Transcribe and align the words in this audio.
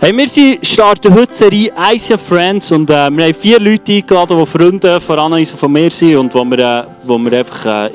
Hey, 0.00 0.14
wir 0.14 0.58
starten 0.60 1.14
heute 1.14 1.28
die 1.28 1.34
Serie 1.34 1.72
ICF 1.92 2.20
Friends 2.20 2.72
und 2.72 2.90
äh, 2.90 3.10
wir 3.10 3.24
haben 3.24 3.34
vier 3.34 3.60
Leute 3.60 3.92
eingeladen, 3.92 4.38
die 4.38 4.46
Freunde 4.46 5.00
von 5.00 5.18
Anna 5.18 5.36
und 5.36 5.46
von 5.46 5.72
mir 5.72 5.90
sind 5.90 6.16
und 6.16 6.34
wo 6.34 6.44
wir, 6.44 6.58
äh, 6.58 6.84
wo 7.04 7.16
wir 7.16 7.38
einfach 7.38 7.86
äh, 7.86 7.90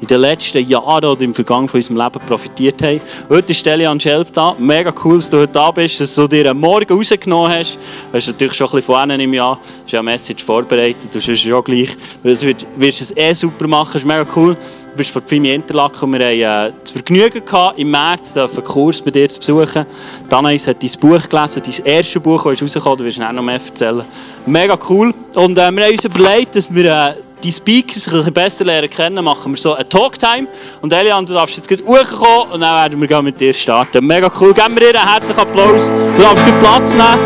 in 0.00 0.06
den 0.06 0.20
letzten 0.20 0.66
Jahren 0.66 1.04
oder 1.04 1.20
im 1.20 1.34
Vergangen 1.34 1.68
von 1.68 1.78
unserem 1.78 1.96
Leben 1.96 2.20
profitiert 2.26 2.80
haben. 2.82 3.00
Heute 3.28 3.50
ist 3.50 3.66
Delian 3.66 3.98
Schelp 3.98 4.32
da. 4.32 4.54
Mega 4.58 4.94
cool, 5.04 5.16
dass 5.16 5.28
du 5.28 5.38
heute 5.38 5.52
da 5.52 5.70
bist, 5.72 6.00
dass 6.00 6.14
du 6.14 6.28
dir 6.28 6.50
einen 6.50 6.60
Morgen 6.60 6.96
rausgenommen 6.96 7.52
hast. 7.52 7.74
Du 7.74 8.16
hast 8.16 8.28
natürlich 8.28 8.54
schon 8.54 8.68
ein 8.68 8.70
bisschen 8.70 8.86
von 8.86 9.10
einem 9.10 9.20
im 9.20 9.34
Jahr. 9.34 9.58
Hast 9.82 9.92
ja 9.92 9.98
eine 9.98 10.10
Message 10.10 10.44
vorbereitet. 10.44 11.12
Du 11.12 11.26
wirst 11.26 11.44
ja 11.44 11.60
gleich. 11.60 11.90
Du 12.22 12.30
wirst 12.30 13.00
es 13.00 13.16
eh 13.16 13.34
super 13.34 13.66
machen. 13.66 13.90
Das 13.92 14.02
ist 14.02 14.08
mega 14.08 14.24
cool. 14.36 14.56
Du 14.98 15.02
bist 15.02 15.12
von 15.12 15.22
Fimi 15.24 15.54
Interlaken 15.54 16.12
und 16.12 16.18
wir 16.18 16.26
haben 16.26 16.70
äh, 16.70 16.72
das 16.82 16.90
Vergnügen 16.90 17.44
gehabt, 17.44 17.78
im 17.78 17.88
März 17.88 18.36
einen 18.36 18.64
Kurs 18.64 19.00
bei 19.00 19.12
dir 19.12 19.28
zu 19.28 19.38
besuchen. 19.38 19.86
Danais 20.28 20.66
hat 20.66 20.82
dein 20.82 20.90
Buch 20.98 21.28
gelesen, 21.28 21.62
dein 21.64 21.86
erstes 21.86 22.20
Buch, 22.20 22.42
das 22.42 22.60
rausgekommen. 22.60 22.98
Du 22.98 23.04
wirst 23.04 23.22
auch 23.22 23.30
noch 23.30 23.44
mehr 23.44 23.60
erzählen. 23.64 24.02
Mega 24.44 24.76
cool. 24.88 25.14
Und 25.36 25.56
äh, 25.56 25.70
wir 25.70 25.84
haben 25.84 25.92
uns 25.92 26.04
überlegt, 26.04 26.56
dass 26.56 26.74
wir 26.74 26.84
äh, 26.84 27.14
die 27.44 27.52
Speaker 27.52 27.96
sich 27.96 28.12
ein 28.12 28.18
bisschen 28.18 28.32
besser 28.32 28.64
lernen 28.64 28.90
kennen, 28.90 29.24
machen 29.24 29.52
wir 29.52 29.56
so 29.56 29.74
eine 29.74 29.88
Talktime. 29.88 30.48
Und 30.82 30.92
Elian, 30.92 31.24
du 31.24 31.32
darfst 31.32 31.56
jetzt 31.56 31.68
gleich 31.68 31.80
hochkommen 31.86 32.54
und 32.54 32.60
dann 32.60 32.90
werden 32.90 33.08
wir 33.08 33.22
mit 33.22 33.40
dir 33.40 33.54
starten. 33.54 34.04
Mega 34.04 34.28
cool. 34.40 34.52
Geben 34.52 34.74
wir 34.80 34.82
ihr 34.82 35.00
einen 35.00 35.12
herzlichen 35.12 35.38
Applaus. 35.38 35.92
Du 36.16 36.22
darfst 36.22 36.44
gut 36.44 36.58
Platz 36.58 36.90
nehmen. 36.90 37.20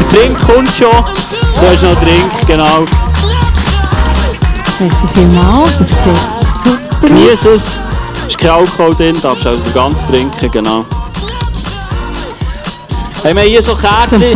Der 0.00 0.20
Drink 0.20 0.38
kommt 0.46 0.70
schon. 0.70 0.92
Du 0.92 1.66
hast 1.66 1.82
noch 1.82 1.90
einen 1.90 2.06
Drink, 2.06 2.46
genau. 2.46 2.86
Merci 4.78 5.08
vielmals. 5.14 5.78
Das 5.78 5.88
sieht 5.88 6.35
Genieß 7.06 7.46
es. 7.46 7.78
Ist 8.26 8.38
kein 8.38 8.50
Alkohol 8.50 8.94
drin, 8.94 9.16
darfst 9.22 9.46
also 9.46 9.70
ganz 9.72 10.06
trinken, 10.06 10.50
genau. 10.50 10.84
Hey, 13.22 13.34
wir 13.34 13.42
haben 13.42 13.48
hier 13.48 13.62
so 13.62 13.74
Kärtchen. 13.74 14.34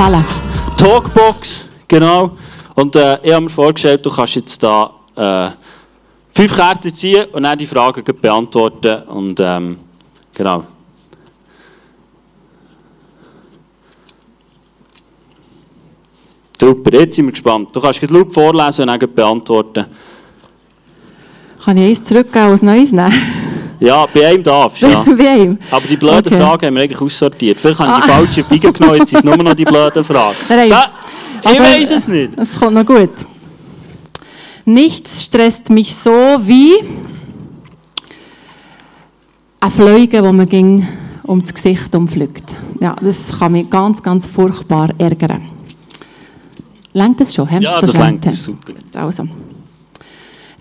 Talkbox, 0.77 1.67
genau. 1.89 2.31
Und 2.75 2.97
äh, 2.97 3.19
ich 3.23 3.33
habe 3.33 3.43
mir 3.43 3.51
vorgestellt, 3.51 4.07
du 4.07 4.11
kannst 4.11 4.37
jetzt 4.37 4.63
da 4.63 4.91
äh, 5.17 5.51
fünf 6.33 6.57
Karten 6.57 6.95
ziehen 6.95 7.27
und 7.33 7.43
dann 7.43 7.59
die 7.59 7.67
Fragen 7.67 8.03
beantworten. 8.05 9.03
Und 9.09 9.41
ähm, 9.41 9.79
genau. 10.33 10.65
Super, 16.59 16.93
jetzt 16.93 17.17
sind 17.17 17.27
wir 17.27 17.33
gespannt. 17.33 17.75
Du 17.75 17.81
kannst 17.81 18.03
laut 18.11 18.33
vorlesen 18.33 18.89
und 18.89 19.01
dann 19.01 19.15
beantworten. 19.15 19.87
Kann 21.65 21.77
ich 21.77 21.89
eins 21.89 22.03
zurückgeben 22.03 22.51
und 22.51 22.63
ein 22.63 22.67
neues 22.67 22.93
nehmen? 22.93 23.13
Ja, 23.81 24.05
bei 24.13 24.27
einem 24.27 24.43
darfst 24.43 24.83
du, 24.83 24.89
ja. 24.89 25.03
bei 25.19 25.27
einem? 25.27 25.59
Aber 25.71 25.89
die 25.89 25.97
blöden 25.97 26.19
okay. 26.19 26.37
Fragen 26.37 26.67
haben 26.67 26.75
wir 26.75 26.83
eigentlich 26.83 27.01
aussortiert. 27.01 27.59
Vielleicht 27.59 27.81
habe 27.81 27.99
ich 27.99 28.05
die 28.05 28.11
ah. 28.11 28.15
falsche 28.15 28.45
Biege 28.45 28.73
genommen, 28.75 28.97
jetzt 28.99 29.09
sind 29.09 29.21
es 29.21 29.25
nur 29.25 29.37
noch 29.39 29.55
die 29.55 29.65
blöden 29.65 30.05
Fragen. 30.05 30.37
Da, 30.49 30.91
also, 31.43 31.55
ich 31.55 31.61
weiß 31.61 31.91
es 31.93 32.07
nicht. 32.07 32.39
Es 32.39 32.61
kommt 32.61 32.75
noch 32.75 32.85
gut. 32.85 33.09
Nichts 34.67 35.25
stresst 35.25 35.71
mich 35.71 35.95
so 35.95 36.11
wie 36.11 36.75
ein 39.61 39.71
Fliegen, 39.71 40.25
wo 40.27 40.33
man 40.33 40.47
ging 40.47 40.87
um 41.23 41.41
das 41.41 41.55
Gesicht 41.55 41.95
umfliegt. 41.95 42.45
Ja, 42.81 42.95
das 43.01 43.39
kann 43.39 43.53
mich 43.53 43.71
ganz, 43.71 44.03
ganz 44.03 44.27
furchtbar 44.27 44.91
ärgern. 44.99 45.43
Lenkt 46.93 47.21
das 47.21 47.35
schon? 47.35 47.49
He? 47.49 47.61
Ja, 47.61 47.81
das, 47.81 47.93
das 47.93 48.21
das 48.21 48.43
super. 48.43 48.73
Also. 48.95 49.27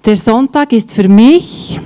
Der 0.05 0.15
Sonntag 0.15 0.71
ist 0.71 0.93
für 0.93 1.09
mich 1.09 1.77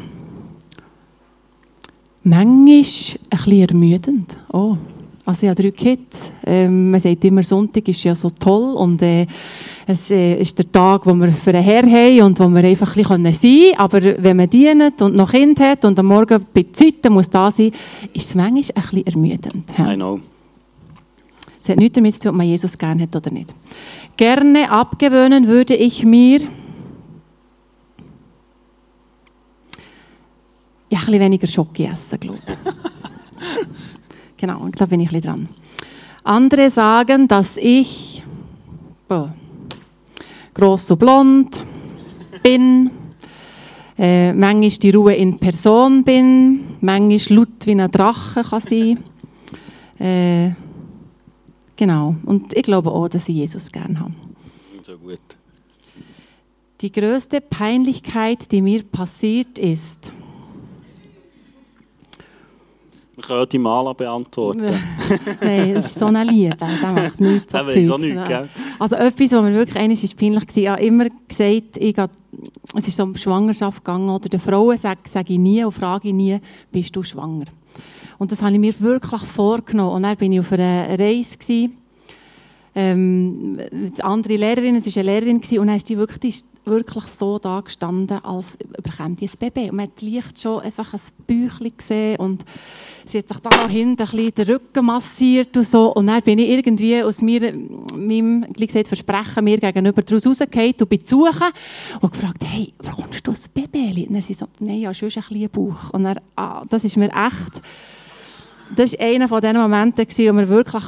manchmal 2.24 2.54
ein 2.56 2.82
bisschen 2.84 3.70
ermüdend. 3.70 4.38
Oh. 4.52 4.78
Also 5.26 5.44
ich 5.44 5.50
habe 5.50 5.62
drei 5.62 5.72
Kids. 5.72 6.30
Ähm, 6.46 6.92
man 6.92 7.00
sagt 7.00 7.24
immer, 7.24 7.42
Sonntag 7.42 7.88
ist 7.88 8.04
ja 8.04 8.14
so 8.14 8.30
toll 8.30 8.76
und 8.76 9.02
äh, 9.02 9.26
es 9.88 10.12
äh, 10.12 10.36
ist 10.36 10.58
der 10.60 10.72
Tag, 10.72 11.06
wo 11.06 11.14
wir 11.14 11.32
für 11.32 11.52
einen 11.52 11.64
Herr 11.64 11.84
haben 11.84 12.22
und 12.22 12.40
wo 12.40 12.50
wir 12.50 12.64
einfach 12.64 12.96
ein 12.96 13.04
bisschen 13.04 13.34
sein 13.34 13.42
können. 13.42 13.78
Aber 13.78 14.24
wenn 14.24 14.38
man 14.38 14.50
dient 14.50 15.02
und 15.02 15.16
noch 15.16 15.32
Kind 15.32 15.60
hat 15.60 15.84
und 15.86 15.98
am 15.98 16.08
Morgen 16.08 16.46
bei 16.54 16.66
Zeit 16.72 17.10
muss 17.10 17.30
da 17.30 17.50
sein, 17.50 17.72
ist 18.14 18.28
es 18.28 18.36
manchmal 18.36 18.58
ein 18.58 18.64
bisschen 18.74 19.08
ermüdend. 19.08 19.72
I 19.80 19.96
know. 19.96 20.20
Es 21.62 21.70
hat 21.70 21.78
nichts 21.78 21.96
damit 21.96 22.14
zu 22.14 22.20
tun, 22.22 22.30
ob 22.32 22.36
man 22.36 22.48
Jesus 22.48 22.78
gerne 22.78 23.04
hat 23.04 23.16
oder 23.16 23.32
nicht. 23.32 23.54
Gerne 24.18 24.70
abgewöhnen 24.70 25.48
würde 25.48 25.76
ich 25.76 26.04
mir 26.04 26.42
ja, 30.94 31.00
ein 31.00 31.06
bisschen 31.06 31.22
weniger 31.22 31.48
Schoki 31.48 31.86
essen, 31.86 32.20
glaube 32.20 32.40
ich. 32.46 32.54
Genau, 34.38 34.68
da 34.76 34.86
bin 34.86 35.00
ich 35.00 35.08
ein 35.08 35.22
bisschen 35.22 35.36
dran. 35.36 35.50
Andere 36.26 36.70
sagen, 36.70 37.30
dass 37.30 37.56
ich 37.56 38.22
oh, 39.10 39.30
gross 40.54 40.92
und 40.92 41.00
blond 41.00 41.64
bin, 42.44 42.92
äh, 43.98 44.34
manchmal 44.34 44.70
die 44.70 44.90
Ruhe 44.90 45.16
in 45.16 45.40
Person 45.40 46.04
bin, 46.04 46.60
manchmal 46.82 47.38
laut 47.38 47.66
wie 47.66 47.72
ein 47.80 47.90
Drache 47.90 48.44
kann 48.44 48.60
sein. 48.60 49.04
Äh, 49.98 50.52
genau, 51.78 52.16
und 52.26 52.52
ich 52.54 52.64
glaube 52.64 52.92
auch, 52.92 53.08
dass 53.08 53.30
ich 53.30 53.36
Jesus 53.36 53.72
gerne 53.72 53.98
habe. 53.98 54.14
So 54.82 54.98
gut. 54.98 55.22
Die 56.82 56.92
größte 56.92 57.40
Peinlichkeit, 57.40 58.52
die 58.52 58.62
mir 58.62 58.84
passiert 58.84 59.58
ist, 59.58 60.12
die 63.52 63.58
Mala 63.60 63.94
beantworten. 63.94 64.66
Nein, 65.42 65.76
das 65.76 65.86
ist 65.86 66.00
so 66.00 66.08
eine 66.08 66.24
Liebe. 66.24 66.56
Der 66.58 66.92
macht 66.92 67.22
nichts. 67.22 67.52
Der 67.52 67.68
weiß 67.68 67.90
auch 67.92 67.98
nichts, 68.00 68.28
gell? 68.28 68.50
Also 68.80 68.96
etwas, 68.96 69.32
was 69.32 69.42
mir 69.44 69.54
wirklich 69.54 69.78
eines 69.78 70.04
ist 70.04 70.18
peinlich 70.18 70.48
war, 70.48 70.58
ich 70.58 70.68
habe 70.68 70.82
immer 70.82 71.06
gesagt, 71.28 71.78
ich 71.78 71.94
gehe, 71.94 72.10
es 72.76 72.88
ist 72.88 72.98
so 72.98 73.04
um 73.04 73.16
Schwangerschaft 73.16 73.84
gegangen, 73.84 74.10
oder 74.10 74.30
den 74.30 74.40
Frauen 74.40 74.78
sage, 74.78 75.02
sage 75.08 75.34
ich 75.34 75.40
nie 75.40 75.64
und 75.64 75.72
frage 75.72 76.08
ich 76.08 76.14
nie, 76.14 76.40
bist 76.72 76.96
du 76.96 77.04
schwanger? 77.04 77.46
Und 78.18 78.32
das 78.32 78.42
habe 78.42 78.54
ich 78.54 78.60
mir 78.60 78.74
wirklich 78.80 79.22
vorgenommen. 79.22 79.96
Und 79.96 80.04
dann 80.04 80.20
war 80.20 80.28
ich 80.28 80.40
auf 80.40 80.52
einer 80.52 80.98
Reise, 80.98 81.38
gewesen, 81.38 81.78
ähm, 82.76 83.60
andere 84.02 84.36
Lehrerin, 84.36 84.76
es 84.78 84.88
war 84.88 85.02
eine 85.02 85.12
Lehrerin, 85.12 85.40
gewesen, 85.40 85.60
und 85.60 85.68
dann 85.68 85.76
ist 85.76 85.90
die 85.90 85.98
wirklich, 85.98 86.44
wirklich 86.66 87.06
so 87.06 87.40
da 87.40 87.62
gestanden, 87.62 88.24
als 88.24 88.58
bekommt 88.82 89.22
die 89.22 89.28
ein 89.28 89.38
Baby. 89.40 89.70
Und 89.70 89.76
man 89.76 89.88
hat 89.88 90.02
leicht 90.02 90.40
schon 90.40 90.62
einfach 90.62 90.94
ein 90.94 91.00
Bäuchchen 91.28 91.78
gesehen 91.78 92.18
und 92.18 92.44
sie 93.06 93.20
hat 93.20 93.28
sich 93.28 93.40
da 93.40 93.68
hinten 93.68 94.02
ein 94.02 94.10
bisschen 94.10 94.34
den 94.34 94.48
Rücken 94.48 94.86
massiert 94.86 95.56
und 95.58 95.68
so. 95.68 95.94
Und 95.94 96.08
dann 96.08 96.22
bin 96.22 96.40
ich 96.40 96.50
irgendwie 96.50 97.02
aus 97.04 97.22
mir, 97.22 97.54
meinem, 97.96 98.46
gesagt, 98.54 98.88
Versprechen 98.88 99.44
mir 99.44 99.58
gegenüber 99.58 100.02
daraus 100.02 100.26
rausgefallen 100.26 100.76
und 100.80 100.90
bin 100.90 101.06
suchen 101.06 101.52
und 102.02 102.12
gefragt, 102.12 102.44
hey, 102.46 102.74
hast 102.84 103.28
du 103.28 103.32
ein 103.32 103.38
Baby? 103.54 104.06
Und 104.08 104.14
dann 104.14 104.22
sie 104.22 104.34
so, 104.34 104.48
nein, 104.60 104.80
ja, 104.80 104.94
schon 104.94 105.10
ein 105.10 105.14
bisschen 105.14 105.50
Bauch. 105.50 105.90
Und 105.92 106.04
dann, 106.04 106.18
ah, 106.36 106.64
das 106.70 106.84
ist 106.84 106.98
mir 106.98 107.10
echt, 107.10 107.62
das 108.76 108.94
war 108.94 109.06
einer 109.06 109.28
von 109.28 109.42
diesen 109.42 109.58
Momenten, 109.58 110.06
wo 110.08 110.38
wir 110.38 110.50
wirklich 110.50 110.84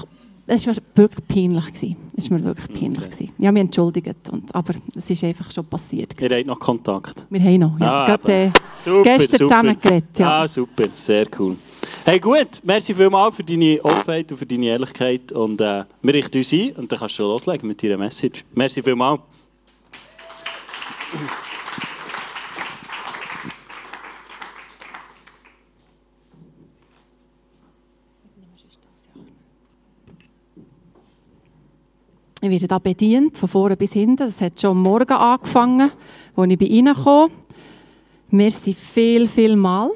es 0.48 0.68
war 0.68 0.74
mir 0.74 0.82
wirklich 0.96 1.28
peinlich. 1.28 1.66
Gewesen. 1.66 1.96
Es 2.16 2.30
war 2.30 2.38
mir 2.38 2.46
wirklich 2.46 2.80
peinlich. 2.80 3.14
Okay. 3.14 3.32
Habe 3.42 3.52
mich 3.54 3.62
entschuldigt, 3.62 4.30
und, 4.32 4.54
aber 4.54 4.74
es 4.96 5.10
ist 5.10 5.24
einfach 5.24 5.52
schon 5.52 5.66
passiert. 5.66 6.16
Gewesen. 6.16 6.32
Ihr 6.32 6.38
habt 6.38 6.48
noch 6.48 6.60
Kontakt? 6.60 7.26
Wir 7.30 7.42
haben 7.42 7.60
noch, 7.60 7.80
ja. 7.80 8.04
Ah, 8.04 8.06
Gerade, 8.06 8.32
äh, 8.32 8.52
super, 8.84 9.04
gestern 9.04 9.38
super. 9.38 9.50
zusammen 9.50 9.82
geredet. 9.82 10.20
Ja. 10.20 10.42
Ah, 10.42 10.48
super, 10.48 10.86
sehr 10.94 11.26
cool. 11.40 11.56
Hey, 12.04 12.20
gut, 12.20 12.62
merci 12.64 12.94
vielmals 12.94 13.36
für 13.36 13.44
deine 13.44 13.84
Offenheit 13.84 14.32
und 14.32 14.38
für 14.38 14.46
deine 14.46 14.66
Ehrlichkeit. 14.68 15.32
Und 15.32 15.60
äh, 15.60 15.86
wir 16.02 16.14
richten 16.14 16.38
uns 16.38 16.54
ein 16.54 16.72
und 16.74 16.92
dann 16.92 17.00
kannst 17.00 17.18
du 17.18 17.24
loslegen 17.24 17.68
mit 17.68 17.82
deiner 17.82 17.98
Message. 17.98 18.46
Merci 18.54 18.84
vielmals. 18.84 19.22
Ich 32.46 32.52
werde 32.52 32.68
da 32.68 32.78
bedient, 32.78 33.38
von 33.40 33.50
vorne 33.50 33.76
bis 33.76 33.94
hinten. 33.94 34.18
Das 34.18 34.40
hat 34.40 34.62
schon 34.62 34.72
am 34.72 34.84
Morgen 34.84 35.14
angefangen, 35.14 35.92
als 36.36 36.52
ich 36.52 36.60
bei 36.60 36.66
Ihnen 36.66 36.94
kam. 36.94 37.32
Merci 38.30 38.76
viel, 38.76 39.28
viel 39.28 39.56
mal. 39.56 39.90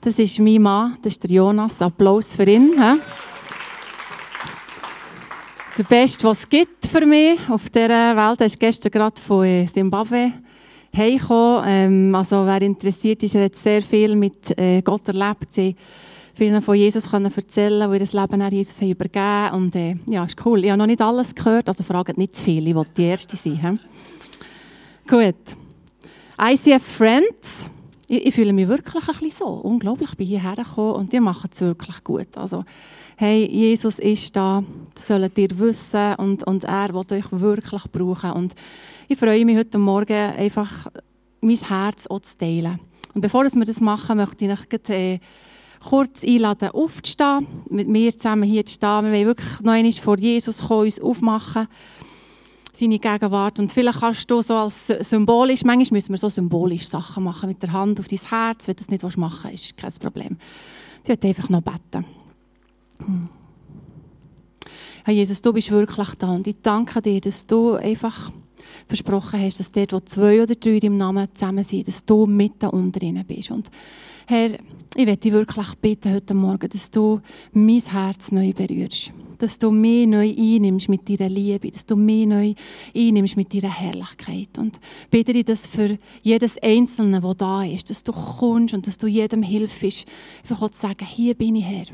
Das 0.00 0.18
ist 0.18 0.40
mein 0.40 0.60
Mann, 0.60 0.98
das 1.00 1.12
ist 1.12 1.22
der 1.22 1.30
Jonas. 1.30 1.80
Applaus 1.80 2.34
für 2.34 2.50
ihn. 2.50 2.72
He? 2.76 3.00
Der 5.78 5.84
Beste, 5.84 6.24
was 6.24 6.40
es 6.40 6.48
gibt 6.48 6.84
für 6.86 7.06
mich 7.06 7.38
auf 7.48 7.70
dieser 7.70 8.16
Welt. 8.16 8.40
Er 8.40 8.46
ist 8.46 8.58
gestern 8.58 8.90
gerade 8.90 9.20
von 9.20 9.68
Zimbabwe 9.68 10.32
heimgekommen. 10.96 11.64
Ähm, 11.68 12.14
also 12.16 12.44
wer 12.44 12.60
interessiert 12.60 13.22
ist, 13.22 13.36
er 13.36 13.44
hat 13.44 13.54
sehr 13.54 13.82
viel 13.82 14.16
mit 14.16 14.58
äh, 14.58 14.82
Gott 14.82 15.06
erlebt. 15.06 15.52
Sie 15.52 15.76
vielen 16.34 16.62
von 16.62 16.74
Jesus 16.74 17.10
können 17.10 17.32
erzählen 17.34 17.90
die 17.90 17.98
ihr 17.98 18.20
Leben 18.20 18.42
an 18.42 18.52
Jesus 18.52 18.80
haben 18.80 18.90
übergeben 18.90 19.50
Und 19.52 19.74
äh, 19.76 19.96
ja, 20.06 20.24
ist 20.24 20.44
cool. 20.44 20.64
Ich 20.64 20.70
habe 20.70 20.78
noch 20.78 20.86
nicht 20.86 21.00
alles 21.00 21.34
gehört, 21.34 21.68
also 21.68 21.82
fragt 21.82 22.18
nicht 22.18 22.36
zu 22.36 22.44
viel. 22.44 22.66
Ich 22.66 22.74
wollte 22.74 22.92
die 22.96 23.04
Erste 23.04 23.36
sein. 23.36 23.60
He? 23.60 23.78
Gut. 25.08 25.56
ICF 26.40 26.82
Friends 26.82 27.70
ich, 28.12 28.26
ich, 28.26 28.34
fühle 28.34 28.52
mich 28.52 28.68
wirklich 28.68 29.08
ein 29.08 29.14
bisschen 29.14 29.30
so. 29.30 29.46
Unglaublich, 29.46 30.10
ich 30.10 30.16
bin 30.16 30.26
hierher 30.26 30.56
gekommen 30.56 30.96
und 30.96 31.14
ihr 31.14 31.22
macht 31.22 31.54
es 31.54 31.62
wirklich 31.62 32.04
gut. 32.04 32.36
Also, 32.36 32.62
hey, 33.16 33.48
Jesus 33.50 33.98
ist 33.98 34.36
da, 34.36 34.62
das 34.94 35.06
sollt 35.06 35.38
ihr 35.38 35.58
wissen 35.58 36.14
und, 36.16 36.46
und 36.46 36.64
er 36.64 36.92
will 36.92 37.06
euch 37.10 37.24
wirklich 37.30 37.84
brauchen. 37.90 38.32
Und 38.32 38.54
ich 39.08 39.18
freue 39.18 39.46
mich 39.46 39.56
heute 39.56 39.78
Morgen 39.78 40.12
einfach, 40.12 40.88
mein 41.40 41.56
Herz 41.56 42.06
auch 42.06 42.20
zu 42.20 42.36
teilen. 42.36 42.80
Und 43.14 43.22
bevor 43.22 43.44
wir 43.44 43.64
das 43.64 43.80
machen, 43.80 44.18
möchte 44.18 44.44
ich 44.44 44.50
euch 44.50 44.90
äh, 44.90 45.18
kurz 45.82 46.24
einladen, 46.24 46.70
aufzustehen, 46.70 47.46
mit 47.68 47.88
mir 47.88 48.16
zusammen 48.16 48.44
hier 48.44 48.64
zu 48.64 48.74
stehen. 48.74 49.04
Wir 49.04 49.12
wollen 49.12 49.26
wirklich 49.26 49.60
noch 49.60 49.72
einmal 49.72 49.92
vor 49.92 50.18
Jesus 50.18 50.66
kommen, 50.66 50.84
uns 50.84 51.00
aufmachen, 51.00 51.68
seine 52.72 52.98
Gegenwart. 52.98 53.58
Und 53.58 53.72
vielleicht 53.72 54.00
kannst 54.00 54.30
du 54.30 54.42
so 54.42 54.54
als 54.54 54.86
symbolisch, 54.86 55.64
manchmal 55.64 55.98
müssen 55.98 56.12
wir 56.12 56.18
so 56.18 56.28
symbolisch 56.28 56.86
Sachen 56.86 57.24
machen, 57.24 57.48
mit 57.48 57.62
der 57.62 57.72
Hand 57.72 58.00
auf 58.00 58.08
dein 58.08 58.18
Herz. 58.18 58.68
Wenn 58.68 58.76
du 58.76 58.84
das 58.84 58.88
nicht 58.88 59.16
machen 59.16 59.50
willst, 59.50 59.64
ist 59.64 59.76
kein 59.76 59.92
Problem. 60.00 60.36
Ich 61.02 61.08
werde 61.08 61.28
einfach 61.28 61.48
noch 61.48 61.62
beten. 61.62 62.04
Hm. 62.98 63.28
Herr 65.04 65.14
Jesus, 65.14 65.42
du 65.42 65.52
bist 65.52 65.70
wirklich 65.72 66.14
da 66.14 66.30
und 66.30 66.46
ich 66.46 66.56
danke 66.62 67.02
dir, 67.02 67.20
dass 67.20 67.44
du 67.44 67.74
einfach 67.74 68.30
versprochen 68.86 69.40
hast, 69.40 69.60
dass 69.60 69.70
dort, 69.70 69.92
wo 69.92 70.00
zwei 70.00 70.42
oder 70.42 70.54
drei 70.54 70.78
deinem 70.78 70.96
Namen 70.96 71.28
zusammen 71.34 71.64
sind, 71.64 71.88
dass 71.88 72.04
du 72.04 72.26
mitten 72.26 72.68
unter 72.70 73.02
ihnen 73.02 73.24
bist. 73.24 73.50
Und 73.50 73.70
Herr, 74.26 74.58
ich 74.94 75.06
möchte 75.06 75.20
dich 75.20 75.32
wirklich 75.32 75.74
bitten 75.76 76.14
heute 76.14 76.34
Morgen, 76.34 76.68
dass 76.68 76.90
du 76.90 77.20
mein 77.52 77.80
Herz 77.80 78.30
neu 78.30 78.52
berührst. 78.52 79.12
Dass 79.38 79.58
du 79.58 79.70
mich 79.70 80.06
neu 80.06 80.28
einnimmst 80.28 80.88
mit 80.88 81.08
deiner 81.08 81.28
Liebe, 81.28 81.70
dass 81.70 81.86
du 81.86 81.96
mich 81.96 82.26
neu 82.26 82.54
einnimmst 82.94 83.36
mit 83.36 83.52
deiner 83.52 83.72
Herrlichkeit. 83.72 84.56
Und 84.58 84.78
bitte 85.10 85.32
dich 85.32 85.44
das 85.44 85.66
für 85.66 85.98
jedes 86.22 86.62
Einzelne, 86.62 87.20
das 87.20 87.36
da 87.36 87.64
ist, 87.64 87.90
dass 87.90 88.04
du 88.04 88.12
kommst 88.12 88.74
und 88.74 88.86
dass 88.86 88.98
du 88.98 89.06
jedem 89.06 89.42
hilfst, 89.42 90.06
einfach 90.42 90.70
zu 90.70 90.78
sagen, 90.78 91.06
hier 91.06 91.34
bin 91.34 91.56
ich 91.56 91.64
Herr. 91.64 91.86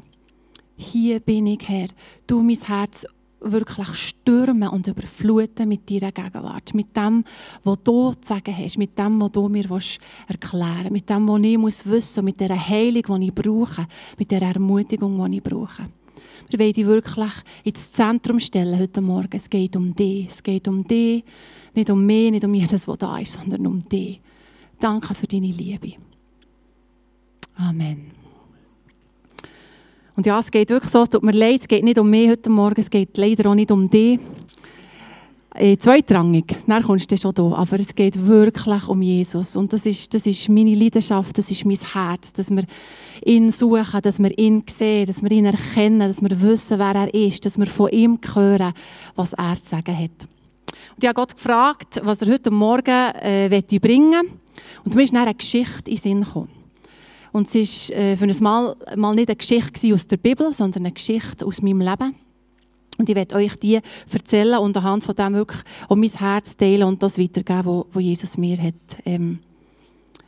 Hier 0.76 1.20
bin 1.20 1.46
ich 1.46 1.69
Herr. 1.69 1.88
Du 2.26 2.43
mein 2.43 2.56
Herz 2.56 3.06
wirklich 3.40 3.94
stürmen 3.94 4.69
und 4.69 4.87
überfluten 4.87 5.69
mit 5.69 5.90
deiner 5.90 6.12
Gegenwart. 6.12 6.75
Mit 6.75 6.96
dem, 6.96 7.25
was 7.64 7.82
du 7.82 8.12
zu 8.12 8.29
sagen 8.29 8.56
hast, 8.56 8.79
mit 8.79 8.99
dem, 8.99 9.20
was 9.20 9.32
du 9.32 9.49
mir 9.49 9.67
erklären 10.26 10.79
willst, 10.85 10.90
mit 10.90 11.11
dem, 11.11 11.29
was 11.29 11.43
ich 11.43 11.58
muss 11.58 11.87
wissen 11.87 12.25
mit 12.25 12.40
der 12.40 12.69
Heilung, 12.69 13.20
die 13.20 13.29
ich 13.29 13.35
brauche, 13.35 13.87
mit 14.19 14.31
der 14.31 14.43
Ermutigung, 14.43 15.31
die 15.31 15.37
ich 15.37 15.43
brauche. 15.43 15.88
Wir 16.50 16.58
wollen 16.58 16.73
dich 16.73 16.87
wirklich 16.87 17.32
ins 17.64 17.93
Zentrum 17.93 18.40
stellen 18.40 18.79
heute 18.79 19.00
Morgen. 19.00 19.37
Es 19.37 19.50
geht 19.50 19.76
um 19.76 19.94
dich. 19.94 20.29
Es 20.29 20.43
geht 20.43 20.67
um 20.67 20.82
dich, 20.85 21.25
nicht 21.75 21.90
um 21.90 22.05
mich, 22.05 22.31
nicht 22.31 22.44
um 22.44 22.55
jedes, 22.55 22.88
was 22.88 22.99
da 22.99 23.19
ist, 23.19 23.32
sondern 23.32 23.67
um 23.67 23.87
dich. 23.88 24.20
Danke 24.81 25.14
für 25.14 25.26
deine 25.26 25.49
Liebe. 25.49 25.94
Amen. 27.56 28.18
Und 30.19 30.26
ja, 30.26 30.41
es 30.41 30.50
geht 30.50 30.69
wirklich 30.70 30.91
so, 30.91 31.05
es 31.05 31.11
tut 31.11 31.23
mir 31.23 31.31
leid, 31.31 31.61
es 31.61 31.69
geht 31.69 31.85
nicht 31.85 31.97
um 31.97 32.11
mich 32.11 32.29
heute 32.29 32.50
Morgen, 32.50 32.81
es 32.81 32.91
geht 32.91 33.17
leider 33.17 33.50
auch 33.50 33.55
nicht 33.55 33.70
um 33.70 33.88
dich. 33.88 34.19
Äh, 35.55 35.76
zweitrangig, 35.76 36.56
dann 36.67 36.82
kommst 36.82 37.09
du 37.09 37.17
schon 37.17 37.32
da. 37.35 37.53
Aber 37.53 37.79
es 37.79 37.94
geht 37.94 38.26
wirklich 38.26 38.88
um 38.88 39.00
Jesus. 39.00 39.55
Und 39.55 39.73
das 39.73 39.87
ist, 39.87 40.12
das 40.12 40.26
ist 40.26 40.49
meine 40.49 40.75
Leidenschaft, 40.75 41.38
das 41.38 41.53
ist 41.53 41.65
mein 41.65 41.79
Herz, 41.93 42.32
dass 42.32 42.50
wir 42.50 42.65
ihn 43.25 43.53
suchen, 43.53 44.00
dass 44.03 44.19
wir 44.19 44.37
ihn 44.37 44.65
sehen, 44.69 45.06
dass 45.06 45.23
wir 45.23 45.31
ihn 45.31 45.44
erkennen, 45.44 46.00
dass 46.00 46.21
wir 46.21 46.43
wissen, 46.43 46.81
wer 46.81 46.97
er 46.97 47.14
ist, 47.14 47.44
dass 47.44 47.56
wir 47.56 47.67
von 47.67 47.91
ihm 47.91 48.19
hören, 48.35 48.73
was 49.14 49.35
er 49.35 49.55
zu 49.55 49.67
sagen 49.67 49.97
hat. 49.97 50.26
Und 50.97 51.03
ich 51.03 51.06
habe 51.06 51.14
Gott 51.14 51.37
gefragt, 51.37 52.00
was 52.03 52.23
er 52.23 52.32
heute 52.32 52.50
Morgen 52.50 53.12
äh, 53.23 53.62
bringen 53.81 54.11
will. 54.11 54.32
Und 54.85 54.97
mir 54.97 55.05
ist 55.05 55.14
dann 55.14 55.23
eine 55.23 55.35
Geschichte 55.37 55.88
in 55.88 55.97
den 55.97 56.03
Sinn 56.03 56.25
gekommen. 56.25 56.57
Und 57.32 57.54
es 57.54 57.90
war 57.90 57.96
äh, 57.96 58.16
für 58.16 58.25
ein 58.25 58.36
Mal, 58.40 58.76
mal 58.96 59.14
nicht 59.14 59.28
eine 59.28 59.36
Geschichte 59.36 59.92
aus 59.94 60.06
der 60.06 60.16
Bibel, 60.16 60.52
sondern 60.54 60.86
eine 60.86 60.92
Geschichte 60.92 61.44
aus 61.46 61.62
meinem 61.62 61.80
Leben. 61.80 62.14
Und 62.98 63.08
ich 63.08 63.14
werde 63.14 63.36
euch 63.36 63.54
die 63.56 63.80
erzählen 64.12 64.58
und 64.58 64.76
anhand 64.76 65.04
von 65.04 65.14
dem 65.14 65.34
wirklich 65.34 65.62
um 65.88 66.00
mein 66.00 66.10
Herz 66.10 66.56
teilen 66.56 66.82
und 66.82 67.02
das 67.02 67.16
weitergeben, 67.16 67.84
was 67.92 68.02
Jesus 68.02 68.36
mir 68.36 68.56
hat 68.56 68.75
ähm, 69.04 69.38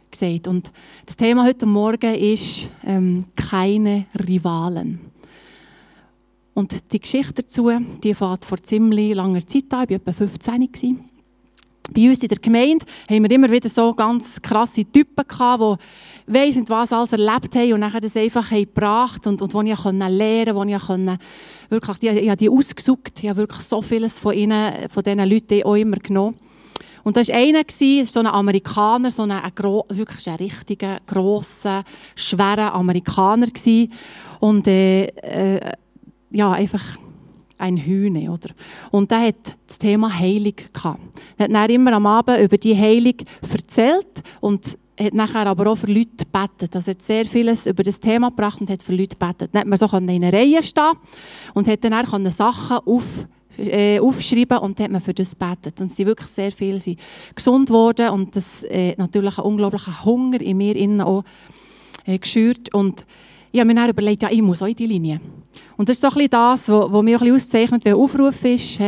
gesagt. 0.09 0.47
Und 0.47 0.71
das 1.05 1.17
Thema 1.17 1.45
heute 1.45 1.67
Morgen 1.67 2.15
ist 2.15 2.69
ähm, 2.85 3.25
keine 3.35 4.07
Rivalen. 4.27 5.01
Und 6.55 6.93
die 6.93 7.01
Geschichte 7.01 7.43
dazu, 7.43 7.71
die 8.03 8.15
fährt 8.15 8.45
vor 8.45 8.59
ziemlich 8.63 9.15
langer 9.15 9.45
Zeit 9.47 9.65
an. 9.71 9.85
Ich 9.85 9.91
war 9.91 9.97
etwa 9.97 10.13
15 10.13 10.73
gewesen. 10.73 11.10
Bei 11.93 12.09
uns 12.09 12.23
in 12.23 12.29
der 12.29 12.39
Gemeinde 12.39 12.87
haben 13.09 13.25
wir 13.25 13.31
immer 13.31 13.51
wieder 13.51 13.69
so 13.69 13.93
ganz 13.95 14.41
krasse 14.41 14.85
Typen 14.85 15.27
gehabt, 15.27 15.81
die 16.29 16.33
weiss 16.33 16.57
nicht 16.57 16.71
was 16.71 16.93
alles 16.93 17.13
erlebt 17.13 17.55
haben 17.57 17.73
und 17.73 17.81
nachher 17.81 18.01
das 18.01 18.17
einfach 18.17 18.51
haben 18.51 18.65
gebracht 18.65 19.27
und, 19.27 19.43
und 19.43 19.53
wo 19.55 19.63
ich 19.63 19.85
lernen 19.85 20.01
konnte, 20.09 20.55
wo 20.55 20.63
ich 20.63 20.79
konnte, 20.79 21.19
wirklich, 21.69 21.99
die, 21.99 22.09
ich 22.09 22.29
habe 22.29 22.37
die 22.37 22.49
ausgesucht, 22.49 23.13
ich 23.21 23.29
habe 23.29 23.41
wirklich 23.41 23.63
so 23.63 23.83
vieles 23.83 24.19
von 24.19 24.35
ihnen, 24.35 24.89
von 24.89 25.03
diesen 25.03 25.29
Leuten 25.29 25.63
auch 25.65 25.75
immer 25.75 25.97
genommen. 25.97 26.37
Und 27.03 27.17
da 27.17 27.27
war 27.27 27.35
einer, 27.35 27.63
so 28.07 28.21
ein 28.21 28.27
Amerikaner, 28.27 29.11
so 29.11 29.23
ein, 29.23 29.31
ein, 29.31 29.53
wirklich 29.89 30.29
ein 30.29 30.37
richtiger, 30.37 30.99
grosser, 31.07 31.83
schwerer 32.15 32.75
Amerikaner. 32.75 33.49
Und 34.39 34.67
äh, 34.67 35.07
äh, 35.07 35.61
ja, 36.31 36.53
einfach 36.53 36.99
ein 37.61 37.77
Hühne, 37.77 38.31
oder? 38.31 38.51
Und 38.91 39.11
der 39.11 39.21
hat 39.29 39.57
das 39.67 39.79
Thema 39.79 40.19
Heilung 40.19 40.55
gehabt. 40.73 41.01
Er 41.39 41.63
hat 41.63 41.71
immer 41.71 41.93
am 41.93 42.07
Abend 42.07 42.41
über 42.41 42.57
die 42.57 42.77
Heilung 42.77 43.17
erzählt 43.53 44.23
und 44.41 44.79
hat 44.99 45.15
nachher 45.15 45.47
aber 45.47 45.71
auch 45.71 45.77
für 45.77 45.87
Leute 45.87 46.25
gebetet. 46.25 46.75
Also 46.75 46.91
hat 46.91 47.03
sehr 47.03 47.25
vieles 47.25 47.67
über 47.67 47.83
das 47.83 48.01
Thema 48.01 48.29
gebracht 48.29 48.61
und 48.61 48.71
hat 48.71 48.83
für 48.83 48.95
Leute 48.95 49.17
gebetet. 49.17 49.51
Dann 49.53 49.71
hat 49.71 49.79
so 49.79 49.87
in 49.97 50.11
einer 50.11 50.33
Reihe 50.33 50.63
stehen 50.63 50.93
und 51.55 51.69
hat 51.69 51.85
dann 51.85 51.95
auch 51.95 52.31
Sachen 52.31 52.79
auf 52.79 53.27
äh, 53.59 53.99
aufschreiben 54.01 54.59
und 54.59 54.81
hat 54.81 54.91
man 54.91 55.01
für 55.01 55.15
das 55.15 55.37
gebetet. 55.37 55.81
Und 55.81 55.89
sie 55.89 55.97
sind 55.97 56.07
wirklich 56.07 56.29
sehr 56.29 56.53
viel 56.53 56.79
sind 56.81 56.99
gesund 57.35 57.69
geworden 57.69 58.11
und 58.11 58.37
das 58.37 58.63
äh, 58.65 58.95
natürlich 58.97 59.39
ein 59.39 59.45
unglaublicher 59.45 60.05
Hunger 60.05 60.41
in 60.41 60.57
mir 60.57 60.77
innen 60.77 61.01
auch 61.01 61.25
äh, 62.07 62.19
geschürt. 62.19 62.73
Und 62.75 63.05
ich 63.53 63.61
habe 63.61 63.67
mir 63.69 63.75
dann 63.75 63.91
überlegt, 63.91 64.23
ja, 64.23 64.31
ich 64.31 64.43
muss 64.43 64.63
auch 64.63 64.67
in 64.67 64.77
die 64.77 64.87
Linie. 64.87 65.21
Und 65.77 65.89
das 65.89 65.97
ist 65.97 66.03
so 66.03 66.09
ein 66.09 66.15
bisschen 66.15 66.31
das, 66.31 66.69
was 66.69 67.03
mich 67.03 67.15
ein 67.15 67.21
bisschen 67.21 67.35
auszeichnet, 67.35 67.85
wenn 67.85 67.95
Aufruf 67.95 68.45
ist. 68.45 68.79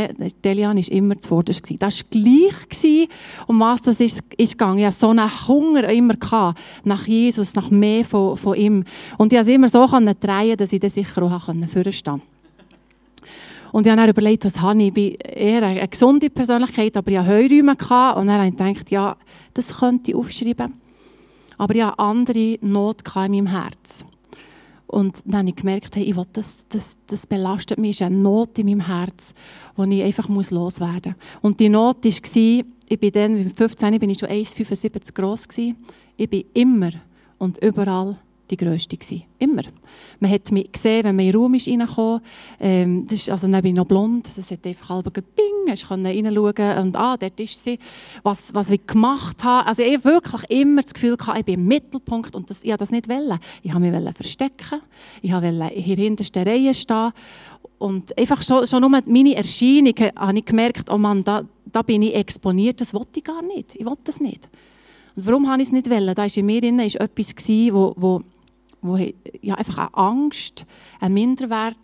Delian 0.44 0.76
war 0.76 0.92
immer 0.92 1.18
zuvorderst. 1.18 1.62
Das 1.78 2.00
war 2.00 2.06
gleich, 2.10 3.08
um 3.46 3.60
was 3.60 3.82
das 3.82 4.00
ist, 4.00 4.22
ist 4.36 4.58
gegangen. 4.58 4.78
Ich 4.78 4.84
hatte 4.84 4.96
so 4.96 5.08
einen 5.08 5.48
Hunger 5.48 5.88
immer 5.88 6.14
nach 6.84 7.06
Jesus, 7.06 7.54
nach 7.54 7.70
mehr 7.70 8.04
von, 8.04 8.36
von 8.36 8.56
ihm. 8.56 8.84
Und 9.16 9.32
ich 9.32 9.38
konnte 9.38 9.50
es 9.50 9.56
immer 9.56 9.68
so 9.68 9.86
drehen, 9.86 10.56
dass 10.56 10.72
ich 10.72 10.80
dann 10.80 10.90
sicher 10.90 11.22
auch 11.22 11.40
vorstehen 11.40 12.02
konnte. 12.02 12.20
Und 13.72 13.86
ich 13.86 13.90
habe 13.90 14.02
dann 14.02 14.10
überlegt, 14.10 14.44
was 14.44 14.60
habe 14.60 14.78
ich? 14.80 14.88
Ich 14.88 14.92
bin 14.92 15.14
eher 15.14 15.62
eine 15.62 15.88
gesunde 15.88 16.28
Persönlichkeit, 16.28 16.94
aber 16.94 17.10
ich 17.10 17.16
hatte 17.16 17.30
Heuräume. 17.30 17.72
Und 17.72 18.26
dann 18.26 18.32
habe 18.32 18.48
ich 18.48 18.56
gedacht, 18.56 18.90
ja, 18.90 19.16
das 19.54 19.78
könnte 19.78 20.10
ich 20.10 20.16
aufschreiben. 20.16 20.74
Aber 21.56 21.74
ich 21.74 21.82
hatte 21.82 21.98
andere 21.98 22.58
Not 22.60 23.00
in 23.02 23.12
meinem 23.14 23.46
Herz. 23.46 24.04
Und 24.92 25.22
dann 25.24 25.38
habe 25.38 25.48
ich 25.48 25.56
gemerkt, 25.56 25.96
hey, 25.96 26.04
ich 26.04 26.14
will, 26.14 26.26
das, 26.34 26.66
das, 26.68 26.98
das 27.06 27.26
belastet 27.26 27.78
mich, 27.78 27.92
ist 27.92 28.02
eine 28.02 28.14
Not 28.14 28.58
in 28.58 28.66
meinem 28.66 28.86
Herz, 28.86 29.32
die 29.78 30.00
ich 30.00 30.04
einfach 30.04 30.28
loswerden 30.28 31.14
muss. 31.16 31.38
Und 31.40 31.60
die 31.60 31.70
Not 31.70 32.04
war, 32.04 32.64
ich 32.90 33.00
bin 33.00 33.12
dann, 33.12 33.44
mit 33.44 33.56
15 33.56 33.98
bin 33.98 34.10
ich 34.10 34.18
schon 34.18 34.28
1,75 34.28 35.14
groß 35.14 35.48
Ich 36.18 36.28
bin 36.28 36.44
immer 36.52 36.90
und 37.38 37.56
überall 37.64 38.18
die 38.50 38.58
Größte 38.58 38.98
gewesen. 38.98 39.22
Immer. 39.38 39.62
Man 40.22 40.30
hat 40.30 40.52
mich 40.52 40.70
gesehen, 40.70 41.02
wenn 41.02 41.16
man 41.16 41.24
in 41.24 41.32
den 41.32 41.40
Raum 41.40 41.54
ist 41.54 41.66
reingekommen 41.66 42.20
ähm, 42.60 43.04
das 43.08 43.18
ist, 43.18 43.30
also 43.30 43.48
dann 43.48 43.60
bin 43.60 43.72
ich 43.72 43.76
noch 43.76 43.86
blond, 43.86 44.24
das 44.24 44.52
hat 44.52 44.64
einfach 44.64 44.90
halb 44.90 45.12
bing, 45.12 45.74
ich 45.74 45.84
konnte 45.84 46.10
reinschauen 46.10 46.78
und 46.78 46.96
ah, 46.96 47.16
dort 47.16 47.40
ist 47.40 47.58
sie, 47.58 47.76
was, 48.22 48.54
was 48.54 48.70
ich 48.70 48.86
gemacht 48.86 49.42
habe. 49.42 49.66
Also 49.66 49.82
ich 49.82 49.94
habe 49.94 50.04
wirklich 50.04 50.44
immer 50.48 50.82
das 50.82 50.94
Gefühl 50.94 51.16
gehabt, 51.16 51.38
ich 51.38 51.44
bin 51.44 51.54
im 51.56 51.66
Mittelpunkt 51.66 52.36
und 52.36 52.48
das, 52.50 52.62
ich 52.62 52.72
das 52.76 52.92
nicht 52.92 53.08
wollen. 53.08 53.36
Ich 53.64 53.74
wollte 53.74 54.00
mich 54.00 54.14
verstecken, 54.14 54.80
ich 55.22 55.32
wollte 55.32 55.48
in 55.48 55.58
der 55.58 55.96
hintersten 55.96 56.44
Reihe 56.44 56.72
stehen 56.72 57.10
und 57.78 58.16
einfach 58.16 58.42
schon, 58.42 58.64
schon 58.64 58.80
nur 58.80 58.90
meine 58.90 59.34
Erscheinung 59.34 59.94
habe 60.14 60.38
ich 60.38 60.44
gemerkt, 60.44 60.88
oh 60.88 60.98
Mann, 60.98 61.24
da, 61.24 61.42
da 61.66 61.82
bin 61.82 62.02
ich 62.02 62.14
exponiert, 62.14 62.80
das 62.80 62.94
wollte 62.94 63.18
ich 63.18 63.24
gar 63.24 63.42
nicht, 63.42 63.74
ich 63.74 63.84
wollte 63.84 64.02
das 64.04 64.20
nicht. 64.20 64.48
Und 65.16 65.26
warum 65.26 65.50
habe 65.50 65.60
ich 65.60 65.68
es 65.68 65.72
nicht 65.72 65.90
wollen? 65.90 66.14
Da 66.14 66.22
war 66.22 66.36
in 66.36 66.46
mir 66.46 66.60
drin 66.60 66.78
etwas, 66.78 67.48
wo, 67.72 67.92
wo 67.96 68.22
wo 68.82 68.96
ja, 69.40 69.54
einfach 69.54 69.78
eine 69.78 69.96
Angst, 69.96 70.64
ein 71.00 71.14
Minderwert, 71.14 71.76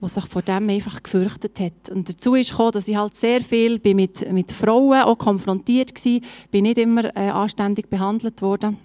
der 0.00 0.08
sich 0.08 0.24
vor 0.26 0.42
dem 0.42 0.68
einfach 0.68 1.02
gefürchtet 1.02 1.60
hat. 1.60 1.90
Und 1.90 2.08
dazu 2.08 2.34
ist 2.34 2.50
gekommen, 2.50 2.72
dass 2.72 2.88
ich 2.88 2.96
halt 2.96 3.16
sehr 3.16 3.40
viel 3.40 3.78
bin 3.78 3.96
mit, 3.96 4.30
mit 4.32 4.52
Frauen 4.52 5.02
auch 5.02 5.18
konfrontiert 5.18 5.92
war, 5.94 6.20
bin 6.50 6.64
nicht 6.64 6.78
immer 6.78 7.04
äh, 7.16 7.30
anständig 7.30 7.88
behandelt 7.88 8.42
worden. 8.42 8.76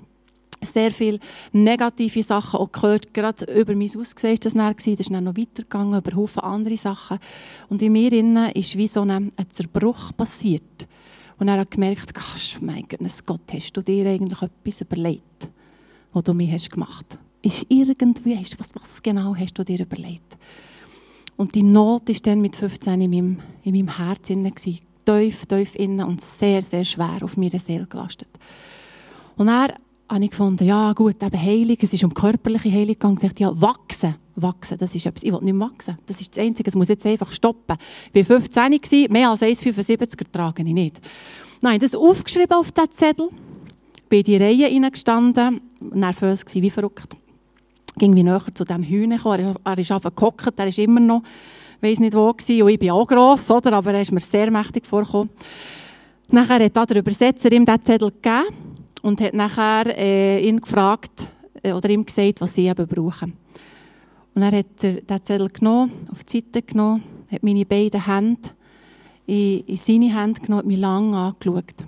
Sehr 0.62 0.92
viele 0.92 1.20
negative 1.54 2.22
Sachen 2.22 2.60
auch 2.60 2.72
gehört, 2.72 3.14
gerade 3.14 3.46
über 3.54 3.74
mein 3.76 3.90
Aussehen 3.98 4.34
ist 4.34 4.46
das 4.46 4.54
dann 4.54 4.76
das 4.76 4.88
ist 4.88 5.10
dann 5.10 5.24
noch 5.24 5.38
weitergegangen, 5.38 5.98
über 5.98 6.16
Haufen 6.18 6.44
andere 6.44 6.76
Sachen. 6.76 7.18
Und 7.70 7.82
in 7.82 7.94
mir 7.94 8.12
innen 8.12 8.52
ist 8.52 8.76
wie 8.76 8.88
so 8.88 9.02
ein, 9.02 9.32
ein 9.36 9.50
Zerbruch 9.50 10.12
passiert 10.18 10.88
Und 11.38 11.48
er 11.48 11.60
hat 11.60 11.72
gemerkt, 11.72 12.12
mein 12.62 12.84
Gott, 12.90 13.26
Gott, 13.26 13.54
hast 13.54 13.72
du 13.78 13.82
dir 13.82 14.10
eigentlich 14.10 14.42
etwas 14.42 14.82
überlegt, 14.82 15.50
was 16.14 16.24
du 16.24 16.34
mir 16.34 16.52
hast 16.52 16.72
gemacht? 16.72 17.18
Ist 17.42 17.66
irgendwie, 17.70 18.38
was, 18.58 18.76
was 18.76 19.02
genau 19.02 19.36
hast 19.36 19.58
du 19.58 19.64
dir 19.64 19.80
überlegt? 19.80 20.38
Und 21.38 21.56
die 21.56 21.64
Not 21.64 22.10
war 22.10 22.16
dann 22.24 22.42
mit 22.42 22.56
15 22.56 23.00
in 23.00 23.10
meinem, 23.10 23.38
in 23.64 23.74
meinem 23.74 23.98
Herz 23.98 24.28
tief, 24.28 25.46
tief 25.46 25.76
innen 25.76 26.06
und 26.06 26.22
sehr, 26.22 26.62
sehr 26.62 26.84
schwer 26.84 27.20
auf 27.22 27.38
meine 27.38 27.60
Seele 27.60 27.88
gelastet. 27.88 28.30
Und 29.38 29.48
er 29.48 29.74
habe 30.10 30.24
ich 30.24 30.32
gefunden, 30.32 30.66
ja 30.66 30.92
gut, 30.94 31.22
eben 31.24 31.42
Heilung, 31.42 31.78
es 31.80 31.94
ist 31.94 32.04
um 32.04 32.14
körperliche 32.14 32.72
Heilung 32.72 32.88
gegangen. 32.88 33.20
Ich 33.22 33.40
ja, 33.40 33.62
wachsen, 33.62 34.16
wachsen, 34.36 34.78
das 34.78 34.96
ist 34.96 35.06
etwas, 35.06 35.24
ich 35.24 35.32
will 35.32 35.42
nicht 35.42 35.54
mehr 35.54 35.68
wachsen. 35.70 35.98
Das 36.06 36.20
ist 36.20 36.36
das 36.36 36.44
Einzige, 36.44 36.68
es 36.68 36.76
muss 36.76 36.90
jetzt 36.90 37.06
einfach 37.06 37.32
stoppen. 37.32 37.78
Ich 38.12 38.30
war 38.30 38.40
15, 38.40 39.12
mehr 39.12 39.30
als 39.30 39.42
1,75 39.42 40.26
trage 40.32 40.64
ich 40.64 40.74
nicht. 40.74 41.00
Nein, 41.62 41.80
das 41.80 41.96
aufgeschrieben 41.96 42.58
auf 42.58 42.72
diesen 42.72 42.92
Zettel, 42.92 43.30
bin 44.10 44.20
in 44.20 44.26
die 44.26 44.38
Reihe 44.38 44.68
hineingestanden, 44.68 45.62
nervös 45.94 46.46
gewesen, 46.46 46.64
wie 46.64 46.70
verrückt. 46.70 47.16
Ging 47.98 48.16
wie 48.16 48.24
näher 48.24 48.42
zu 48.54 48.66
diesem 48.66 48.84
Hühner 48.84 49.18
gekommen, 49.18 49.56
er 49.64 49.78
ist 49.78 49.92
einfach 49.92 50.16
gehockt, 50.16 50.58
er 50.58 50.68
ist 50.68 50.80
immer 50.80 51.00
noch, 51.00 51.22
weiß 51.82 52.00
nicht 52.00 52.16
wo 52.16 52.34
gewesen, 52.34 52.64
und 52.64 52.70
ich 52.70 52.80
bin 52.80 52.92
auch 52.92 53.06
gross, 53.06 53.50
oder? 53.52 53.74
aber 53.74 53.94
er 53.94 54.02
ist 54.02 54.12
mir 54.12 54.20
sehr 54.20 54.52
mächtig 54.52 54.86
vorgekommen. 54.86 55.30
Nachher 56.30 56.64
hat 56.64 56.90
der 56.90 56.98
Übersetzer 56.98 57.52
ihm 57.52 57.66
diesen 57.66 57.86
Zettel 57.86 58.12
gegeben 58.12 58.46
und 59.02 59.22
hat 59.22 59.34
nachher 59.34 59.98
äh, 59.98 60.48
ihn 60.48 60.60
gefragt 60.60 61.30
äh, 61.64 61.72
oder 61.72 61.90
ihm 61.90 62.06
gesagt, 62.06 62.42
was 62.42 62.54
sie 62.56 62.68
eben 62.68 62.88
brauchen. 62.88 63.34
Und 64.36 64.42
er 64.42 64.60
hat 64.60 64.84
er 64.84 65.02
den 65.02 65.24
Zettel 65.26 65.50
genommen, 65.50 65.92
auf 66.12 66.24
die 66.24 66.38
Seite 66.38 66.62
genommen, 66.62 67.04
hat 67.32 67.44
meine 67.44 67.66
beiden 67.66 68.06
Hände 68.06 68.50
in, 69.26 69.62
in 69.62 69.78
seine 69.78 70.16
Hände 70.16 70.40
genommen, 70.40 70.60
hat 70.60 70.66
mich 70.66 70.78
lange 70.78 71.18
angeschaut. 71.18 71.86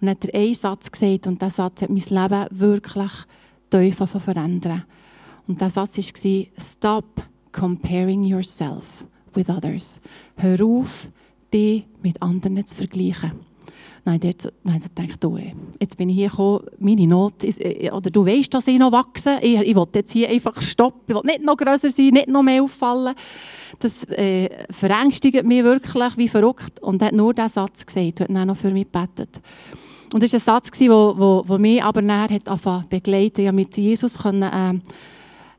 Und 0.00 0.08
hat 0.08 0.24
er 0.24 0.40
einen 0.40 0.54
Satz 0.54 0.90
gesagt 0.90 1.26
und 1.26 1.40
dieser 1.40 1.50
Satz 1.50 1.82
hat 1.82 1.90
mein 1.90 1.98
Leben 1.98 2.46
wirklich 2.50 3.12
tief 3.70 3.96
verändern. 3.96 4.84
Und 5.46 5.60
der 5.60 5.70
Satz 5.70 5.98
war, 5.98 6.46
Stop 6.58 7.22
comparing 7.52 8.22
yourself 8.22 9.04
with 9.34 9.48
others. 9.48 10.00
Hör 10.36 10.64
auf, 10.64 11.10
dich 11.52 11.84
mit 12.02 12.20
anderen 12.22 12.64
zu 12.64 12.76
vergleichen. 12.76 13.32
Nein, 14.04 14.20
dort, 14.20 14.52
denke 14.64 15.10
ich, 15.10 15.16
du, 15.16 15.38
jetzt 15.78 15.96
bin 15.98 16.08
ich 16.08 16.16
hier 16.16 16.30
gekommen, 16.30 16.64
meine 16.78 17.06
Not, 17.06 17.44
ist, 17.44 17.60
äh, 17.60 17.90
oder 17.90 18.10
du 18.10 18.24
weißt, 18.24 18.52
dass 18.54 18.66
ich 18.66 18.78
noch 18.78 18.92
wachse, 18.92 19.38
ich, 19.42 19.56
ich 19.60 19.76
will 19.76 19.86
jetzt 19.94 20.12
hier 20.12 20.30
einfach 20.30 20.60
stoppen, 20.62 21.02
ich 21.06 21.14
will 21.14 21.22
nicht 21.24 21.44
noch 21.44 21.56
grösser 21.56 21.90
sein, 21.90 22.08
nicht 22.08 22.28
noch 22.28 22.42
mehr 22.42 22.62
auffallen. 22.62 23.14
Das 23.78 24.04
äh, 24.04 24.48
verängstigt 24.70 25.44
mich 25.44 25.62
wirklich 25.62 26.16
wie 26.16 26.28
verrückt. 26.28 26.80
Und 26.80 27.02
er 27.02 27.08
hat 27.08 27.14
nur 27.14 27.34
diesen 27.34 27.50
Satz 27.50 27.84
gesagt, 27.84 28.22
und 28.26 28.38
hat 28.38 28.46
noch 28.46 28.56
für 28.56 28.70
mich 28.70 28.90
gebetet. 28.90 29.40
Und 30.12 30.22
das 30.22 30.32
war 30.32 30.38
ein 30.38 30.40
Satz, 30.40 30.78
der 30.78 30.90
wo, 30.90 31.14
wo, 31.16 31.42
wo 31.46 31.58
mich 31.58 31.82
aber 31.82 32.02
nachher 32.02 32.40
hat 32.44 32.88
begleitet. 32.88 33.38
Ich 33.38 33.52
mit 33.52 33.76
Jesus 33.76 34.18
können, 34.18 34.42
äh, 34.42 34.80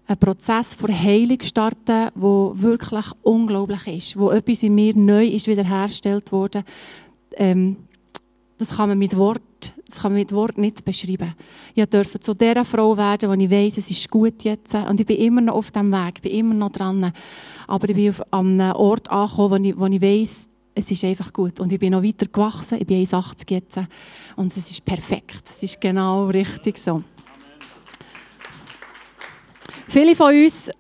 einen 0.08 0.20
Prozess 0.20 0.76
von 0.76 0.92
Heilung 0.92 1.42
starten, 1.42 2.10
der 2.14 2.52
wirklich 2.54 3.06
unglaublich 3.22 3.88
ist, 3.88 4.20
wo 4.20 4.32
etwas 4.32 4.64
in 4.64 4.76
mir 4.76 4.96
neu 4.96 5.26
ist 5.26 5.48
wiederhergestellt 5.48 6.32
wurde. 6.32 6.64
Ähm, 7.36 7.78
das 8.58 8.76
kann 8.76 8.90
man 8.90 8.98
mit 8.98 9.16
Wort, 9.18 9.42
das 9.88 10.00
kann 10.00 10.12
man 10.12 10.20
mit 10.20 10.34
Wort 10.34 10.58
nicht 10.58 10.86
beschreiben. 10.86 11.34
Ich 11.74 11.86
durfte 11.86 12.20
zu 12.20 12.36
der 12.36 12.64
Frau 12.66 12.96
werden, 12.96 13.40
die 13.40 13.46
ich 13.46 13.52
weiss, 13.52 13.78
es 13.78 13.90
ist 13.90 14.10
gut 14.10 14.44
jetzt. 14.44 14.76
Und 14.76 15.00
ich 15.00 15.06
bin 15.06 15.18
immer 15.18 15.42
noch 15.42 15.56
auf 15.56 15.72
dem 15.72 15.92
Weg, 15.92 16.22
bin 16.22 16.32
immer 16.32 16.54
noch 16.54 16.72
dran. 16.72 17.12
Aber 17.68 17.90
ich 17.90 17.96
bin 17.96 18.10
auf 18.10 18.22
einem 18.34 18.72
Ort 18.74 19.10
angekommen, 19.10 19.64
wo 19.64 19.70
ich, 19.70 19.80
wo 19.80 19.86
ich 19.88 20.02
weiss, 20.02 20.48
es 20.74 20.92
ist 20.92 21.04
einfach 21.04 21.32
gut. 21.34 21.60
Und 21.60 21.72
ich 21.72 21.80
bin 21.80 21.92
noch 21.92 22.04
weiter 22.04 22.26
gewachsen. 22.26 22.78
Ich 22.80 22.88
bin 22.88 23.06
1,80 23.06 23.52
jetzt. 23.52 23.80
Und 24.36 24.56
es 24.56 24.70
ist 24.70 24.86
perfekt. 24.86 25.44
Es 25.46 25.64
ist 25.64 25.82
genau 25.82 26.28
richtig 26.28 26.78
so. 26.78 27.04
Viele 29.88 30.16
von 30.16 30.34
uns 30.34 30.72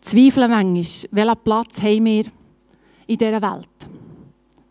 zweifeln 0.00 0.50
manchmal, 0.50 1.08
welchen 1.12 1.44
Platz 1.44 1.82
haben 1.82 2.04
wir 2.04 2.24
in 3.06 3.18
dieser 3.18 3.42
Welt 3.42 3.68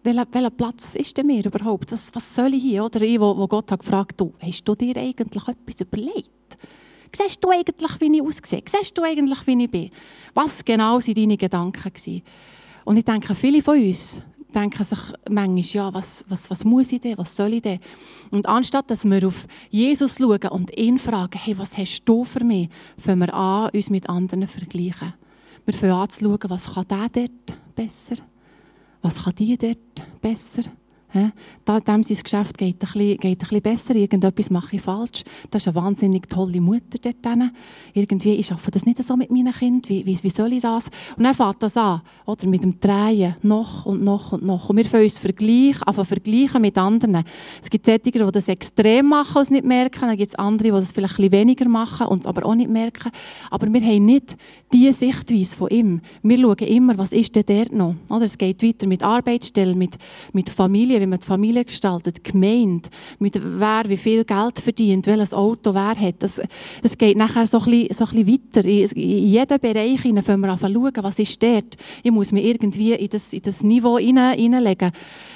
welcher, 0.04 0.26
welcher 0.32 0.50
Platz 0.50 0.96
ist 0.96 1.18
denn 1.18 1.28
mir 1.28 1.46
überhaupt? 1.46 1.92
Was, 1.92 2.14
was 2.14 2.36
soll 2.36 2.54
ich 2.54 2.64
hier? 2.64 2.84
Oder 2.84 3.02
ich, 3.02 3.20
wo, 3.20 3.38
wo 3.38 3.48
Gott 3.48 3.72
hat 3.72 3.80
gefragt, 3.80 4.20
du, 4.20 4.32
hast 4.40 4.64
du 4.64 4.76
dir 4.76 4.96
eigentlich 4.98 5.48
etwas 5.48 5.82
überlegt? 5.82 6.58
Siehst 7.16 7.44
du 7.44 7.50
eigentlich, 7.50 8.00
wie 8.00 8.18
ich 8.18 8.22
aussehe? 8.22 8.64
Siehst 8.66 8.98
du 8.98 9.04
eigentlich, 9.04 9.46
wie 9.48 9.64
ich 9.64 9.72
bin? 9.72 9.90
Was 10.34 10.64
genau 10.64 11.00
waren 11.00 11.14
deine 11.14 11.38
Gedanken? 11.38 11.92
Gewesen? 11.92 12.22
Und 12.86 12.98
ich 12.98 13.06
denke, 13.06 13.36
viele 13.36 13.62
von 13.62 13.78
uns 13.78 14.22
denken 14.54 14.84
sich 14.84 15.00
manchmal, 15.30 15.60
ja, 15.60 15.94
was, 15.94 16.26
was, 16.28 16.50
was 16.50 16.64
muss 16.64 16.92
ich 16.92 17.02
denn, 17.02 17.18
was 17.18 17.36
soll 17.36 17.54
ich 17.54 17.62
denn? 17.62 17.80
Und 18.32 18.48
anstatt, 18.48 18.90
dass 18.90 19.06
wir 19.06 19.28
auf 19.28 19.46
Jesus 19.70 20.18
schauen 20.18 20.50
und 20.50 20.76
ihn 20.78 20.98
fragen, 20.98 21.38
hey, 21.38 21.58
was 21.58 21.78
hast 21.78 22.04
du 22.06 22.24
für 22.24 22.44
mich, 22.44 22.70
fangen 22.98 23.20
wir 23.20 23.34
an, 23.34 23.70
uns 23.74 23.90
mit 23.90 24.10
anderen 24.10 24.48
zu 24.48 24.60
vergleichen. 24.60 25.14
Wir 25.66 25.74
fangen 25.74 25.94
an 25.94 26.10
zu 26.10 26.24
schauen, 26.24 26.50
was 26.50 26.74
kann 26.74 26.88
der 26.88 27.10
dort 27.10 27.76
besser? 27.76 28.16
was 29.02 29.24
kann 29.24 29.36
die 29.36 29.58
dort 29.58 30.22
besser? 30.22 30.64
Da, 31.66 31.80
dem 31.80 32.04
sein 32.04 32.18
Geschäft 32.22 32.58
geht 32.58 32.76
ein, 32.76 32.80
bisschen, 32.80 33.18
geht 33.18 33.24
ein 33.24 33.38
bisschen 33.38 33.62
besser, 33.62 33.96
irgendetwas 33.96 34.50
mache 34.50 34.76
ich 34.76 34.82
falsch. 34.82 35.24
Das 35.50 35.64
ist 35.64 35.68
eine 35.68 35.76
wahnsinnig 35.76 36.30
tolle 36.30 36.62
Mutter 36.62 36.98
dort. 37.02 37.26
Drin. 37.26 37.52
Irgendwie, 37.94 38.36
ich 38.36 38.52
arbeite 38.52 38.72
das 38.72 38.86
nicht 38.86 39.04
so 39.04 39.16
mit 39.16 39.32
meinen 39.32 39.54
Kindern, 39.54 39.90
wie, 39.90 40.06
wie, 40.06 40.18
wie 40.22 40.30
soll 40.30 40.54
ich 40.54 40.62
das? 40.62 40.90
Und 41.18 41.26
er 41.26 41.34
fängt 41.34 41.62
das 41.62 41.78
an, 41.78 42.02
oder, 42.26 42.48
mit 42.48 42.64
dem 42.64 42.80
Drehen, 42.80 43.36
noch 43.42 43.86
und 43.86 44.04
noch 44.04 44.34
und 44.34 44.44
noch. 44.44 44.70
Und 44.70 44.78
wir 44.78 44.86
können 44.86 45.04
uns 45.04 45.18
vergleichen, 45.18 45.84
einfach 45.84 46.06
vergleichen 46.06 46.62
mit 46.62 46.78
anderen. 46.78 47.24
Es 47.62 47.70
gibt 47.70 47.86
solche, 47.86 48.12
die 48.12 48.20
das 48.20 48.48
extrem 48.48 49.08
machen 49.08 49.38
und 49.38 49.44
es 49.44 49.50
nicht 49.50 49.66
merken, 49.66 50.02
dann 50.02 50.18
gibt 50.18 50.30
es 50.30 50.36
andere, 50.36 50.70
die 50.70 50.72
das 50.72 50.92
vielleicht 50.92 51.14
ein 51.14 51.30
bisschen 51.30 51.32
weniger 51.32 51.68
machen 51.68 52.08
und 52.08 52.22
es 52.22 52.28
aber 52.28 52.46
auch 52.46 52.56
nicht 52.56 52.70
merken. 52.70 53.12
Aber 53.50 53.72
wir 53.72 53.82
haben 53.82 54.06
nicht 54.06 54.36
diese 54.72 54.94
Sichtweise 54.94 55.56
von 55.56 55.70
ihm. 55.70 56.02
Wir 56.22 56.40
schauen 56.40 56.58
immer, 56.60 56.98
was 56.98 57.12
ist 57.12 57.36
denn 57.36 57.44
dort 57.46 57.74
noch? 57.74 57.96
Oder 58.10 58.26
es 58.26 58.38
geht 58.38 58.64
weiter 58.64 58.88
mit 58.88 59.04
Arbeitsstellen, 59.04 59.78
mit, 59.78 59.96
mit 60.34 60.50
Familie, 60.50 60.99
wie 61.00 61.08
man 61.08 61.20
die 61.20 61.26
Familie 61.26 61.66
gestaltet, 61.66 62.24
Gemeinde, 62.24 62.90
mit 63.20 63.40
wer 63.42 63.84
wie 63.86 63.98
viel 63.98 64.24
Geld 64.26 64.60
verdient, 64.60 65.08
welches 65.08 65.34
Auto 65.34 65.74
wer 65.74 65.96
hat. 65.96 66.16
Das, 66.20 66.42
das 66.82 66.98
geht 66.98 67.18
nachher 67.18 67.46
so 67.46 67.60
ein 67.60 67.66
bisschen, 67.66 67.94
so 67.94 68.06
ein 68.06 68.26
bisschen 68.26 68.42
weiter. 68.56 68.68
In, 68.68 69.28
jeden 69.28 69.60
Bereich 69.60 70.02
hinein 70.02 70.24
fangen 70.24 70.42
wir 70.42 70.58
schauen, 70.58 70.94
was 71.02 71.20
ist 71.20 71.42
dort. 71.42 71.78
Ich 72.04 72.12
muss 72.12 72.32
mich 72.32 72.46
irgendwie 72.46 72.94
in 72.94 73.10
das, 73.10 73.34
in 73.34 73.42
das 73.42 73.64
Niveau 73.64 73.98
hineinlegen, 73.98 74.92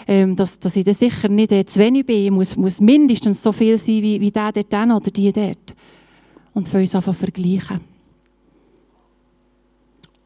ähm, 0.08 0.36
dass, 0.36 0.60
dass 0.60 0.76
ich 0.76 0.84
dann 0.84 0.94
sicher 0.94 1.30
nicht 1.30 1.52
äh, 1.52 1.66
zu 1.66 1.80
wenig 1.80 2.06
bin. 2.06 2.26
Ich 2.26 2.32
muss, 2.32 2.56
muss 2.56 2.80
mindestens 2.80 3.42
so 3.42 3.52
viel 3.52 3.78
sein, 3.78 4.02
wie, 4.02 4.20
wie 4.20 4.32
der 4.32 4.52
dort 4.52 4.74
oder 4.74 5.12
die 5.12 5.32
dort. 5.32 5.76
Und 6.54 6.68
für 6.68 6.78
uns 6.78 6.94
einfach 6.94 7.16
vergleichen. 7.16 7.82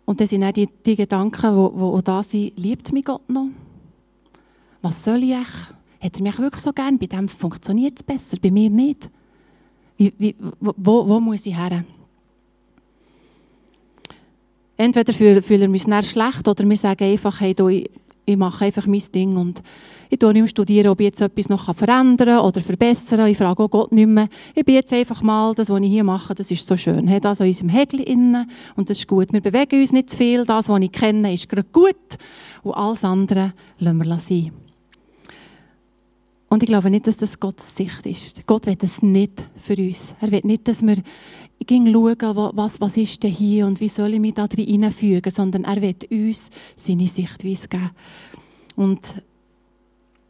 Und 0.07 0.21
das 0.21 0.29
sind 0.29 0.43
auch 0.43 0.53
die, 0.53 0.69
die 0.85 0.95
Gedanken, 0.95 1.55
die, 1.55 1.97
die 1.97 2.03
da 2.03 2.23
sind, 2.23 2.57
liebt 2.57 2.93
mich 2.93 3.03
Gott 3.03 3.29
noch? 3.29 3.49
Was 4.81 5.03
soll 5.03 5.23
ich? 5.23 5.35
Hat 5.35 6.15
er 6.15 6.21
mich 6.21 6.37
wirklich 6.37 6.63
so 6.63 6.73
gern? 6.73 6.97
Bei 6.99 7.07
dem 7.07 7.27
funktioniert 7.27 7.93
es 7.97 8.03
besser, 8.03 8.37
bei 8.41 8.51
mir 8.51 8.69
nicht. 8.69 9.09
Wie, 9.97 10.13
wie, 10.17 10.35
wo, 10.59 11.07
wo 11.07 11.19
muss 11.19 11.45
ich 11.45 11.57
her? 11.57 11.83
Entweder 14.77 15.11
fühlen 15.11 15.73
wir 15.73 15.87
uns 15.89 16.07
schlecht 16.07 16.47
oder 16.47 16.69
wir 16.69 16.77
sagen 16.77 17.03
einfach, 17.03 17.41
hey, 17.41 17.55
du, 17.55 17.67
ich, 17.67 17.89
ich 18.25 18.37
mache 18.37 18.65
einfach 18.65 18.85
mein 18.85 19.01
Ding 19.15 19.35
und 19.37 19.63
ich 20.09 20.19
tue 20.19 20.33
nicht 20.33 20.41
mehr 20.41 20.49
studieren, 20.49 20.89
ob 20.89 20.99
ich 20.99 21.05
jetzt 21.05 21.21
etwas 21.21 21.49
noch 21.49 21.73
verändern 21.73 22.27
kann 22.27 22.45
oder 22.45 22.61
verbessern 22.61 23.25
Ich 23.27 23.37
frage 23.37 23.63
auch 23.63 23.69
Gott 23.69 23.91
nicht 23.91 24.07
mehr. 24.07 24.27
Ich 24.53 24.63
bin 24.63 24.75
jetzt 24.75 24.93
einfach 24.93 25.23
mal, 25.23 25.55
das, 25.55 25.69
was 25.69 25.81
ich 25.81 25.89
hier 25.89 26.03
mache, 26.03 26.35
das 26.35 26.51
ist 26.51 26.67
so 26.67 26.77
schön. 26.77 27.07
Ich 27.07 27.21
das 27.21 27.41
an 27.41 27.47
unserem 27.47 27.69
Häkchen 27.69 27.99
innen 27.99 28.51
und 28.75 28.89
das 28.89 28.99
ist 28.99 29.07
gut. 29.07 29.33
Wir 29.33 29.41
bewegen 29.41 29.81
uns 29.81 29.93
nicht 29.93 30.11
zu 30.11 30.17
viel. 30.17 30.45
Das, 30.45 30.69
was 30.69 30.81
ich 30.81 30.91
kenne, 30.91 31.33
ist 31.33 31.49
gerade 31.49 31.67
gut. 31.71 31.95
Und 32.63 32.73
alles 32.73 33.03
andere 33.03 33.53
lassen 33.79 33.97
wir 33.97 34.19
sein. 34.19 34.51
Und 36.57 36.63
ich 36.63 36.69
glaube 36.69 36.89
nicht, 36.89 37.05
dass 37.05 37.17
das 37.17 37.39
Gottes 37.39 37.75
Sicht 37.75 38.03
ist. 38.07 38.47
Gott 38.47 38.65
will 38.65 38.75
das 38.75 39.03
nicht 39.03 39.47
für 39.57 39.75
uns. 39.75 40.15
Er 40.19 40.31
will 40.31 40.41
nicht, 40.43 40.67
dass 40.67 40.81
wir 40.81 40.95
schauen, 41.69 42.49
was, 42.55 42.81
was 42.81 42.97
ist 42.97 43.21
denn 43.21 43.31
hier 43.31 43.67
und 43.67 43.79
wie 43.79 43.89
soll 43.89 44.15
ich 44.15 44.19
mich 44.19 44.33
da 44.33 44.47
drin 44.47 44.91
fügen, 44.91 45.29
sondern 45.29 45.65
er 45.65 45.79
will 45.79 45.95
uns 46.09 46.49
seine 46.75 47.07
Sichtweise 47.07 47.67
geben. 47.67 47.91
Und 48.75 49.21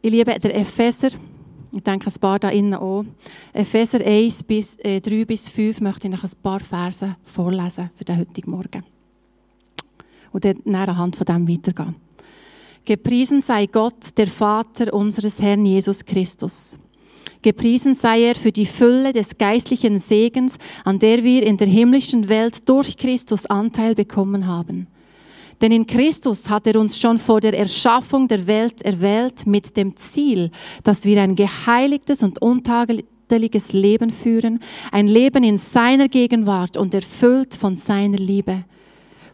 ich 0.02 0.10
liebe 0.10 0.38
den 0.38 0.50
Epheser, 0.50 1.08
ich 1.74 1.82
denke 1.82 2.10
ein 2.10 2.20
paar 2.20 2.38
da 2.38 2.50
innen 2.50 2.74
auch. 2.74 3.06
Epheser 3.54 4.04
1 4.04 4.42
bis, 4.42 4.76
äh, 4.80 5.00
3 5.00 5.24
bis 5.24 5.48
5 5.48 5.80
möchte 5.80 6.08
ich 6.08 6.12
noch 6.12 6.24
ein 6.24 6.42
paar 6.42 6.60
Verse 6.60 7.16
vorlesen 7.24 7.88
für 7.94 8.04
den 8.04 8.18
heutigen 8.18 8.50
Morgen. 8.50 8.84
Und 10.32 10.44
dann 10.44 10.74
anhand 10.74 11.16
von 11.16 11.24
dem 11.24 11.48
weitergehen. 11.48 12.07
Gepriesen 12.84 13.40
sei 13.40 13.66
Gott, 13.66 14.16
der 14.16 14.26
Vater 14.26 14.94
unseres 14.94 15.40
Herrn 15.40 15.66
Jesus 15.66 16.04
Christus. 16.04 16.78
Gepriesen 17.42 17.94
sei 17.94 18.22
er 18.22 18.34
für 18.34 18.50
die 18.50 18.66
Fülle 18.66 19.12
des 19.12 19.38
geistlichen 19.38 19.98
Segens, 19.98 20.58
an 20.84 20.98
der 20.98 21.22
wir 21.22 21.44
in 21.44 21.56
der 21.56 21.68
himmlischen 21.68 22.28
Welt 22.28 22.68
durch 22.68 22.96
Christus 22.96 23.46
Anteil 23.46 23.94
bekommen 23.94 24.46
haben. 24.46 24.88
Denn 25.60 25.72
in 25.72 25.86
Christus 25.86 26.48
hat 26.48 26.66
er 26.66 26.80
uns 26.80 26.98
schon 26.98 27.18
vor 27.18 27.40
der 27.40 27.56
Erschaffung 27.56 28.28
der 28.28 28.46
Welt 28.46 28.82
erwählt 28.82 29.46
mit 29.46 29.76
dem 29.76 29.96
Ziel, 29.96 30.50
dass 30.84 31.04
wir 31.04 31.20
ein 31.20 31.34
geheiligtes 31.34 32.22
und 32.22 32.40
untadeliges 32.40 33.72
Leben 33.72 34.10
führen, 34.10 34.60
ein 34.92 35.08
Leben 35.08 35.42
in 35.42 35.56
seiner 35.56 36.08
Gegenwart 36.08 36.76
und 36.76 36.94
erfüllt 36.94 37.54
von 37.54 37.76
seiner 37.76 38.18
Liebe. 38.18 38.64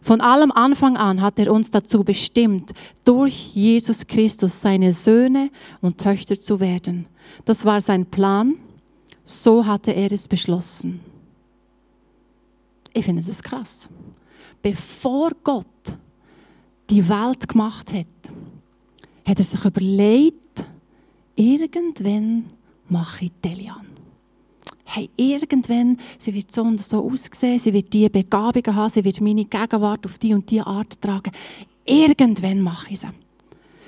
Von 0.05 0.21
allem 0.21 0.51
Anfang 0.51 0.97
an 0.97 1.19
hat 1.19 1.39
er 1.39 1.51
uns 1.51 1.71
dazu 1.71 2.03
bestimmt, 2.03 2.73
durch 3.05 3.55
Jesus 3.55 4.05
Christus 4.05 4.61
seine 4.61 4.91
Söhne 4.91 5.49
und 5.81 5.97
Töchter 5.97 6.39
zu 6.39 6.59
werden. 6.59 7.07
Das 7.43 7.65
war 7.65 7.81
sein 7.81 8.05
Plan, 8.05 8.53
so 9.23 9.65
hatte 9.65 9.95
er 9.95 10.11
es 10.11 10.27
beschlossen. 10.27 10.99
Ich 12.93 13.03
finde 13.03 13.23
das 13.23 13.41
krass. 13.41 13.89
Bevor 14.61 15.31
Gott 15.43 15.65
die 16.87 17.09
Welt 17.09 17.47
gemacht 17.47 17.91
hat, 17.91 18.05
hat 19.27 19.39
er 19.39 19.43
sich 19.43 19.65
überlegt, 19.65 20.65
irgendwann 21.33 22.51
mache 22.87 23.25
ich 23.25 23.31
Delian. 23.43 23.84
Hey, 24.85 25.09
irgendwann, 25.17 25.97
sie 26.19 26.33
wird 26.33 26.51
so 26.51 26.61
und 26.61 26.81
so 26.81 27.09
aussehen, 27.11 27.59
sie 27.59 27.73
wird 27.73 27.91
diese 27.91 28.09
Begabungen 28.09 28.75
haben, 28.75 28.89
sie 28.89 29.03
wird 29.03 29.19
meine 29.19 29.45
Gegenwart 29.45 30.05
auf 30.05 30.17
die 30.19 30.33
und 30.33 30.49
die 30.49 30.61
Art 30.61 31.01
tragen. 31.01 31.31
Irgendwann 31.85 32.61
mache 32.61 32.91
ich 32.91 32.99
sie. 32.99 33.07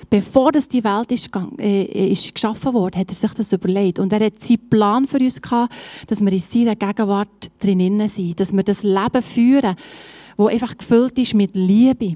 Bevor 0.10 0.52
das 0.52 0.70
die 0.70 0.84
Welt 0.84 1.12
ist, 1.12 1.30
äh, 1.60 2.12
ist 2.12 2.34
geschaffen 2.34 2.74
wurde, 2.74 3.00
hat 3.00 3.10
er 3.10 3.16
sich 3.16 3.34
das 3.34 3.52
überlegt. 3.52 4.00
Und 4.00 4.14
er 4.14 4.26
hat 4.26 4.42
seinen 4.42 4.70
Plan 4.70 5.06
für 5.06 5.20
uns 5.20 5.42
gehabt, 5.42 5.74
dass 6.08 6.22
wir 6.22 6.32
in 6.32 6.40
seiner 6.40 6.76
Gegenwart 6.76 7.52
drinnen 7.60 8.08
sind, 8.08 8.40
dass 8.40 8.54
wir 8.54 8.64
das 8.64 8.84
Leben 8.84 9.22
führen, 9.22 9.76
das 10.38 10.48
einfach 10.48 10.78
gefüllt 10.78 11.18
ist 11.20 11.34
mit 11.34 11.56
Liebe. 11.56 12.16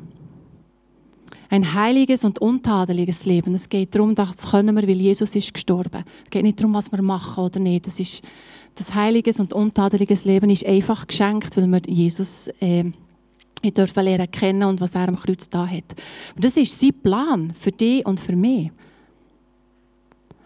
Ein 1.50 1.74
heiliges 1.74 2.24
und 2.24 2.40
untadeliges 2.40 3.26
Leben. 3.26 3.54
Es 3.56 3.68
geht 3.68 3.94
darum, 3.94 4.16
das 4.16 4.52
können 4.52 4.74
wir, 4.74 4.88
weil 4.88 5.02
Jesus 5.02 5.36
ist 5.36 5.54
gestorben. 5.54 6.06
Es 6.24 6.30
geht 6.30 6.44
nicht 6.44 6.58
darum, 6.60 6.74
was 6.74 6.90
wir 6.94 7.02
machen 7.02 7.44
oder 7.44 7.60
nicht. 7.60 7.88
Das, 7.88 8.00
ist, 8.00 8.24
das 8.76 8.94
heiliges 8.94 9.40
und 9.40 9.54
untadeliges 9.54 10.26
Leben 10.26 10.50
ist 10.50 10.66
einfach 10.66 11.06
geschenkt, 11.06 11.56
weil 11.58 11.68
wir 11.68 11.82
Jesus 11.88 12.48
äh, 12.60 12.92
dürfen 13.64 14.04
lernen 14.04 14.32
kennen 14.32 14.64
und 14.64 14.82
was 14.82 14.96
er 14.96 15.08
am 15.08 15.20
Kreuz 15.20 15.50
da 15.50 15.68
hat. 15.68 15.96
Und 16.36 16.44
das 16.44 16.58
ist 16.58 16.80
sein 16.80 16.94
Plan 17.04 17.54
für 17.54 17.72
dich 17.72 18.06
und 18.06 18.20
für 18.20 18.36
mich. 18.36 18.72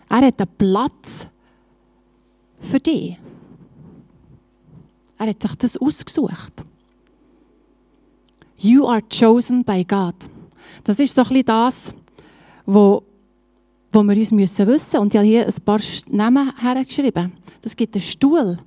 Er 0.09 0.21
hat 0.27 0.39
einen 0.39 0.49
Platz 0.57 1.27
für 2.59 2.79
dich. 2.79 3.17
Er 5.17 5.27
hat 5.27 5.41
sich 5.41 5.55
das 5.55 5.77
ausgesucht. 5.77 6.63
You 8.57 8.85
are 8.87 9.01
chosen 9.01 9.63
by 9.63 9.83
God. 9.83 10.15
Das 10.83 10.99
ist 10.99 11.15
so 11.15 11.21
ein 11.21 11.27
bisschen 11.27 11.45
das, 11.45 11.93
wo, 12.65 13.03
wo 13.95 14.03
wir 14.03 14.17
uns 14.17 14.31
müssen 14.31 14.67
wissen 14.67 14.99
Und 14.99 15.13
ich 15.13 15.17
habe 15.17 15.27
hier 15.27 15.47
ein 15.47 15.53
paar 15.63 15.79
Namen 16.09 16.51
hergeschrieben. 16.59 17.31
Das 17.61 17.75
gibt 17.75 17.95
einen 17.95 18.03
Stuhl. 18.03 18.57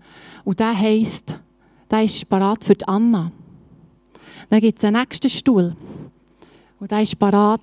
Und 0.45 0.59
der 0.59 0.77
heisst, 0.77 1.39
der 1.91 2.03
ist 2.03 2.27
parat 2.29 2.65
für 2.65 2.75
die 2.75 2.89
Anna. 2.89 3.31
Dann 4.49 4.61
gibt 4.61 4.79
es 4.79 4.85
einen 4.85 4.97
nächsten 4.97 5.29
Stuhl. 5.29 5.77
Und 6.81 6.91
der 6.91 7.03
ist 7.03 7.19
parat 7.19 7.61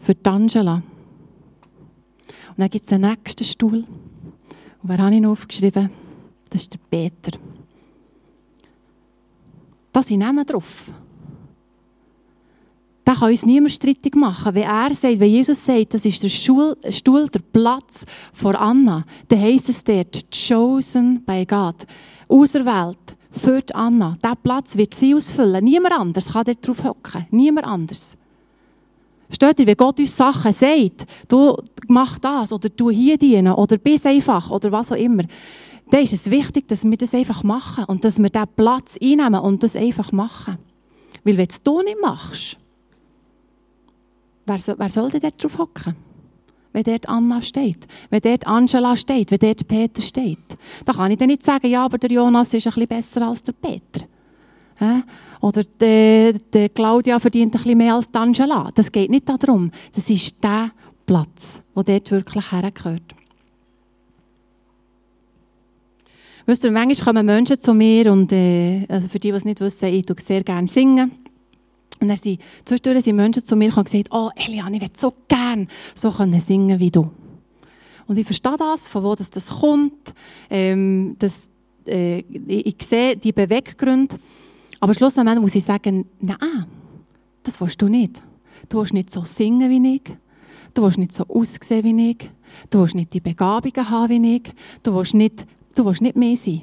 für 0.00 0.14
die 0.14 0.28
Angela. 0.28 0.74
Und 0.74 2.58
dann 2.58 2.70
gibt 2.70 2.84
es 2.84 2.92
einen 2.92 3.08
nächsten 3.08 3.44
Stuhl. 3.44 3.84
Und 4.82 4.88
wer 4.88 4.98
habe 4.98 5.14
ich 5.14 5.20
noch 5.20 5.30
aufgeschrieben? 5.30 5.90
Das 6.50 6.62
ist 6.62 6.72
der 6.72 6.80
Peter. 6.90 7.38
Da 9.92 10.02
sind 10.02 10.18
Namen 10.18 10.44
drauf. 10.44 10.90
Da 13.08 13.14
kann 13.14 13.30
uns 13.30 13.46
niemand 13.46 13.72
strittig 13.72 14.14
machen. 14.14 14.54
Wenn 14.54 14.64
er 14.64 14.92
sagt, 14.92 15.18
wenn 15.18 15.30
Jesus 15.30 15.64
sagt, 15.64 15.94
das 15.94 16.04
ist 16.04 16.22
der 16.22 16.28
Stuhl, 16.28 16.76
der 16.82 17.40
Platz 17.54 18.04
vor 18.34 18.54
Anna, 18.60 19.02
dann 19.28 19.40
heisst 19.40 19.70
es 19.70 19.82
dort, 19.82 20.26
chosen 20.30 21.24
by 21.24 21.46
God. 21.46 21.86
Auserwählt 22.28 23.16
für 23.30 23.62
Anna. 23.72 24.18
Diesen 24.22 24.36
Platz 24.42 24.76
wird 24.76 24.94
sie 24.94 25.14
ausfüllen. 25.14 25.64
Niemand 25.64 25.98
anders 25.98 26.34
kann 26.34 26.44
dort 26.44 26.68
drauf 26.68 26.84
hocken. 26.84 27.26
Niemand 27.30 27.66
anders. 27.66 28.14
Versteht 29.26 29.60
ihr, 29.60 29.66
wenn 29.68 29.76
Gott 29.78 29.98
uns 29.98 30.14
Sachen 30.14 30.52
sagt, 30.52 31.06
du 31.28 31.56
mach 31.86 32.18
das 32.18 32.52
oder 32.52 32.68
du 32.68 32.90
hier 32.90 33.16
dienen 33.16 33.54
oder 33.54 33.78
bist 33.78 34.04
einfach 34.04 34.50
oder 34.50 34.70
was 34.70 34.92
auch 34.92 34.96
immer, 34.96 35.22
dann 35.90 36.02
ist 36.02 36.12
es 36.12 36.30
wichtig, 36.30 36.68
dass 36.68 36.84
wir 36.84 36.98
das 36.98 37.14
einfach 37.14 37.42
machen 37.42 37.84
und 37.84 38.04
dass 38.04 38.18
wir 38.18 38.28
diesen 38.28 38.48
Platz 38.54 38.98
einnehmen 39.02 39.40
und 39.40 39.62
das 39.62 39.76
einfach 39.76 40.12
machen. 40.12 40.58
Weil 41.24 41.38
wenn 41.38 41.48
du 41.64 41.78
es 41.78 41.84
nicht 41.86 42.02
machst, 42.02 42.58
wer 44.48 44.58
soll, 44.58 44.76
wer 44.78 44.88
soll 44.88 45.10
denn 45.10 45.20
dort 45.20 45.42
drauf 45.42 45.58
hocken? 45.58 45.96
wenn 46.72 46.82
dort 46.82 47.08
Anna 47.08 47.42
steht, 47.42 47.86
wenn 48.10 48.20
dort 48.20 48.46
Angela 48.46 48.96
steht, 48.96 49.30
wenn 49.30 49.38
dort 49.38 49.66
Peter 49.66 50.02
steht. 50.02 50.38
Da 50.84 50.92
kann 50.92 51.10
ich 51.10 51.18
dann 51.18 51.28
nicht 51.28 51.42
sagen, 51.42 51.66
ja, 51.68 51.84
aber 51.84 51.98
der 51.98 52.10
Jonas 52.10 52.54
ist 52.54 52.66
ein 52.66 52.72
bisschen 52.72 52.88
besser 52.88 53.22
als 53.26 53.42
der 53.42 53.52
Peter. 53.52 54.06
Oder 55.40 55.64
die, 55.64 56.38
die 56.52 56.68
Claudia 56.68 57.18
verdient 57.18 57.54
ein 57.54 57.62
bisschen 57.62 57.78
mehr 57.78 57.94
als 57.94 58.10
die 58.10 58.18
Angela. 58.18 58.70
Das 58.74 58.92
geht 58.92 59.10
nicht 59.10 59.28
darum. 59.28 59.70
Das 59.94 60.08
ist 60.08 60.36
der 60.42 60.70
Platz, 61.06 61.60
wo 61.74 61.82
dort 61.82 62.10
wirklich 62.10 62.52
hergehört. 62.52 63.14
Wisst 66.46 66.64
ihr, 66.64 66.70
manchmal 66.70 67.04
kommen 67.04 67.26
Menschen 67.26 67.60
zu 67.60 67.74
mir 67.74 68.10
und 68.10 68.32
äh, 68.32 68.86
also 68.88 69.08
für 69.08 69.18
die, 69.18 69.30
die 69.30 69.36
es 69.36 69.44
nicht 69.44 69.60
wissen, 69.60 69.86
ich 69.86 70.06
tue 70.06 70.16
sehr 70.18 70.42
gerne 70.42 70.66
singen. 70.66 71.12
Und 72.00 72.08
dann 72.08 72.16
sind 72.16 72.40
zwischendurch 72.64 73.06
Menschen 73.06 73.44
zu 73.44 73.56
mir 73.56 73.76
und 73.76 73.84
gesagt, 73.84 74.08
oh 74.10 74.30
Eliane, 74.36 74.76
ich 74.76 74.82
würde 74.82 74.98
so 74.98 75.12
gerne 75.26 75.66
so 75.94 76.10
können 76.10 76.40
singen 76.40 76.78
wie 76.78 76.90
du. 76.90 77.10
Und 78.06 78.16
ich 78.16 78.24
verstehe 78.24 78.56
das, 78.56 78.88
von 78.88 79.04
wo 79.04 79.14
das, 79.14 79.30
das 79.30 79.50
kommt. 79.50 80.14
Ähm, 80.48 81.16
das, 81.18 81.50
äh, 81.86 82.20
ich, 82.20 82.66
ich 82.66 82.86
sehe 82.86 83.16
die 83.16 83.32
Beweggründe. 83.32 84.16
Aber 84.80 84.94
schlussendlich 84.94 85.40
muss 85.40 85.54
ich 85.54 85.64
sagen, 85.64 86.06
nein, 86.20 86.66
das 87.42 87.60
willst 87.60 87.80
du 87.82 87.88
nicht. 87.88 88.22
Du 88.68 88.78
willst 88.78 88.94
nicht 88.94 89.10
so 89.10 89.24
singen 89.24 89.68
wie 89.70 89.96
ich. 89.96 90.16
Du 90.74 90.82
willst 90.82 90.98
nicht 90.98 91.12
so 91.12 91.24
aussehen 91.26 91.84
wie 91.84 92.10
ich. 92.10 92.30
Du 92.70 92.80
willst 92.80 92.94
nicht 92.94 93.12
die 93.12 93.20
Begabungen 93.20 93.90
haben 93.90 94.22
wie 94.22 94.36
ich. 94.36 94.52
Du 94.82 94.94
willst 94.94 95.14
nicht, 95.14 95.46
du 95.74 95.84
willst 95.84 96.00
nicht 96.00 96.16
mehr 96.16 96.36
sein. 96.36 96.62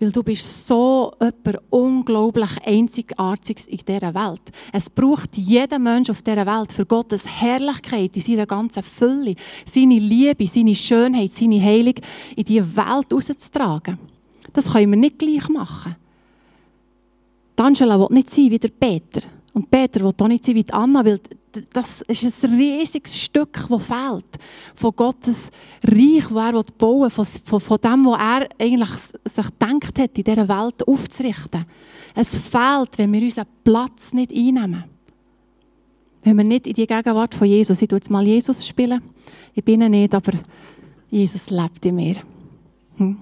Weil 0.00 0.12
du 0.12 0.22
bist 0.22 0.66
so 0.66 1.12
etwas 1.18 1.60
unglaublich 1.70 2.50
Einzigartiges 2.64 3.64
in 3.64 3.78
dieser 3.78 4.14
Welt. 4.14 4.42
Es 4.72 4.88
braucht 4.88 5.36
jeden 5.36 5.82
Mensch 5.82 6.08
auf 6.08 6.22
dieser 6.22 6.46
Welt 6.46 6.72
für 6.72 6.86
Gottes 6.86 7.26
Herrlichkeit 7.26 8.14
in 8.14 8.22
seiner 8.22 8.46
ganzen 8.46 8.84
Fülle, 8.84 9.34
seine 9.64 9.98
Liebe, 9.98 10.46
seine 10.46 10.76
Schönheit, 10.76 11.32
seine 11.32 11.60
Heilung 11.60 11.94
in 12.36 12.44
diese 12.44 12.76
Welt 12.76 13.12
rauszutragen. 13.12 13.98
Das 14.52 14.72
können 14.72 14.92
wir 14.92 14.98
nicht 14.98 15.18
gleich 15.18 15.48
machen. 15.48 15.96
Die 17.58 17.62
Angela 17.62 17.98
will 17.98 18.06
nicht 18.10 18.30
sein 18.30 18.50
wie 18.52 18.58
der 18.58 18.68
Peter. 18.68 19.22
Und 19.58 19.72
Peter 19.72 20.04
will 20.04 20.12
auch 20.16 20.28
nicht 20.28 20.44
sein 20.44 20.54
wie 20.54 20.64
Anna, 20.70 21.04
weil 21.04 21.18
das 21.72 22.02
ist 22.02 22.44
ein 22.44 22.54
riesiges 22.54 23.20
Stück, 23.20 23.66
das 23.68 23.84
fehlt. 23.84 24.38
Von 24.76 24.94
Gottes 24.94 25.50
Reich, 25.82 26.28
das 26.28 26.54
er 26.54 26.62
bauen 26.78 27.02
will, 27.02 27.10
von, 27.10 27.24
von, 27.24 27.60
von 27.60 27.78
dem, 27.80 28.04
was 28.04 28.20
er 28.20 28.48
eigentlich 28.64 28.90
sich 29.24 29.46
gedacht 29.46 29.98
hat, 29.98 30.16
in 30.16 30.22
dieser 30.22 30.48
Welt 30.48 30.86
aufzurichten. 30.86 31.66
Es 32.14 32.36
fehlt, 32.36 32.98
wenn 32.98 33.12
wir 33.12 33.22
unseren 33.22 33.46
Platz 33.64 34.12
nicht 34.12 34.32
einnehmen. 34.32 34.84
Wenn 36.22 36.36
wir 36.36 36.44
nicht 36.44 36.68
in 36.68 36.74
die 36.74 36.86
Gegenwart 36.86 37.34
von 37.34 37.48
Jesus, 37.48 37.82
ich 37.82 37.88
tue 37.88 37.98
jetzt 37.98 38.10
mal 38.10 38.24
Jesus 38.24 38.64
spielen, 38.64 39.02
ich 39.54 39.64
bin 39.64 39.80
nicht, 39.90 40.14
aber 40.14 40.34
Jesus 41.10 41.50
lebt 41.50 41.84
in 41.84 41.96
mir. 41.96 42.14
Hm? 42.96 43.18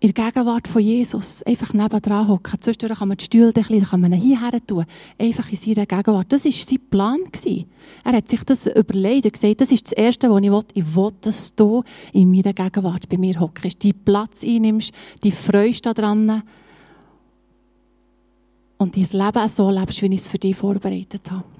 In 0.00 0.12
der 0.12 0.24
Gegenwart 0.26 0.68
von 0.68 0.80
Jesus 0.80 1.42
einfach 1.42 1.72
nebendran 1.72 2.28
hocken. 2.28 2.60
Zwischendurch 2.60 2.98
kann 2.98 3.08
man 3.08 3.16
die 3.16 3.24
Stühle 3.24 3.52
dann 3.52 3.64
kann 3.64 4.00
man 4.00 4.12
hierher 4.12 4.64
tun. 4.64 4.84
Einfach 5.18 5.50
in 5.50 5.56
seiner 5.56 5.86
Gegenwart. 5.86 6.32
Das 6.32 6.44
war 6.44 6.52
sein 6.52 6.78
Plan. 6.88 7.18
Er 8.04 8.12
hat 8.12 8.28
sich 8.28 8.44
das 8.44 8.66
überlegt 8.68 9.24
und 9.24 9.32
gesagt, 9.32 9.60
das 9.60 9.72
ist 9.72 9.86
das 9.86 9.92
Erste, 9.92 10.30
was 10.30 10.42
ich 10.42 10.50
will. 10.50 10.62
Ich 10.74 10.94
will, 10.94 11.12
dass 11.20 11.54
du 11.54 11.82
in 12.12 12.30
meiner 12.30 12.52
Gegenwart 12.52 13.08
bei 13.08 13.18
mir 13.18 13.40
hockst, 13.40 13.82
die 13.82 13.92
Platz 13.92 14.44
einnimmst, 14.44 14.92
die 15.24 15.32
freust 15.32 15.86
daran 15.86 16.42
und 18.78 18.96
dein 18.96 19.26
Leben 19.26 19.48
so 19.48 19.70
lebst, 19.70 20.00
wie 20.02 20.06
ich 20.06 20.20
es 20.20 20.28
für 20.28 20.38
dich 20.38 20.56
vorbereitet 20.56 21.28
habe. 21.30 21.57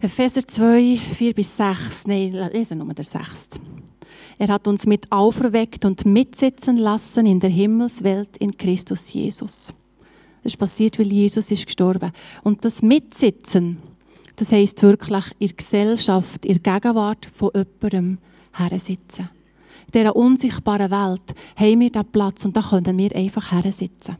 Epheser 0.00 0.46
2, 0.46 0.96
4 0.96 1.34
bis 1.34 1.56
6, 1.56 2.06
nein, 2.06 2.32
lese 2.52 2.76
nur 2.76 2.94
der 2.94 3.04
6. 3.04 3.48
Er 4.38 4.48
hat 4.48 4.68
uns 4.68 4.86
mit 4.86 5.10
auferweckt 5.10 5.84
und 5.84 6.04
mitsitzen 6.04 6.76
lassen 6.76 7.26
in 7.26 7.40
der 7.40 7.50
Himmelswelt 7.50 8.36
in 8.36 8.56
Christus 8.56 9.12
Jesus. 9.12 9.72
Das 10.42 10.52
ist 10.52 10.56
passiert, 10.56 10.98
weil 10.98 11.12
Jesus 11.12 11.50
ist 11.50 11.66
gestorben. 11.66 12.12
Und 12.44 12.64
das 12.64 12.80
Mitsitzen, 12.80 13.78
Das 14.38 14.52
heisst 14.52 14.84
wirklich 14.84 15.24
in 15.40 15.48
der 15.48 15.56
Gesellschaft, 15.56 16.46
in 16.46 16.60
der 16.62 16.74
Gegenwart 16.74 17.26
von 17.26 17.50
jemandem 17.52 18.18
hersitzen. 18.52 19.30
In 19.86 19.92
dieser 19.92 20.14
unsichtbaren 20.14 20.92
Welt 20.92 21.34
haben 21.56 21.80
wir 21.80 21.90
diesen 21.90 22.12
Platz 22.12 22.44
und 22.44 22.56
da 22.56 22.62
können 22.62 22.96
wir 22.96 23.16
einfach 23.16 23.50
hersitzen. 23.50 24.16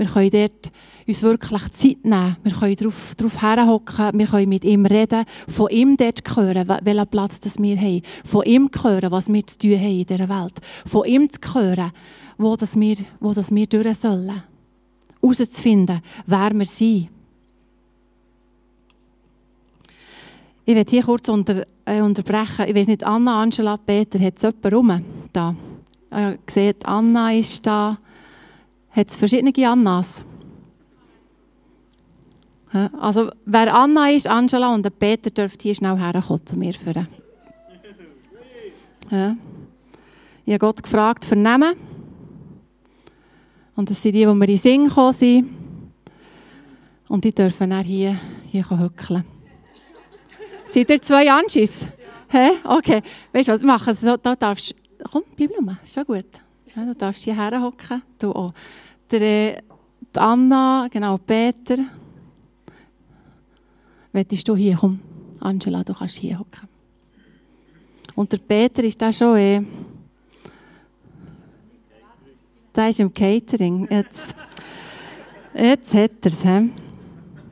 Wir 0.00 0.06
können 0.06 0.30
dort 0.30 0.72
uns 1.06 1.22
wirklich 1.22 1.70
Zeit 1.72 2.04
nehmen. 2.04 2.36
Wir 2.42 2.52
können 2.52 2.74
darauf, 2.74 3.42
herhocken. 3.42 4.18
Wir 4.18 4.26
können 4.26 4.48
mit 4.48 4.64
ihm 4.64 4.86
reden. 4.86 5.26
Von 5.46 5.68
ihm 5.68 5.94
dort 5.98 6.22
hören, 6.34 6.66
welchen 6.82 7.06
Platz 7.08 7.38
das 7.38 7.58
wir 7.58 7.76
haben. 7.76 8.00
Von 8.24 8.44
ihm 8.44 8.70
hören, 8.82 9.10
was 9.12 9.30
wir 9.30 9.46
zu 9.46 9.58
tun 9.58 9.78
haben 9.78 10.00
in 10.00 10.06
dieser 10.06 10.26
Welt. 10.30 10.54
Von 10.86 11.04
ihm 11.04 11.28
zu 11.28 11.38
hören, 11.52 11.92
wo 12.38 12.56
das 12.56 12.80
wir, 12.80 12.96
wo 13.20 13.34
das 13.34 13.54
wir 13.54 13.66
durch 13.66 13.98
sollen. 13.98 14.42
Herauszufinden, 15.20 16.00
wer 16.24 16.54
wir 16.54 16.64
sind. 16.64 17.10
Ich 20.64 20.74
werde 20.74 20.90
hier 20.90 21.02
kurz 21.02 21.28
unter, 21.28 21.66
äh, 21.84 22.00
unterbrechen. 22.00 22.64
Ich 22.68 22.74
weiß 22.74 22.86
nicht, 22.86 23.04
Anna, 23.04 23.42
Angela, 23.42 23.76
Peter, 23.76 24.18
hat 24.18 24.38
es 24.38 24.42
jemand 24.44 24.72
rum? 24.72 25.04
Da. 25.30 25.54
Äh, 26.10 26.38
seht, 26.48 26.86
Anna 26.86 27.34
ist 27.34 27.66
da. 27.66 27.98
Hat 28.90 29.08
es 29.08 29.16
verschiedene 29.16 29.68
Annas? 29.68 30.24
Also, 32.72 33.30
wer 33.44 33.74
Anna 33.74 34.10
ist, 34.10 34.28
Angela 34.28 34.72
und 34.74 34.98
Peter, 34.98 35.30
dürft 35.30 35.62
hier 35.62 35.74
schnell 35.74 35.98
herkommen 35.98 36.46
zu 36.46 36.56
mir 36.56 36.72
führen. 36.72 37.08
Ja. 39.10 39.36
Ich 40.44 40.52
habe 40.52 40.58
Gott 40.58 40.82
gefragt 40.82 41.24
für 41.24 41.36
Namen. 41.36 41.74
Und 43.74 43.90
das 43.90 44.00
sind 44.00 44.12
die, 44.14 44.20
die 44.20 44.26
mir 44.26 44.32
in 44.32 44.40
den 44.40 44.56
Sinn 44.56 44.88
gekommen 44.88 45.12
sind. 45.12 45.48
Und 47.08 47.24
die 47.24 47.34
dürfen 47.34 47.70
dann 47.70 47.84
hier, 47.84 48.16
hier 48.46 48.68
hückeln. 48.70 49.24
Seid 50.68 50.90
ihr 50.90 51.02
zwei 51.02 51.30
Anschis? 51.30 51.86
Hä? 52.28 52.50
Okay. 52.62 53.02
Weißt 53.32 53.48
du 53.48 53.52
was, 53.52 53.62
machen 53.64 53.94
so, 53.94 54.16
da 54.16 54.36
darfst 54.36 54.74
Komm, 55.10 55.22
bleib 55.36 55.50
rum, 55.56 55.76
ist 55.82 55.94
schon 55.94 56.04
gut. 56.04 56.26
Ja, 56.76 56.84
du 56.84 56.94
darfst 56.94 57.24
hierher 57.24 57.60
hocken. 57.60 58.02
Du 58.18 58.32
auch. 58.32 58.52
Der, 59.10 59.20
äh, 59.20 59.62
die 60.14 60.18
Anna, 60.18 60.86
genau, 60.88 61.18
Peter. 61.18 61.78
Wettest 64.12 64.46
du 64.46 64.54
hier? 64.54 64.76
Komm, 64.76 65.00
Angela, 65.40 65.82
du 65.82 65.94
kannst 65.94 66.18
hier 66.18 66.38
hocken. 66.38 66.68
Und 68.14 68.30
der 68.30 68.38
Peter 68.38 68.84
ist 68.84 69.02
da 69.02 69.12
schon 69.12 69.36
eh. 69.36 69.62
Der 72.74 72.90
ist 72.90 73.00
im 73.00 73.12
Catering. 73.12 73.88
Jetzt, 73.90 74.36
jetzt 75.54 75.94
hat 75.94 76.10
er 76.22 76.26
es. 76.26 76.42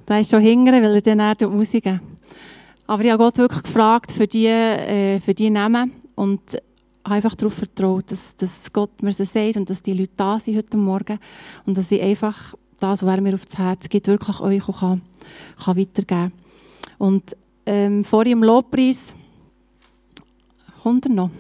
Der 0.07 0.21
ist 0.21 0.31
schon 0.31 0.41
hingern, 0.41 0.83
weil 0.83 0.95
er 0.95 1.01
dann 1.01 1.21
auch 1.21 1.51
Musik 1.51 1.87
Aber 2.87 3.05
ich 3.05 3.11
habe 3.11 3.23
Gott 3.23 3.39
wirklich 3.39 3.65
gefragt 3.65 4.13
für 4.13 4.29
die, 4.29 4.47
äh, 4.47 5.19
für 5.19 5.35
die 5.35 5.51
Namen. 5.51 5.93
Und 6.15 6.41
einfach 7.11 7.35
darauf 7.35 7.55
vertraut, 7.55 8.11
dass, 8.11 8.37
dass 8.37 8.73
Gott 8.73 9.03
mir 9.03 9.13
das 9.13 9.33
sagt 9.33 9.57
und 9.57 9.69
dass 9.69 9.83
die 9.83 9.93
Leute 9.93 10.13
da 10.17 10.41
sind 10.41 10.57
heute 10.57 10.77
Morgen 10.77 11.19
und 11.67 11.77
dass 11.77 11.91
ich 11.91 12.03
einfach 12.03 12.55
das, 12.79 13.03
was 13.03 13.17
er 13.17 13.21
mir 13.21 13.35
aufs 13.35 13.59
Herz 13.59 13.89
gibt, 13.89 14.07
wirklich 14.07 14.41
euch 14.41 14.69
auch 14.69 14.81
kann, 14.81 15.03
kann 15.65 15.77
weitergeben 15.77 16.07
kann. 16.07 16.33
Und 16.99 17.37
ähm, 17.67 18.05
vor 18.05 18.25
im 18.27 18.43
Lobpreis 18.43 19.15
kommt 20.83 21.07
er 21.07 21.13
noch. 21.13 21.31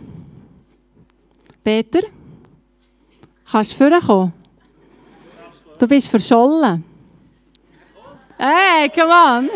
Peter, 1.62 2.00
kannst 3.50 3.72
du 3.72 3.90
vorkommen? 3.90 4.33
Du 5.78 5.87
bist 5.87 6.09
verschollen. 6.09 6.85
Hey, 8.37 8.88
come 8.90 9.12
on! 9.12 9.50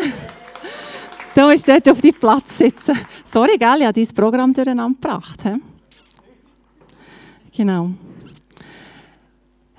Du 1.35 1.41
musst 1.41 1.67
dort 1.67 1.89
auf 1.89 2.01
deinem 2.01 2.13
Platz 2.13 2.57
sitzen. 2.57 2.97
Sorry, 3.25 3.57
gell, 3.57 3.77
ich 3.79 3.85
habe 3.85 3.93
dein 3.93 4.15
Programm 4.15 4.53
durcheinander 4.53 4.99
gebracht. 4.99 5.41
He? 5.43 5.72
Genau. 7.55 7.91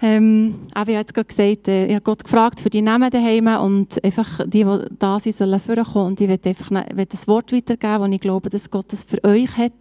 Ähm, 0.03 0.57
aber 0.75 0.91
ich 0.91 0.97
habe 0.97 1.07
jetzt 1.07 1.15
gerade 1.15 1.27
gesagt, 1.27 1.69
äh, 1.69 1.87
ich 1.87 1.95
habe 1.95 2.03
Gott 2.03 2.25
gefragt 2.25 2.61
für 2.61 2.69
die 2.69 2.83
Namen 2.83 3.11
daheim 3.11 3.47
und 3.63 4.05
einfach 4.05 4.41
die, 4.45 4.65
die 4.65 4.79
da 4.99 5.19
sind, 5.19 5.35
sollen 5.35 5.59
vorkommen. 5.59 6.09
Und 6.09 6.21
ich 6.21 6.29
werde 6.29 6.51
einfach 6.51 6.71
will 6.71 7.07
das 7.07 7.27
Wort 7.27 7.53
weitergeben, 7.53 8.03
das 8.03 8.11
ich 8.11 8.21
glaube, 8.21 8.49
dass 8.51 8.71
Gott 8.71 8.93
das 8.93 9.05
für 9.05 9.23
euch 9.25 9.57
hat. 9.57 9.73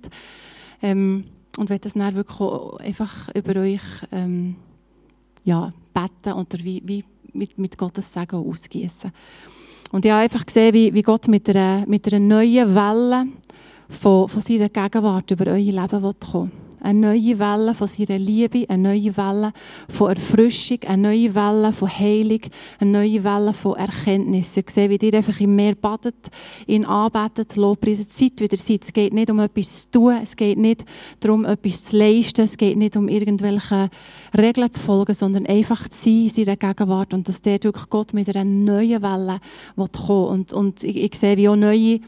Ähm, 0.82 1.26
und 1.58 1.70
werde 1.70 1.82
das 1.82 1.94
dann 1.94 2.16
wirklich 2.16 2.40
einfach 2.82 3.30
über 3.36 3.60
euch 3.60 3.82
ähm, 4.12 4.56
ja, 5.44 5.74
beten 5.94 6.34
oder 6.34 6.64
wie, 6.64 6.82
wie 6.86 7.04
mit, 7.34 7.58
mit 7.58 7.78
Gottes 7.78 8.12
Segen 8.14 8.38
ausgießen. 8.38 9.12
Und 9.92 10.06
ich 10.06 10.12
habe 10.12 10.24
einfach 10.24 10.46
gesehen, 10.46 10.74
wie, 10.74 10.94
wie 10.94 11.04
Gott 11.04 11.28
mit 11.28 11.50
einer, 11.50 11.86
mit 11.86 12.08
einer 12.08 12.20
neuen 12.20 12.74
Welle 12.74 13.28
von, 13.90 14.28
von 14.28 14.42
seiner 14.42 14.70
Gegenwart 14.70 15.30
über 15.30 15.48
euer 15.48 15.58
Leben 15.58 16.02
will 16.02 16.50
eine 16.84 17.00
neue 17.00 17.40
Welle 17.40 17.74
von 17.74 17.88
seiner 17.88 18.20
Liebe, 18.20 18.66
eine 18.70 18.84
neue 18.84 19.16
Welle 19.16 19.54
von 19.88 20.10
Erfrischung, 20.10 20.80
eine 20.86 21.02
neue 21.02 21.34
Welle 21.34 21.72
von 21.72 21.90
Heilung, 21.90 22.42
eine 22.80 22.92
neue 22.92 23.24
Welle 23.24 23.54
von 23.54 23.78
Erkenntnis. 23.78 24.56
Ich 24.58 24.70
sehe, 24.70 24.90
wie 24.90 24.98
ihr 24.98 25.14
einfach 25.14 25.40
im 25.40 25.56
Meer 25.56 25.76
badet, 25.76 26.30
ihn 26.68 26.86
anbetet, 26.86 27.56
lobpreisen, 27.56 28.10
Zeit 28.10 28.40
wieder 28.40 28.58
seid. 28.58 28.84
Es 28.84 28.94
geht 28.94 29.14
nicht 29.14 29.30
um 29.30 29.40
etwas 29.40 29.84
zu 29.84 29.92
tun, 29.92 30.18
es 30.22 30.36
geht 30.36 30.58
nicht 30.58 30.84
darum, 31.22 31.46
etwas 31.46 31.86
zu 31.86 31.98
leisten, 31.98 32.42
es 32.42 32.58
geht 32.58 32.78
nicht 32.78 32.98
um 32.98 33.08
irgendwelche 33.08 33.90
Regeln 34.38 34.72
zu 34.72 34.82
folgen, 34.82 35.16
sondern 35.16 35.46
einfach 35.46 35.88
zu 35.88 36.04
sein 36.04 36.24
in 36.24 36.30
seiner 36.30 36.58
Gegenwart 36.58 37.14
und 37.14 37.28
dass 37.28 37.42
der 37.42 37.60
durch 37.60 37.90
Gott 37.90 38.14
mit 38.14 38.30
einer 38.30 38.44
neuen 38.44 39.02
Welle 39.02 39.40
kommen 39.76 40.28
und, 40.28 40.54
und 40.54 40.84
ich, 40.84 41.16
sehe, 41.16 41.38
wie 41.38 41.48
auch 41.48 41.56
neue 41.56 42.02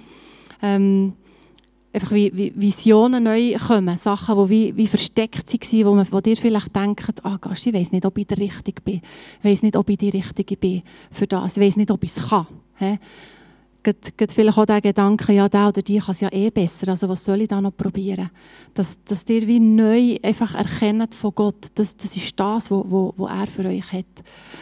einfach 1.95 2.11
wie, 2.11 2.31
wie 2.35 2.53
Visionen 2.55 3.23
neu 3.23 3.55
kommen, 3.57 3.97
Sachen, 3.97 4.37
die 4.37 4.49
wie, 4.49 4.77
wie 4.77 4.87
versteckt 4.87 5.51
waren, 5.53 5.85
wo, 5.85 5.95
man, 5.95 6.07
wo 6.11 6.19
dir 6.19 6.37
vielleicht 6.37 6.75
denkt, 6.75 7.23
ah, 7.23 7.39
oh, 7.43 7.51
ich 7.53 7.73
weiß 7.73 7.91
nicht, 7.91 8.05
ob 8.05 8.17
ich 8.17 8.27
der 8.27 8.37
Richtige 8.37 8.81
bin, 8.81 9.01
ich 9.41 9.49
weiß 9.49 9.63
nicht, 9.63 9.75
ob 9.75 9.89
ich 9.89 9.97
die 9.97 10.09
Richtige 10.09 10.57
bin 10.57 10.83
für 11.11 11.25
das, 11.25 11.57
ich 11.57 11.63
weiß 11.63 11.77
nicht, 11.77 11.91
ob 11.91 12.03
ich 12.03 12.11
es 12.11 12.29
kann. 12.29 12.47
Geht 13.85 14.31
vielleicht 14.31 14.57
auch 14.57 14.65
der 14.65 14.81
Gedanke, 14.81 15.33
ja, 15.33 15.47
der 15.47 15.69
oder 15.69 15.81
die 15.81 15.99
kann 15.99 16.11
es 16.11 16.21
ja 16.21 16.31
eh 16.31 16.49
besser, 16.49 16.89
also 16.89 17.07
was 17.09 17.23
soll 17.23 17.41
ich 17.41 17.47
da 17.47 17.61
noch 17.61 17.75
probieren? 17.75 18.29
Dass, 18.73 19.03
dass 19.03 19.27
ihr 19.29 19.47
wie 19.47 19.59
neu 19.59 20.17
einfach 20.23 20.55
erkennt 20.55 21.13
von 21.13 21.33
Gott, 21.35 21.67
das, 21.75 21.95
das 21.95 22.15
ist 22.15 22.39
das, 22.39 22.71
was 22.71 22.83
wo, 22.85 23.13
wo 23.15 23.27
er 23.27 23.47
für 23.47 23.65
euch 23.65 23.91
hat. 23.91 24.05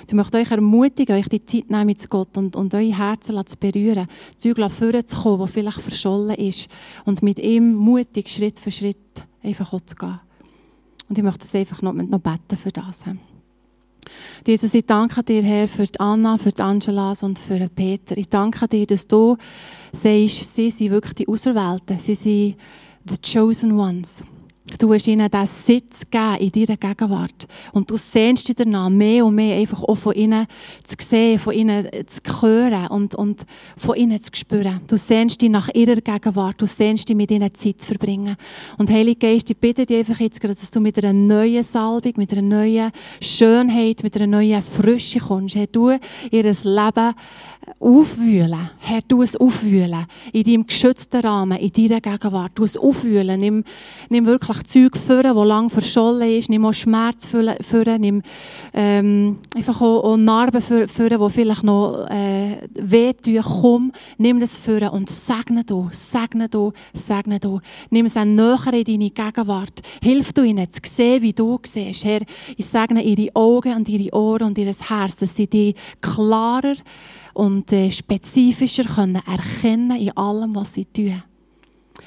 Ich 0.07 0.13
möchte 0.13 0.37
euch 0.37 0.51
ermutigen, 0.51 1.15
euch 1.15 1.29
die 1.29 1.45
Zeit 1.45 1.69
nehmen 1.69 1.87
mit 1.87 2.09
Gott 2.09 2.37
und, 2.37 2.55
und 2.55 2.73
euer 2.73 2.97
Herzen 2.97 3.45
zu 3.45 3.57
berühren, 3.57 4.07
Zeug 4.37 4.57
vorzukommen, 4.71 5.39
das 5.39 5.51
vielleicht 5.51 5.81
verschollen 5.81 6.35
ist 6.35 6.69
und 7.05 7.23
mit 7.23 7.39
ihm 7.39 7.73
mutig 7.73 8.29
Schritt 8.29 8.59
für 8.59 8.71
Schritt 8.71 8.97
einfach 9.41 9.71
zu 9.85 9.95
gehen. 9.95 10.19
Und 11.09 11.17
ich 11.17 11.23
möchte 11.23 11.39
das 11.39 11.55
einfach 11.55 11.81
noch, 11.81 11.93
noch 11.93 12.19
beten 12.19 12.57
für 12.57 12.71
das. 12.71 13.03
Jesus, 14.45 14.73
ich 14.73 14.85
danke 14.85 15.23
dir, 15.23 15.43
Herr, 15.43 15.67
für 15.67 15.87
die 15.87 15.99
Anna, 15.99 16.37
für 16.37 16.51
die 16.51 16.61
Angelas 16.61 17.23
und 17.23 17.39
für 17.39 17.69
Peter. 17.69 18.17
Ich 18.17 18.29
danke 18.29 18.67
dir, 18.67 18.85
dass 18.85 19.07
du 19.07 19.37
sagst, 19.91 20.55
sie 20.55 20.71
sind 20.71 20.91
wirklich 20.91 21.13
die 21.13 21.27
Auserwählten. 21.27 21.99
Sie 21.99 22.15
sind 22.15 22.55
the 23.05 23.17
chosen 23.21 23.73
ones. 23.73 24.23
Du 24.79 24.93
hast 24.93 25.07
ihnen 25.07 25.29
diesen 25.29 25.45
Sitz 25.45 26.01
gegeben 26.09 26.37
in 26.39 26.65
deiner 26.65 26.77
Gegenwart. 26.77 27.47
Und 27.73 27.91
du 27.91 27.97
sehnst 27.97 28.47
dich 28.47 28.55
danach, 28.55 28.89
mehr 28.89 29.25
und 29.25 29.35
mehr 29.35 29.57
einfach 29.57 29.83
auch 29.83 29.95
von 29.95 30.13
ihnen 30.13 30.47
zu 30.83 30.95
sehen, 30.99 31.37
von 31.37 31.53
ihnen 31.53 31.85
zu 32.07 32.41
hören 32.41 32.87
und, 32.87 33.13
und 33.13 33.45
von 33.75 33.97
ihnen 33.97 34.21
zu 34.21 34.31
spüren. 34.33 34.79
Du 34.87 34.97
sehnst 34.97 35.41
dich 35.41 35.49
nach 35.49 35.67
ihrer 35.73 35.95
Gegenwart. 35.95 36.61
Du 36.61 36.65
sehnst 36.65 37.09
dich, 37.09 37.15
mit 37.15 37.29
ihnen 37.31 37.53
Zeit 37.53 37.81
zu 37.81 37.87
verbringen. 37.87 38.37
Und 38.77 38.89
Heilige 38.89 39.27
Geist, 39.27 39.49
ich 39.49 39.57
bitte 39.57 39.85
dich 39.85 39.97
einfach 39.97 40.21
jetzt 40.21 40.39
gerade, 40.39 40.55
dass 40.55 40.71
du 40.71 40.79
mit 40.79 40.97
einer 40.97 41.11
neuen 41.11 41.63
Salbung, 41.63 42.13
mit 42.15 42.31
einer 42.31 42.41
neuen 42.41 42.91
Schönheit, 43.21 44.01
mit 44.01 44.15
einer 44.15 44.27
neuen 44.27 44.61
Frische 44.61 45.19
kommst. 45.19 45.55
Herr, 45.55 45.67
du 45.67 45.89
ihr 46.31 46.43
Leben 46.43 47.13
aufwühlen. 47.79 48.69
Herr, 48.79 49.01
du 49.07 49.21
es 49.21 49.35
aufwühlen. 49.35 50.05
In 50.31 50.43
deinem 50.43 50.67
geschützten 50.67 51.21
Rahmen, 51.21 51.57
in 51.57 51.71
deiner 51.71 52.01
Gegenwart. 52.01 52.51
Du 52.55 52.63
es 52.63 52.77
aufwühlen. 52.77 53.39
Nimm, 53.39 53.63
nimm 54.09 54.25
wirklich 54.25 54.63
Zeug 54.63 54.97
führen, 54.97 55.35
das 55.35 55.47
lang 55.47 55.69
verschollen 55.69 56.29
ist. 56.29 56.49
Nimm 56.49 56.65
auch 56.65 56.73
Schmerz 56.73 57.25
führen. 57.25 58.01
Nimm 58.01 58.21
ähm, 58.73 59.39
einfach 59.55 59.81
auch, 59.81 60.03
auch 60.03 60.17
Narben 60.17 60.61
führen, 60.61 61.19
die 61.19 61.29
vielleicht 61.29 61.63
noch 61.63 62.07
äh, 62.09 62.57
wehtun. 62.73 63.41
Komm, 63.43 63.91
nimm 64.17 64.39
das 64.39 64.57
führen 64.57 64.89
und 64.89 65.09
segne 65.09 65.63
du, 65.63 65.89
segne 65.91 66.49
du, 66.49 66.71
segne 66.93 67.39
du. 67.39 67.59
Nimm 67.89 68.05
es 68.05 68.17
auch 68.17 68.25
näher 68.25 68.73
in 68.73 68.83
deine 68.83 69.09
Gegenwart. 69.09 69.81
Hilf 70.01 70.33
du 70.33 70.43
ihnen 70.43 70.69
zu 70.69 70.81
sehen, 70.85 71.21
wie 71.21 71.33
du 71.33 71.59
siehst. 71.63 72.05
Herr, 72.05 72.21
ich 72.57 72.65
segne 72.65 73.03
ihre 73.03 73.35
Augen 73.35 73.75
und 73.75 73.89
ihre 73.89 74.13
Ohren 74.13 74.47
und 74.47 74.57
ihr 74.57 74.73
Herz, 74.73 75.15
dass 75.15 75.35
sie 75.35 75.47
dich 75.47 75.75
klarer 76.01 76.73
und 77.33 77.71
äh, 77.71 77.91
spezifischer 77.91 78.83
können 78.83 79.21
erkennen 79.25 79.99
in 79.99 80.15
allem, 80.15 80.55
was 80.55 80.73
sie 80.73 80.85
tun. 80.85 81.23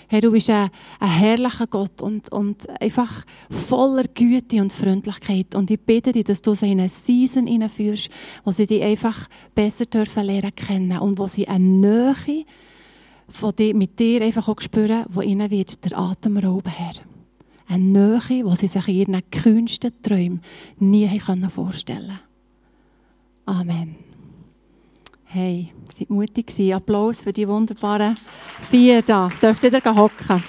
Herr, 0.08 0.20
du 0.20 0.30
bist 0.30 0.50
ein, 0.50 0.70
ein 1.00 1.08
herrlicher 1.08 1.66
Gott 1.66 2.00
und, 2.00 2.30
und 2.32 2.68
einfach 2.80 3.24
voller 3.50 4.04
Güte 4.04 4.60
und 4.60 4.72
Freundlichkeit. 4.72 5.54
Und 5.54 5.70
ich 5.70 5.80
bitte 5.80 6.12
dich, 6.12 6.24
dass 6.24 6.42
du 6.42 6.54
sie 6.54 6.72
in 6.72 6.80
eine 6.80 6.88
Season 6.88 7.46
hineinführst, 7.46 8.08
wo 8.44 8.52
sie 8.52 8.66
dich 8.66 8.82
einfach 8.82 9.26
besser 9.54 9.84
dürfen 9.84 10.24
lernen 10.24 10.54
kennen 10.54 10.98
und 10.98 11.18
wo 11.18 11.26
sie 11.26 11.48
eine 11.48 11.64
Nähe 11.64 12.44
von 13.28 13.54
dir, 13.54 13.74
mit 13.74 13.98
dir 13.98 14.22
einfach 14.22 14.48
auch 14.48 14.60
spüren, 14.60 15.04
wo 15.08 15.22
ihnen 15.22 15.50
wird 15.50 15.84
der 15.84 15.98
Atem 15.98 16.36
rauben, 16.36 16.72
Herr. 16.72 16.94
Eine 17.68 17.84
Nähe, 17.84 18.44
die 18.44 18.56
sie 18.56 18.68
sich 18.68 18.88
in 18.88 18.94
ihren 18.94 19.30
kühnsten 19.30 19.90
Träumen 20.02 20.40
nie 20.78 21.20
vorstellen 21.48 22.06
können. 22.06 22.20
Amen. 23.46 24.05
Hey, 25.28 25.72
seid 25.92 26.08
mutig 26.08 26.46
gewesen. 26.46 26.72
Applaus 26.72 27.22
für 27.22 27.32
die 27.32 27.48
wunderbaren 27.48 28.16
vier 28.60 29.02
da. 29.02 29.28
Dürft 29.42 29.64
ihr 29.64 29.72
da 29.72 29.94
hocken? 29.94 30.40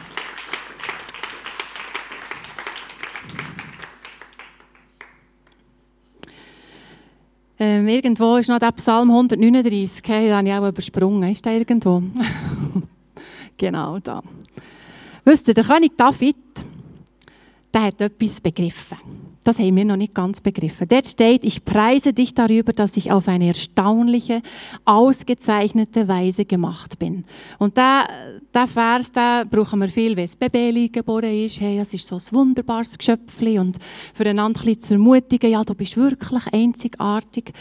Ähm, 7.59 7.87
irgendwo 7.87 8.35
ist 8.35 8.49
noch 8.49 8.59
der 8.59 8.71
Psalm 8.73 9.09
139. 9.09 10.03
Hey, 10.05 10.27
den 10.27 10.35
habe 10.35 10.47
ich 10.47 10.53
auch 10.53 10.67
übersprungen. 10.67 11.31
Ist 11.31 11.43
der 11.43 11.53
irgendwo? 11.53 12.03
genau 13.57 13.97
da. 13.97 14.21
Wisst 15.25 15.47
ihr, 15.47 15.55
der 15.55 15.63
König 15.63 15.97
David, 15.97 16.37
der 17.73 17.81
hat 17.81 17.99
etwas 17.99 18.39
begriffen. 18.39 18.97
Das 19.47 19.59
haben 19.59 19.77
wir 19.77 19.85
noch 19.85 19.95
nicht 19.95 20.13
ganz 20.13 20.41
begriffen. 20.41 20.89
Dort 20.89 21.07
steht, 21.07 21.45
ich 21.45 21.63
preise 21.63 22.11
dich 22.11 22.33
darüber, 22.33 22.73
dass 22.73 22.97
ich 22.97 23.13
auf 23.13 23.29
eine 23.29 23.47
erstaunliche, 23.47 24.41
ausgezeichnete 24.83 26.09
Weise 26.09 26.43
gemacht 26.43 26.99
bin. 26.99 27.23
Und 27.57 27.77
der, 27.77 28.09
der 28.53 28.67
Vers, 28.67 29.13
da 29.13 29.45
brauchen 29.49 29.79
wir 29.79 29.87
viel, 29.87 30.17
wenn 30.17 30.25
es 30.25 30.35
Babeli 30.35 30.89
geboren 30.89 31.31
ist. 31.31 31.61
Hey, 31.61 31.77
das 31.77 31.93
ist 31.93 32.05
so 32.05 32.15
ein 32.17 32.21
wunderbares 32.31 32.97
Geschöpfchen 32.97 33.59
und 33.59 33.77
füreinander 34.13 34.59
ein 34.65 34.81
zu 34.81 34.95
ermutigen, 34.95 35.49
ja, 35.49 35.63
du 35.63 35.75
bist 35.75 35.95
wirklich 35.95 36.43
einzigartig. 36.51 37.53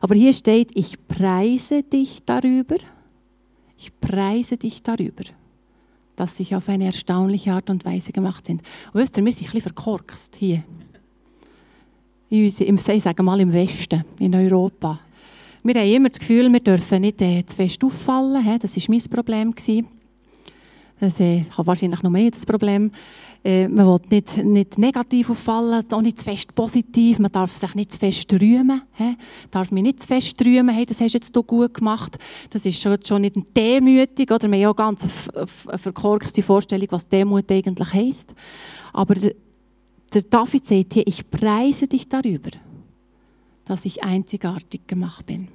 Aber 0.00 0.14
hier 0.14 0.34
steht, 0.34 0.70
ich 0.76 1.08
preise 1.08 1.82
dich 1.82 2.22
darüber. 2.24 2.76
Ich 3.78 3.90
preise 4.00 4.56
dich 4.58 4.80
darüber 4.84 5.24
dass 6.14 6.36
sich 6.36 6.54
auf 6.54 6.68
eine 6.68 6.84
erstaunliche 6.84 7.52
Art 7.52 7.70
und 7.70 7.86
Weise 7.86 8.12
gemacht 8.12 8.46
sind. 8.46 8.60
Und 8.92 9.00
wisst 9.00 9.16
ihr, 9.16 9.24
wir 9.24 9.32
sind 9.32 9.48
ein 9.48 9.52
bisschen 9.52 9.62
verkorkst 9.62 10.36
hier 10.36 10.62
in 12.32 12.46
uns, 12.46 12.88
ich 12.88 13.02
sage 13.02 13.22
mal 13.22 13.40
im 13.40 13.52
Westen, 13.52 14.04
in 14.18 14.34
Europa. 14.34 14.98
Wir 15.62 15.74
haben 15.74 15.88
immer 15.88 16.08
das 16.08 16.18
Gefühl, 16.18 16.50
wir 16.50 16.60
dürfen 16.60 17.02
nicht 17.02 17.20
äh, 17.20 17.44
zu 17.44 17.54
fest 17.54 17.84
auffallen. 17.84 18.58
Das 18.58 18.74
war 18.74 18.84
mein 18.88 19.02
Problem. 19.02 19.54
Das 20.98 21.20
äh, 21.20 21.44
habe 21.50 21.66
wahrscheinlich 21.66 22.02
noch 22.02 22.10
mehr 22.10 22.30
das 22.30 22.46
Problem. 22.46 22.90
Äh, 23.44 23.68
man 23.68 23.86
will 23.86 24.00
nicht, 24.08 24.36
nicht 24.38 24.78
negativ 24.78 25.28
auffallen, 25.28 25.84
auch 25.92 26.00
nicht 26.00 26.20
zu 26.20 26.24
fest 26.24 26.54
positiv. 26.54 27.18
Man 27.18 27.30
darf 27.30 27.54
sich 27.54 27.74
nicht 27.74 27.92
zu 27.92 27.98
fest 27.98 28.32
rühmen. 28.32 28.80
He? 28.94 29.14
darf 29.50 29.70
mich 29.70 29.82
nicht 29.82 30.00
zu 30.00 30.08
fest 30.08 30.42
rühmen. 30.42 30.74
Hey, 30.74 30.86
das 30.86 31.02
hast 31.02 31.12
du 31.12 31.18
jetzt 31.18 31.34
hier 31.34 31.42
gut 31.42 31.74
gemacht. 31.74 32.16
Das 32.48 32.64
ist 32.64 32.80
schon, 32.80 32.96
schon 33.04 33.22
nicht 33.22 33.36
demütig. 33.54 34.30
Oder? 34.30 34.48
Wir 34.50 34.56
haben 34.56 34.62
ja 34.62 34.70
auch 34.70 34.76
ganz 34.76 35.02
eine, 35.02 35.46
eine 35.66 35.78
verkorkste 35.78 36.42
Vorstellung, 36.42 36.88
was 36.90 37.06
Demut 37.06 37.52
eigentlich 37.52 37.92
heisst. 37.92 38.34
Aber 38.94 39.16
der 40.14 40.22
David 40.22 40.66
sagt 40.66 40.94
hier, 40.94 41.06
ich 41.06 41.30
preise 41.30 41.86
dich 41.86 42.08
darüber, 42.08 42.50
dass 43.64 43.84
ich 43.84 44.02
einzigartig 44.02 44.86
gemacht 44.86 45.26
bin. 45.26 45.48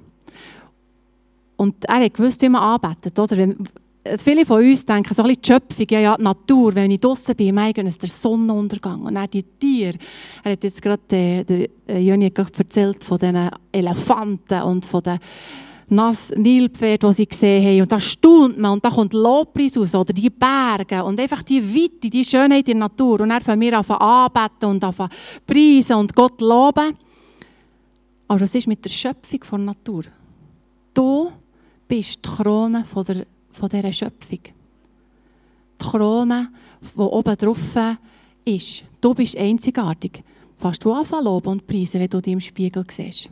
Und 1.56 1.84
er 1.86 2.04
hat 2.04 2.14
gewusst, 2.14 2.40
wie 2.42 2.48
man 2.48 2.62
arbeitet. 2.62 3.18
Oder? 3.18 3.36
Wenn, 3.36 3.68
viele 4.16 4.46
von 4.46 4.62
uns 4.64 4.84
denken 4.86 5.12
so 5.12 5.22
ein 5.22 5.28
bisschen 5.28 5.42
die 5.42 5.48
Schöpfung, 5.48 5.86
ja, 5.90 6.00
ja, 6.00 6.16
die 6.16 6.22
Natur, 6.22 6.74
wenn 6.74 6.90
ich 6.90 7.00
draußen 7.00 7.34
bin, 7.34 7.48
im 7.48 7.58
eigenen 7.58 7.88
ist 7.88 8.00
der 8.00 8.08
Sonnenuntergang. 8.08 9.02
Und 9.02 9.16
dann 9.16 9.28
die 9.28 9.42
Tiere. 9.42 9.98
Er 10.44 10.52
hat 10.52 10.64
jetzt 10.64 10.80
gerade, 10.80 11.02
der, 11.10 11.44
der 11.44 12.00
Jöni 12.00 12.32
erzählt 12.34 13.02
von 13.02 13.18
den 13.18 13.50
Elefanten 13.72 14.62
und 14.62 14.84
von 14.84 15.02
den 15.02 15.18
nass 15.90 16.32
Nilpferd, 16.36 17.02
die 17.02 17.12
sie 17.12 17.26
gesehen 17.26 17.64
haben. 17.64 17.82
Und 17.82 17.92
da 17.92 18.00
staunt 18.00 18.58
man 18.58 18.72
und 18.72 18.84
da 18.84 18.90
kommt 18.90 19.12
Lobpreis 19.12 19.76
raus, 19.76 19.94
oder 19.94 20.12
die 20.12 20.30
Berge 20.30 21.02
und 21.02 21.18
einfach 21.18 21.42
die 21.42 21.62
Weite, 21.62 22.10
die 22.10 22.24
Schönheit 22.24 22.66
der 22.66 22.74
Natur. 22.74 23.20
Und 23.20 23.30
dann 23.30 23.40
fangen 23.40 23.60
wir 23.60 23.78
an 23.78 23.84
anbeten 23.84 24.68
und 24.68 24.84
an 24.84 25.08
preisen 25.46 25.96
und 25.96 26.14
Gott 26.14 26.40
loben. 26.40 26.96
Aber 28.28 28.40
was 28.40 28.54
ist 28.54 28.68
mit 28.68 28.84
der 28.84 28.90
Schöpfung 28.90 29.42
von 29.42 29.64
Natur? 29.64 30.04
Du 30.92 31.30
bist 31.86 32.18
die 32.24 32.28
Krone 32.28 32.84
von, 32.84 33.04
der, 33.04 33.26
von 33.50 33.68
dieser 33.68 33.92
Schöpfung. 33.92 34.40
Die 34.42 35.84
Krone, 35.84 36.50
die 36.82 37.00
oben 37.00 37.36
drauf 37.36 37.96
ist. 38.44 38.84
Du 39.00 39.14
bist 39.14 39.36
einzigartig. 39.36 40.22
Fast 40.56 40.84
du 40.84 40.92
anfangen 40.92 41.24
loben 41.24 41.48
und 41.48 41.66
preisen, 41.66 42.00
wenn 42.00 42.10
du 42.10 42.20
dich 42.20 42.32
im 42.32 42.40
Spiegel 42.40 42.84
siehst. 42.90 43.30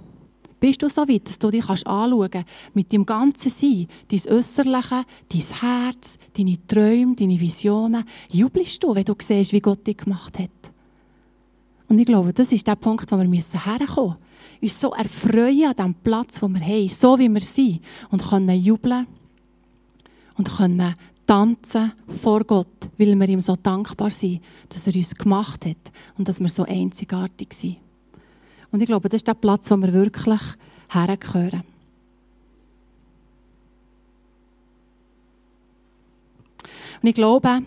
Bist 0.59 0.83
du 0.83 0.89
so 0.89 1.07
weit, 1.07 1.29
dass 1.29 1.39
du 1.39 1.51
dich 1.51 1.69
anschauen 1.69 2.31
kannst, 2.31 2.49
mit 2.75 2.91
dem 2.93 3.05
ganzen 3.05 3.51
Sein, 3.51 3.87
dein 4.09 4.33
Äußerliche, 4.33 5.05
dein 5.29 5.61
Herz, 5.61 6.19
deine 6.37 6.67
Träume, 6.67 7.15
deine 7.15 7.39
Visionen, 7.39 8.05
jubelst 8.31 8.83
du, 8.83 8.95
wenn 8.95 9.05
du 9.05 9.15
siehst, 9.19 9.53
wie 9.53 9.61
Gott 9.61 9.87
dich 9.87 9.99
gemacht 9.99 10.39
hat? 10.39 10.73
Und 11.89 11.99
ich 11.99 12.07
glaube, 12.07 12.33
das 12.33 12.53
ist 12.53 12.67
der 12.67 12.77
Punkt, 12.77 13.11
wo 13.13 13.19
wir 13.19 13.29
müssen 13.29 13.63
herkommen 13.63 14.17
müssen. 14.17 14.63
Uns 14.63 14.81
so 14.81 14.93
erfreuen 14.93 15.67
an 15.67 15.77
dem 15.77 15.95
Platz, 15.95 16.41
wo 16.43 16.49
wir 16.49 16.61
haben, 16.61 16.89
so 16.89 17.19
wie 17.19 17.29
wir 17.29 17.41
sind. 17.41 17.81
Und 18.11 18.27
können 18.27 18.59
jubeln 18.61 19.07
und 20.37 20.51
können 20.57 20.95
tanzen 21.27 21.93
vor 22.09 22.45
Gott, 22.45 22.91
weil 22.99 23.19
wir 23.19 23.29
ihm 23.29 23.41
so 23.41 23.57
dankbar 23.57 24.11
sind, 24.11 24.41
dass 24.69 24.87
er 24.87 24.95
uns 24.95 25.15
gemacht 25.15 25.65
hat 25.67 25.93
und 26.17 26.29
dass 26.29 26.41
wir 26.41 26.49
so 26.49 26.65
einzigartig 26.65 27.53
sind. 27.53 27.77
Und 28.77 28.83
ich 28.83 28.89
glaube, 28.89 29.09
das 29.09 29.21
ist 29.21 29.27
der 29.27 29.33
Platz, 29.33 29.71
wo 29.71 29.77
wir 29.79 29.91
wirklich 29.91 30.43
hergehören. 30.91 31.63
Und 37.01 37.09
ich 37.09 37.15
glaube, 37.15 37.61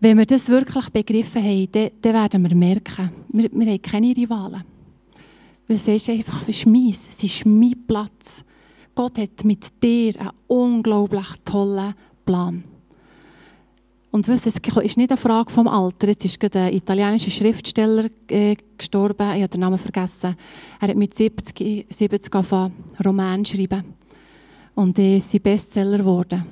wenn 0.00 0.18
wir 0.18 0.26
das 0.26 0.48
wirklich 0.48 0.88
begriffen 0.90 1.44
haben, 1.44 1.68
dann, 1.70 1.90
dann 2.02 2.12
werden 2.12 2.42
wir 2.42 2.56
merken, 2.56 3.12
wir, 3.28 3.48
wir 3.52 3.66
haben 3.72 3.82
keine 3.82 4.16
Rivalen. 4.16 4.64
Weil 5.68 5.76
es 5.76 5.86
ist 5.86 6.10
einfach, 6.10 6.42
es 6.42 6.48
ist 6.48 6.66
meins, 6.66 7.08
es 7.08 7.22
ist 7.22 7.46
mein 7.46 7.84
Platz. 7.86 8.44
Gott 8.96 9.16
hat 9.16 9.44
mit 9.44 9.80
dir 9.80 10.18
einen 10.18 10.30
unglaublich 10.48 11.28
tollen 11.44 11.94
Plan. 12.24 12.64
Und 14.16 14.26
wisst, 14.28 14.46
es 14.46 14.56
ist 14.56 14.96
nicht 14.96 15.10
eine 15.10 15.18
Frage 15.18 15.52
vom 15.52 15.68
Alter. 15.68 16.08
Jetzt 16.08 16.24
ist 16.24 16.40
gerade 16.40 16.60
ein 16.60 16.72
italienischer 16.72 17.30
Schriftsteller 17.30 18.06
äh, 18.28 18.56
gestorben. 18.78 19.28
Ich 19.34 19.42
habe 19.42 19.48
den 19.48 19.60
Namen 19.60 19.76
vergessen. 19.76 20.34
Er 20.80 20.88
hat 20.88 20.96
mit 20.96 21.14
70, 21.14 21.86
70 21.90 22.34
angefangen, 22.34 22.72
Roman 23.04 23.44
zu 23.44 23.58
schreiben. 23.58 23.84
Und 24.74 24.98
er 24.98 25.20
sein 25.20 25.42
Bestseller 25.42 25.98
geworden. 25.98 26.46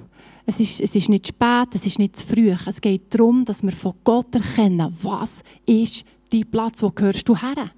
Es 0.44 0.60
ist, 0.60 0.78
es 0.82 0.94
ist 0.94 1.08
nicht 1.08 1.26
spät, 1.26 1.68
es 1.72 1.86
ist 1.86 1.98
nicht 1.98 2.16
zu 2.16 2.26
früh. 2.26 2.54
Es 2.66 2.82
geht 2.82 3.14
darum, 3.14 3.46
dass 3.46 3.62
wir 3.62 3.72
von 3.72 3.94
Gott 4.04 4.34
erkennen, 4.34 4.94
was 5.00 5.42
ist 5.64 6.04
dein 6.30 6.44
Platz, 6.50 6.82
wo 6.82 6.90
gehörst 6.90 7.26
du 7.26 7.34
her? 7.34 7.70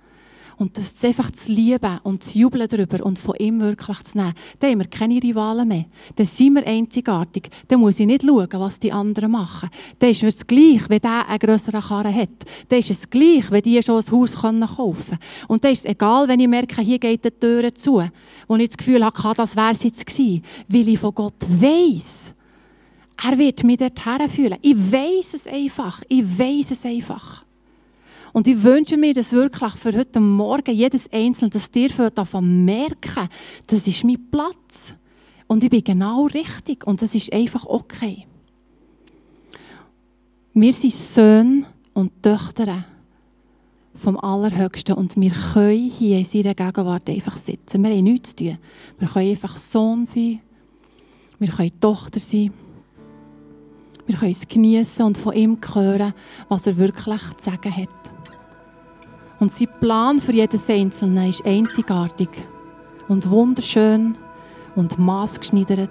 Und 0.58 0.78
das 0.78 1.04
einfach 1.04 1.30
zu 1.32 1.52
lieben 1.52 2.00
und 2.02 2.24
zu 2.24 2.38
jubeln 2.38 2.66
darüber 2.66 3.04
und 3.04 3.18
von 3.18 3.34
ihm 3.36 3.60
wirklich 3.60 4.02
zu 4.04 4.16
nehmen. 4.16 4.32
Dann 4.58 4.70
haben 4.70 4.78
wir 4.78 4.86
keine 4.86 5.22
Rivalen 5.22 5.68
mehr. 5.68 5.84
Dann 6.14 6.26
sind 6.26 6.54
wir 6.54 6.66
einzigartig. 6.66 7.50
Dann 7.68 7.80
muss 7.80 8.00
ich 8.00 8.06
nicht 8.06 8.22
schauen, 8.22 8.48
was 8.52 8.78
die 8.78 8.90
anderen 8.90 9.32
machen. 9.32 9.68
Dann 9.98 10.10
ist 10.10 10.22
es 10.22 10.46
gleich, 10.46 10.88
wenn 10.88 11.00
der 11.00 11.28
einen 11.28 11.38
grösseren 11.38 11.82
Karren 11.82 12.14
hat. 12.14 12.30
Dann 12.68 12.78
ist 12.78 12.90
es 12.90 13.10
gleich, 13.10 13.50
wenn 13.50 13.62
die 13.62 13.82
schon 13.82 13.96
ein 13.96 14.10
Haus 14.10 14.34
kaufen 14.34 14.74
können. 14.76 15.18
Und 15.48 15.62
dann 15.62 15.72
ist 15.72 15.84
es 15.84 15.90
egal, 15.90 16.26
wenn 16.26 16.40
ich 16.40 16.48
merke, 16.48 16.80
hier 16.80 16.98
geht 16.98 17.24
die 17.24 17.30
Tür 17.30 17.74
zu. 17.74 18.02
Wo 18.48 18.56
ich 18.56 18.68
das 18.68 18.78
Gefühl 18.78 19.04
habe, 19.04 19.34
das 19.36 19.56
wäre 19.56 19.72
es 19.72 19.82
jetzt 19.82 20.06
gewesen. 20.06 20.42
Weil 20.68 20.88
ich 20.88 20.98
von 20.98 21.14
Gott 21.14 21.46
weiss, 21.48 22.32
er 23.22 23.38
wird 23.38 23.62
mich 23.64 23.78
dorthin 23.78 24.30
fühlen. 24.30 24.58
Ich 24.62 24.76
weiss 24.92 25.34
es 25.34 25.46
einfach. 25.46 26.02
Ich 26.08 26.38
weiss 26.38 26.70
es 26.70 26.84
einfach. 26.84 27.45
Und 28.36 28.46
ich 28.46 28.62
wünsche 28.62 28.98
mir 28.98 29.14
das 29.14 29.32
wirklich 29.32 29.72
für 29.76 29.96
heute 29.96 30.20
Morgen, 30.20 30.74
jedes 30.74 31.10
Einzelne, 31.10 31.48
dass 31.48 31.70
dir 31.70 31.88
davon 31.88 32.66
merken, 32.66 33.30
das 33.66 33.88
ist 33.88 34.04
mein 34.04 34.30
Platz. 34.30 34.92
Und 35.46 35.64
ich 35.64 35.70
bin 35.70 35.82
genau 35.82 36.26
richtig. 36.26 36.86
Und 36.86 37.00
das 37.00 37.14
ist 37.14 37.32
einfach 37.32 37.64
okay. 37.64 38.26
Wir 40.52 40.70
sind 40.74 40.92
Söhne 40.92 41.64
und 41.94 42.22
Töchter 42.22 42.84
vom 43.94 44.18
Allerhöchsten 44.18 44.96
und 44.96 45.18
wir 45.18 45.30
können 45.30 45.88
hier 45.88 46.18
in 46.18 46.26
seiner 46.26 46.54
Gegenwart 46.54 47.08
einfach 47.08 47.38
sitzen. 47.38 47.82
Wir 47.82 47.90
haben 47.90 48.04
nichts 48.04 48.36
zu 48.36 48.44
tun. 48.44 48.58
Wir 48.98 49.08
können 49.08 49.30
einfach 49.30 49.56
Sohn 49.56 50.04
sein. 50.04 50.40
Wir 51.38 51.48
können 51.48 51.80
Tochter 51.80 52.20
sein. 52.20 52.52
Wir 54.04 54.14
können 54.14 54.32
es 54.32 54.46
genießen 54.46 55.06
und 55.06 55.16
von 55.16 55.32
ihm 55.32 55.58
hören, 55.72 56.12
was 56.50 56.66
er 56.66 56.76
wirklich 56.76 57.22
zu 57.38 57.50
sagen 57.50 57.74
hat. 57.74 57.95
Und 59.38 59.52
sein 59.52 59.68
Plan 59.80 60.18
für 60.18 60.32
jedes 60.32 60.68
Einzelne 60.70 61.28
ist 61.28 61.44
einzigartig 61.44 62.28
und 63.08 63.28
wunderschön 63.28 64.16
und 64.74 64.98
maßgeschneidert. 64.98 65.90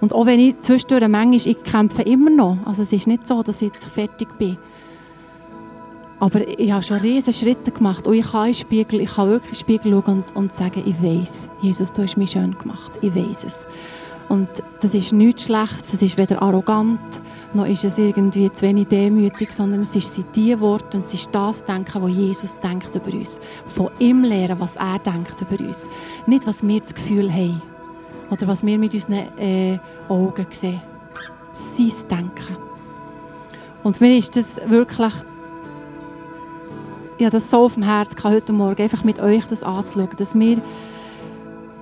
Und 0.00 0.14
auch 0.14 0.26
wenn 0.26 0.40
ich 0.40 0.58
zwischendurch 0.60 1.06
manchmal, 1.08 1.34
ich 1.34 1.62
kämpfe 1.62 2.02
immer 2.02 2.30
noch. 2.30 2.58
Also 2.64 2.82
es 2.82 2.92
ist 2.92 3.06
nicht 3.06 3.26
so, 3.26 3.42
dass 3.42 3.60
ich 3.60 3.68
jetzt 3.68 3.84
fertig 3.84 4.28
bin. 4.38 4.56
Aber 6.18 6.46
ich 6.58 6.70
habe 6.70 6.82
schon 6.82 6.98
riesige 6.98 7.36
Schritte 7.36 7.70
gemacht 7.70 8.06
und 8.06 8.14
ich 8.14 8.30
kann, 8.30 8.48
in 8.48 8.54
Spiegel, 8.54 9.00
ich 9.00 9.14
kann 9.14 9.30
wirklich 9.30 9.52
in 9.52 9.66
den 9.66 9.78
Spiegel 9.78 9.92
schauen 9.92 10.16
und, 10.18 10.36
und 10.36 10.52
sagen, 10.52 10.82
ich 10.84 11.02
weiß, 11.02 11.48
Jesus, 11.62 11.92
du 11.92 12.02
hast 12.02 12.16
mich 12.16 12.32
schön 12.32 12.56
gemacht. 12.58 12.92
Ich 13.00 13.14
weiß 13.14 13.44
es. 13.44 13.66
Und 14.28 14.48
das 14.80 14.94
ist 14.94 15.12
nichts 15.12 15.44
Schlechtes, 15.44 15.94
es 15.94 16.02
ist 16.02 16.16
weder 16.18 16.40
arrogant, 16.40 17.00
noch 17.52 17.66
ist 17.66 17.84
es 17.84 17.98
irgendwie 17.98 18.50
zu 18.50 18.62
wenig 18.62 18.88
demütig, 18.88 19.52
sondern 19.52 19.80
es 19.80 19.96
ist 19.96 20.22
die 20.34 20.58
Worte, 20.60 20.98
es 20.98 21.12
ist 21.12 21.28
das 21.32 21.64
Denken, 21.64 22.02
was 22.02 22.12
Jesus 22.12 22.58
denkt 22.58 22.94
über 22.94 23.12
uns. 23.12 23.40
Von 23.66 23.90
ihm 23.98 24.22
lernen, 24.22 24.60
was 24.60 24.76
er 24.76 24.98
denkt 24.98 25.40
über 25.40 25.64
uns. 25.64 25.88
Nicht, 26.26 26.46
was 26.46 26.66
wir 26.66 26.80
das 26.80 26.94
Gefühl 26.94 27.32
haben 27.32 27.60
oder 28.30 28.46
was 28.46 28.64
wir 28.64 28.78
mit 28.78 28.94
unseren 28.94 29.36
äh, 29.38 29.78
Augen 30.08 30.46
sehen. 30.50 30.80
Sein 31.52 31.92
Denken. 32.08 32.56
Und 33.82 34.00
mir 34.00 34.16
ist 34.16 34.36
das 34.36 34.60
wirklich 34.66 35.14
ich 37.20 37.26
habe 37.26 37.36
das 37.36 37.50
so 37.50 37.64
auf 37.64 37.74
dem 37.74 37.82
Herz 37.82 38.14
heute 38.24 38.50
Morgen, 38.50 38.80
einfach 38.80 39.04
mit 39.04 39.20
euch 39.20 39.44
das 39.44 39.62
anzuschauen, 39.62 40.08
dass 40.16 40.34
wir 40.34 40.56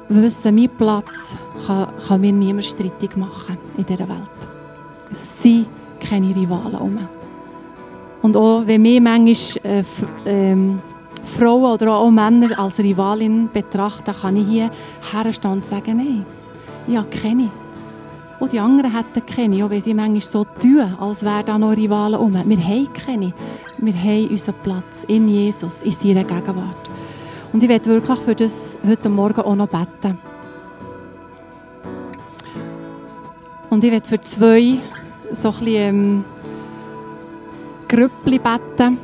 wissen, 0.09 0.53
mein 0.53 0.69
Platz 0.69 1.37
kann, 1.65 1.93
kann 2.09 2.21
mir 2.21 2.33
niemand 2.33 2.65
streitig 2.65 3.17
machen 3.17 3.57
in 3.77 3.87
dieser 3.87 4.09
Welt. 4.09 4.38
Es 5.11 5.43
sind 5.43 5.67
keine 6.01 6.35
Rivalen 6.35 6.75
um. 6.75 6.99
Und 8.23 8.37
auch 8.37 8.67
wenn 8.67 8.83
wir 8.83 9.01
manchmal 9.01 9.63
äh, 9.65 9.85
ähm, 10.27 10.81
Frauen 11.23 11.73
oder 11.73 11.95
auch 11.95 12.11
Männer 12.11 12.59
als 12.59 12.79
Rivalin 12.79 13.49
betrachten, 13.53 14.13
kann 14.13 14.37
ich 14.37 14.49
hier 14.49 14.71
herstehen 15.13 15.53
und 15.53 15.65
sagen, 15.65 15.97
nein, 15.97 16.27
ich 16.87 16.97
habe 16.97 17.09
keine. 17.09 17.51
Und 18.41 18.53
die 18.53 18.61
anderen 18.61 18.95
hätten 18.95 19.27
keine, 19.27 19.65
auch 19.65 19.71
wenn 19.71 19.81
sie 19.81 19.95
manchmal 19.95 20.21
so 20.21 20.45
tun, 20.45 20.97
als 21.01 21.25
wären 21.25 21.45
da 21.45 21.59
noch 21.59 21.77
Rivalen 21.77 22.21
um. 22.21 22.35
Wir 22.35 22.41
haben 22.41 22.93
keine. 22.93 23.33
Wir 23.79 23.95
haben 23.95 24.29
unseren 24.29 24.55
Platz 24.63 25.05
in 25.09 25.29
Jesus, 25.29 25.83
in 25.83 25.91
seiner 25.91 26.25
Gegenwart. 26.25 26.89
Und 27.53 27.63
ich 27.63 27.69
werde 27.69 27.87
wirklich 27.87 28.19
für 28.19 28.35
das 28.35 28.79
heute 28.87 29.09
Morgen 29.09 29.41
auch 29.41 29.57
noch 29.57 29.69
beten. 29.69 30.19
Und 33.71 33.85
ich 33.85 33.91
werde 33.91 34.09
für 34.09 34.21
zwei 34.21 34.79
so 35.33 35.53
ähm, 35.67 36.25
Grüppli 37.89 38.39
beten 38.39 38.99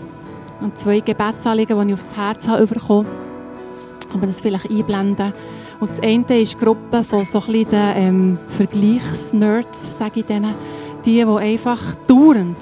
und 0.60 0.78
zwei 0.78 1.00
Gebetsanliegen, 1.00 1.78
die 1.80 1.88
ich 1.88 1.94
auf 1.94 2.02
das 2.02 2.16
Herz 2.16 2.48
habe 2.48 2.66
bekommen. 2.66 3.06
Aber 4.12 4.26
das 4.26 4.40
vielleicht 4.40 4.70
einblenden. 4.70 5.32
Und 5.80 5.90
das 5.90 6.00
eine 6.00 6.40
ist 6.40 6.54
die 6.54 6.64
Gruppe 6.64 7.02
von 7.04 7.24
so 7.24 7.42
ein 7.46 7.66
ähm, 7.72 8.38
Vergleichsnerds, 8.48 9.96
sage 9.96 10.20
ich 10.20 10.26
denen. 10.26 10.54
Die, 11.04 11.22
die 11.22 11.24
einfach 11.24 11.94
dauernd 12.06 12.56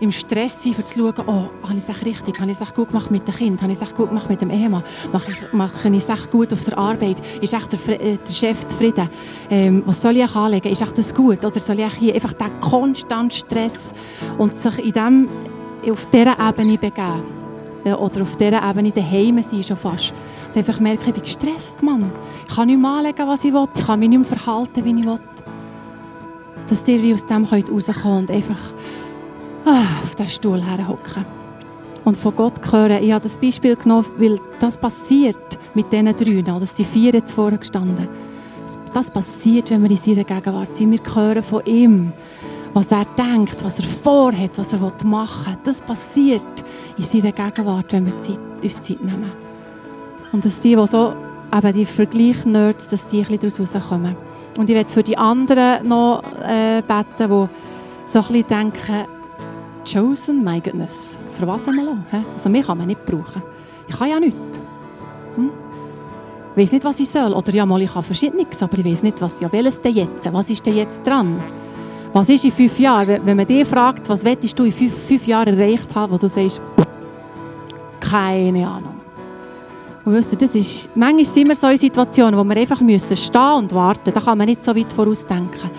im 0.00 0.12
Stress 0.12 0.62
sind, 0.62 0.78
um 0.78 0.84
zu 0.84 0.98
schauen, 0.98 1.14
oh, 1.26 1.66
habe 1.66 1.78
ich 1.78 1.88
es 1.88 2.04
richtig, 2.04 2.38
habe 2.40 2.50
ich 2.50 2.60
es 2.60 2.74
gut 2.74 2.88
gemacht 2.88 3.10
mit 3.10 3.26
dem 3.26 3.34
Kind, 3.34 3.62
habe 3.62 3.72
ich 3.72 3.80
es 3.80 3.94
gut 3.94 4.08
gemacht 4.08 4.28
mit 4.28 4.40
dem 4.40 4.50
Ehemann, 4.50 4.82
mache 5.12 5.30
ich, 5.30 5.52
mache 5.52 5.88
ich 5.88 6.08
es 6.08 6.30
gut 6.30 6.52
auf 6.52 6.64
der 6.64 6.78
Arbeit, 6.78 7.22
ist 7.40 7.54
echt 7.54 7.72
der, 7.72 8.00
äh, 8.00 8.16
der 8.16 8.32
Chef 8.32 8.64
zufrieden, 8.66 9.08
ähm, 9.50 9.82
was 9.86 10.02
soll 10.02 10.16
ich 10.16 10.34
anlegen, 10.34 10.68
ist 10.68 10.82
echt 10.82 10.98
das 10.98 11.14
gut? 11.14 11.44
Oder 11.44 11.60
soll 11.60 11.80
ich 11.80 11.94
hier 11.94 12.14
einfach 12.14 12.32
den 12.32 12.60
konstanten 12.60 13.30
Stress 13.30 13.92
und 14.38 14.56
sich 14.56 14.78
in 14.84 14.92
dem, 14.92 15.28
auf 15.90 16.06
dieser 16.06 16.36
Ebene 16.48 16.78
begeben? 16.78 17.36
Äh, 17.86 17.92
oder 17.92 18.22
auf 18.22 18.36
dieser 18.36 18.68
Ebene 18.68 18.90
daheim 18.90 19.40
sein 19.42 19.62
schon 19.62 19.76
fast. 19.76 20.12
Und 20.48 20.56
einfach 20.56 20.80
merken, 20.80 21.04
ich 21.06 21.14
bin 21.14 21.22
gestresst, 21.22 21.82
Mann. 21.82 22.10
Ich 22.48 22.54
kann 22.54 22.66
nicht 22.66 22.80
mehr 22.80 22.90
anlegen, 22.90 23.26
was 23.26 23.44
ich 23.44 23.52
will, 23.52 23.68
ich 23.74 23.86
kann 23.86 24.00
mich 24.00 24.08
nicht 24.08 24.18
mehr 24.18 24.38
verhalten, 24.38 24.84
wie 24.84 25.00
ich 25.00 25.06
will. 25.06 25.20
Dass 26.68 26.88
ihr 26.88 27.00
wie 27.00 27.14
aus 27.14 27.24
dem 27.24 27.44
rauskommen 27.44 27.80
könnt 27.80 28.30
und 28.30 28.30
einfach 28.30 28.58
auf 29.66 30.14
den 30.14 30.28
Stuhl 30.28 30.62
herhocken. 30.64 31.24
Und 32.04 32.16
von 32.16 32.36
Gott 32.36 32.60
hören. 32.70 33.02
Ich 33.02 33.12
habe 33.12 33.22
das 33.22 33.36
Beispiel 33.36 33.74
genommen, 33.74 34.06
weil 34.16 34.38
das 34.60 34.78
passiert 34.78 35.58
mit 35.74 35.92
diesen 35.92 36.16
drei. 36.16 36.42
Das 36.42 36.76
sind 36.76 36.88
vier 36.88 37.12
jetzt 37.12 37.32
vorher 37.32 37.58
gestanden. 37.58 38.08
Das 38.94 39.10
passiert, 39.10 39.70
wenn 39.70 39.82
wir 39.82 39.90
in 39.90 39.96
seiner 39.96 40.24
Gegenwart 40.24 40.76
sind. 40.76 40.92
Wir 40.92 41.00
hören 41.14 41.42
von 41.42 41.64
ihm, 41.64 42.12
was 42.74 42.92
er 42.92 43.04
denkt, 43.18 43.64
was 43.64 43.80
er 43.80 43.86
vorhat, 43.86 44.56
was 44.56 44.72
er 44.72 44.78
machen 45.04 45.54
will. 45.54 45.58
Das 45.64 45.80
passiert 45.80 46.46
in 46.96 47.04
seiner 47.04 47.32
Gegenwart, 47.32 47.92
wenn 47.92 48.06
wir 48.06 48.20
Zeit, 48.20 48.38
uns 48.62 48.80
Zeit 48.80 49.02
nehmen. 49.02 49.32
Und 50.32 50.44
dass 50.44 50.60
die, 50.60 50.76
die 50.76 50.86
so 50.86 51.12
eben 51.52 51.72
die 51.72 51.86
Vergleich-Nerds, 51.86 52.88
dass 52.88 53.06
die 53.06 53.18
ein 53.18 53.38
bisschen 53.38 53.64
daraus 53.64 53.74
rauskommen. 53.74 54.16
Und 54.58 54.70
ich 54.70 54.76
werde 54.76 54.92
für 54.92 55.02
die 55.02 55.18
anderen 55.18 55.88
noch 55.88 56.22
äh, 56.42 56.82
beten, 56.82 57.30
die 57.30 57.48
so 58.06 58.20
ein 58.20 58.26
bisschen 58.26 58.46
denken, 58.46 59.15
chosen, 59.86 60.44
my 60.44 60.60
goodness. 60.60 61.16
Für 61.38 61.46
was 61.46 61.66
haben 61.66 61.76
wir 61.76 61.84
lassen? 61.84 62.26
Also 62.34 62.48
mich 62.48 62.66
kann 62.66 62.78
man 62.78 62.86
nicht 62.86 63.04
brauchen. 63.04 63.42
Ich 63.88 63.96
kann 63.96 64.10
ja 64.10 64.20
nichts. 64.20 64.60
Hm? 65.36 65.50
Ich 66.54 66.62
weiß 66.62 66.72
nicht, 66.72 66.84
was 66.84 67.00
ich 67.00 67.08
soll. 67.08 67.32
Oder 67.32 67.52
ja, 67.52 67.66
mal, 67.66 67.80
ich 67.82 67.92
kann 67.92 68.02
verschiedenes, 68.02 68.62
aber 68.62 68.78
ich 68.78 68.84
weiß 68.84 69.02
nicht, 69.02 69.20
was 69.20 69.40
ja 69.40 69.50
welches 69.52 69.80
denn 69.80 69.94
jetzt? 69.94 70.32
Was 70.32 70.50
ist 70.50 70.64
denn 70.66 70.76
jetzt 70.76 71.06
dran? 71.06 71.38
Was 72.12 72.28
ist 72.28 72.44
in 72.44 72.52
fünf 72.52 72.78
Jahren? 72.78 73.20
Wenn 73.24 73.36
man 73.36 73.46
dich 73.46 73.66
fragt, 73.66 74.08
was 74.08 74.24
willst 74.24 74.58
du 74.58 74.64
in 74.64 74.72
fünf, 74.72 74.94
fünf 75.06 75.26
Jahren 75.26 75.58
erreicht 75.58 75.94
haben, 75.94 76.12
wo 76.12 76.16
du 76.16 76.28
sagst, 76.28 76.60
keine 78.00 78.66
Ahnung. 78.66 78.94
Und 80.04 80.14
wisst 80.14 80.32
ihr, 80.32 80.38
das 80.38 80.54
ist, 80.54 80.88
manchmal 80.94 81.24
sind 81.24 81.48
wir 81.48 81.54
so 81.54 81.66
in 81.66 81.76
Situationen, 81.76 82.38
wo 82.38 82.44
wir 82.44 82.56
einfach 82.56 82.80
müssen 82.80 83.16
stehen 83.16 83.54
und 83.58 83.74
warten. 83.74 84.12
Da 84.14 84.20
kann 84.20 84.38
man 84.38 84.46
nicht 84.46 84.62
so 84.62 84.74
weit 84.74 84.92
vorausdenken. 84.92 85.70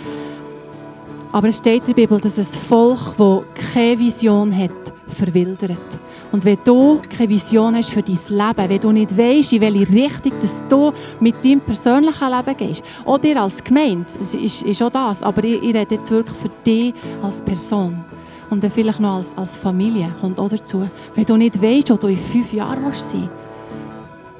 Aber 1.32 1.50
es 1.50 1.58
steht 1.58 1.82
in 1.82 1.88
der 1.88 1.94
Bibel, 1.94 2.20
dass 2.20 2.38
ein 2.38 2.46
Volk, 2.46 3.00
das 3.18 3.72
keine 3.74 4.00
Vision 4.00 4.56
hat, 4.56 4.94
verwildert. 5.08 6.00
Und 6.32 6.44
wenn 6.44 6.58
du 6.64 7.02
keine 7.16 7.30
Vision 7.30 7.76
hast 7.76 7.92
für 7.92 8.02
dein 8.02 8.16
Leben, 8.16 8.70
wenn 8.70 8.80
du 8.80 8.92
nicht 8.92 9.18
weißt, 9.18 9.54
in 9.54 9.62
welche 9.62 9.94
Richtung 9.94 10.34
dass 10.42 10.64
du 10.68 10.92
mit 11.20 11.44
deinem 11.44 11.62
persönlichen 11.62 12.30
Leben 12.30 12.58
gehst, 12.58 12.84
auch 13.06 13.18
dir 13.18 13.42
als 13.42 13.64
Gemeinde, 13.64 14.06
ist, 14.20 14.62
ist 14.62 14.82
auch 14.82 14.90
das, 14.90 15.24
aber 15.24 15.44
ich, 15.44 15.62
ich 15.64 15.74
rede 15.74 15.96
jetzt 15.96 16.12
wirklich 16.12 16.38
für 16.38 16.50
dich 16.66 16.94
als 17.22 17.42
Person 17.42 18.04
und 18.50 18.64
dann 18.64 18.72
vielleicht 18.72 19.00
noch 19.00 19.16
als, 19.16 19.38
als 19.38 19.58
Familie, 19.58 20.14
kommt 20.20 20.40
auch 20.40 20.50
dazu. 20.50 20.88
Wenn 21.16 21.26
du 21.26 21.38
nicht 21.38 21.62
weißt, 21.62 21.90
wo 21.92 21.96
du 21.96 22.08
in 22.08 22.18
fünf 22.18 22.52
Jahren 22.54 22.86
willst 22.86 23.12
sein 23.12 23.30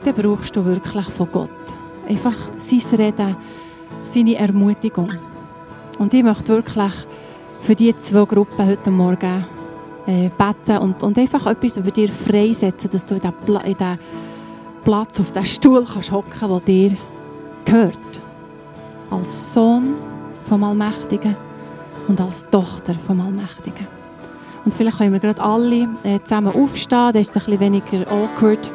dann 0.04 0.16
brauchst 0.16 0.56
du 0.56 0.64
wirklich 0.64 1.06
von 1.08 1.28
Gott. 1.32 1.50
Einfach 2.08 2.36
sein 2.58 3.00
Reden, 3.00 3.36
seine 4.02 4.36
Ermutigung. 4.36 5.10
Und 5.98 6.14
ich 6.14 6.24
möchte 6.24 6.54
wirklich 6.54 6.94
für 7.60 7.76
diese 7.76 7.96
zwei 7.98 8.26
Gruppen 8.26 8.68
heute 8.68 8.92
Morgen 8.92 9.46
äh, 10.06 10.30
beten 10.30 10.78
und, 10.82 11.04
und 11.04 11.18
einfach 11.18 11.46
etwas 11.48 11.78
über 11.78 11.92
dir 11.92 12.08
freisetzen, 12.08 12.90
dass 12.90 13.06
du 13.06 13.16
in 13.16 13.22
diesen, 13.22 14.00
Platz, 14.84 15.20
auf 15.20 15.32
diesen 15.32 15.46
Stuhl 15.46 15.86
kannst 15.86 16.12
hocken 16.12 16.50
der 16.50 16.60
dir 16.62 16.98
gehört. 17.66 18.22
Als 19.10 19.54
Sohn 19.54 19.96
vom 20.44 20.64
Allmächtigen 20.64 21.36
und 22.08 22.22
als 22.22 22.46
Tochter 22.50 22.94
vom 22.96 23.20
Allmächtigen. 23.20 23.88
Und 24.64 24.74
vielleicht 24.74 24.98
können 24.98 25.14
wir 25.14 25.20
gerade 25.20 25.42
alle 25.42 25.88
äh, 26.04 26.20
zusammen 26.24 26.54
aufstehen, 26.54 27.12
dann 27.14 27.22
ist 27.22 27.30
es 27.30 27.38
ein 27.38 27.46
bisschen 27.46 27.60
weniger 27.60 28.12
awkward. 28.12 28.72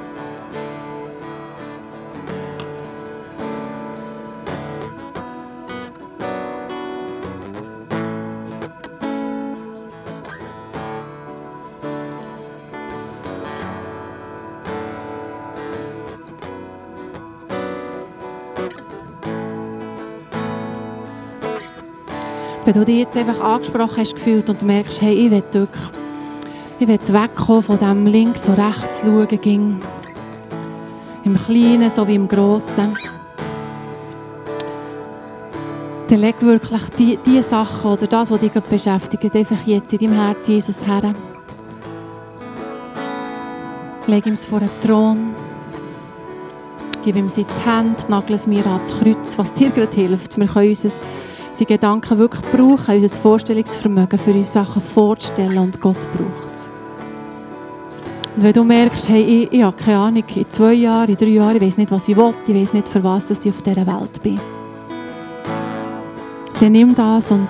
Wenn 22.64 22.75
du 22.75 22.85
dich 22.85 22.98
jetzt 22.98 23.16
einfach 23.16 23.40
angesprochen 23.40 23.96
hast 23.96 24.14
gefühlt 24.14 24.48
und 24.48 24.62
merkst, 24.62 25.03
hey, 25.03 25.14
ich 25.14 25.31
will 25.33 25.42
wirklich, 25.53 25.83
ich 26.79 26.87
will 26.87 26.98
wegkommen 27.09 27.62
von 27.62 27.79
dem 27.79 28.07
links 28.07 28.48
und 28.48 28.55
rechts 28.55 29.01
schauen 29.01 29.27
ging. 29.40 29.81
Im 31.25 31.37
Kleinen 31.37 31.90
so 31.90 32.07
wie 32.07 32.14
im 32.14 32.29
Grossen. 32.29 32.96
Dann 36.07 36.20
leg 36.20 36.40
wirklich 36.40 36.83
die, 36.98 37.18
die 37.25 37.42
Sachen 37.42 37.90
oder 37.90 38.07
das, 38.07 38.31
was 38.31 38.38
dich 38.38 38.53
beschäftigt, 38.53 39.35
einfach 39.35 39.66
jetzt 39.66 39.92
in 39.94 39.98
deinem 39.98 40.14
Herz 40.14 40.46
Jesus 40.46 40.87
her. 40.87 41.14
Leg 44.07 44.27
ihm 44.27 44.35
es 44.35 44.44
vor 44.44 44.61
den 44.61 44.70
Thron. 44.81 45.35
Gib 47.05 47.16
ihm 47.16 47.28
seine 47.28 47.47
Hände, 47.64 48.03
nagel 48.09 48.36
es 48.36 48.47
mir 48.47 48.64
ans 48.66 48.97
Kreuz, 48.97 49.36
was 49.36 49.53
dir 49.53 49.70
gerade 49.70 49.95
hilft. 49.95 50.39
Wir 50.39 50.47
können 50.47 50.68
uns 50.68 51.01
unsere 51.53 51.68
Gedanken 51.68 52.18
wirklich 52.18 52.40
brauchen, 52.50 52.94
unser 52.94 53.20
Vorstellungsvermögen 53.20 54.18
für 54.18 54.32
uns 54.32 54.55
Sachen 54.55 54.80
vorzustellen 54.80 55.59
und 55.59 55.78
Gott 55.82 55.98
braucht 56.12 56.55
es. 56.55 56.68
Und 58.34 58.42
wenn 58.42 58.53
du 58.55 58.64
merkst, 58.64 59.11
hey, 59.11 59.22
ich, 59.22 59.53
ich 59.53 59.62
habe 59.62 59.76
keine 59.76 59.98
Ahnung, 59.98 60.24
in 60.34 60.48
zwei 60.48 60.72
Jahren, 60.72 61.11
in 61.11 61.16
drei 61.16 61.26
Jahren, 61.26 61.57
ich 61.57 61.62
weiß 61.62 61.76
nicht, 61.76 61.90
was 61.90 62.09
ich 62.09 62.16
will, 62.16 62.32
ich 62.46 62.55
weiß 62.55 62.72
nicht, 62.72 62.88
für 62.88 63.05
was 63.05 63.30
ich 63.30 63.53
auf 63.53 63.61
dieser 63.61 63.86
Welt 63.86 64.22
bin, 64.22 64.40
dann 66.59 66.72
nimm 66.72 66.94
das 66.94 67.30
und 67.30 67.48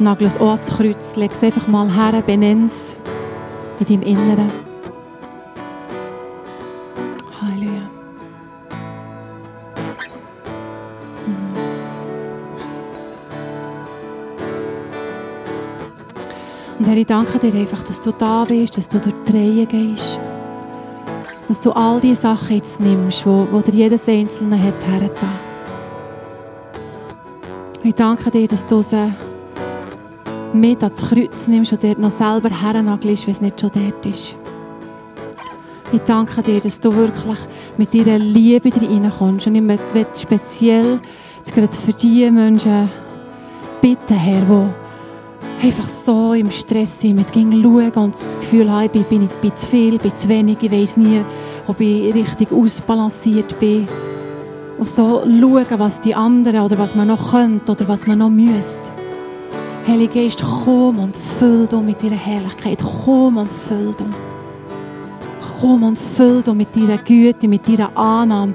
nagel 0.00 0.26
es 0.26 0.38
auch 0.38 0.50
ans 0.50 0.68
Kreuz. 0.68 1.14
Leg 1.14 1.30
es 1.30 1.44
einfach 1.44 1.68
mal 1.68 1.88
her, 1.88 2.20
benenn 2.26 2.66
es 2.66 2.96
in 3.78 3.86
deinem 3.86 4.02
Inneren. 4.02 4.65
Und 16.86 16.92
Herr, 16.92 17.00
ich 17.00 17.06
danke 17.06 17.38
dir 17.40 17.52
einfach, 17.58 17.82
dass 17.82 18.00
du 18.00 18.12
da 18.12 18.44
bist, 18.44 18.78
dass 18.78 18.86
du 18.86 19.00
durch 19.00 19.14
die 19.26 19.32
Reihe 19.32 19.66
gehst. 19.66 20.20
Dass 21.48 21.58
du 21.58 21.72
all 21.72 22.00
die 22.00 22.14
Sachen 22.14 22.54
jetzt 22.54 22.78
nimmst, 22.78 23.26
wo, 23.26 23.44
wo 23.50 23.60
dir 23.60 23.74
jedes 23.74 24.08
Einzelne 24.08 24.56
hat 24.62 24.86
hergetan. 24.86 25.28
Ich 27.82 27.92
danke 27.92 28.30
dir, 28.30 28.46
dass 28.46 28.64
du 28.66 28.82
sie 28.82 29.12
mit 30.52 30.80
ans 30.84 31.08
Kreuz 31.08 31.48
nimmst 31.48 31.72
und 31.72 31.82
dort 31.82 31.98
noch 31.98 32.12
selber 32.12 32.50
hernagelst, 32.50 33.26
wenn 33.26 33.34
es 33.34 33.40
nicht 33.40 33.60
schon 33.60 33.72
dort 33.74 34.06
ist. 34.06 34.36
Ich 35.90 36.00
danke 36.02 36.40
dir, 36.40 36.60
dass 36.60 36.78
du 36.78 36.94
wirklich 36.94 37.38
mit 37.78 37.94
deiner 37.94 38.20
Liebe 38.20 38.70
reinkommst. 38.72 39.48
Und 39.48 39.56
ich 39.56 39.60
möchte 39.60 40.06
speziell 40.16 41.00
gerade 41.52 41.76
für 41.76 41.92
die 41.94 42.30
Menschen 42.30 42.88
bitten, 43.82 44.14
Herr, 44.14 44.42
die 44.42 44.85
einfach 45.62 45.88
so 45.88 46.32
im 46.34 46.50
Stress 46.50 47.00
sind, 47.00 47.16
mit 47.16 47.32
gegen 47.32 47.62
schauen 47.62 47.92
und 47.92 48.14
das 48.14 48.38
Gefühl 48.38 48.70
haben, 48.70 48.90
ich 48.92 49.06
bin, 49.06 49.28
bin 49.40 49.56
zu 49.56 49.66
viel, 49.66 49.98
bin 49.98 50.14
zu 50.14 50.28
wenig, 50.28 50.58
ich 50.60 50.70
weiß 50.70 50.96
nie, 50.98 51.22
ob 51.66 51.80
ich 51.80 52.14
richtig 52.14 52.52
ausbalanciert 52.52 53.58
bin. 53.58 53.88
Und 54.78 54.88
so 54.88 55.22
schauen, 55.22 55.78
was 55.78 56.00
die 56.00 56.14
anderen 56.14 56.60
oder 56.60 56.78
was 56.78 56.94
man 56.94 57.08
noch 57.08 57.30
könnte 57.30 57.72
oder 57.72 57.88
was 57.88 58.06
man 58.06 58.18
noch 58.18 58.30
müsste. 58.30 58.92
Heilige 59.88 60.22
Geist, 60.22 60.44
komm 60.64 60.98
und 60.98 61.16
füll 61.16 61.66
du 61.66 61.80
mit 61.80 62.02
deiner 62.02 62.16
Herrlichkeit. 62.16 62.82
Komm 63.04 63.36
und 63.36 63.50
füll 63.50 63.94
du. 63.96 64.04
Komm 65.60 65.84
und 65.84 65.98
füll 65.98 66.42
du 66.42 66.54
mit 66.54 66.74
deiner 66.76 66.98
Güte, 66.98 67.48
mit 67.48 67.66
deiner 67.68 67.96
Annahme, 67.96 68.54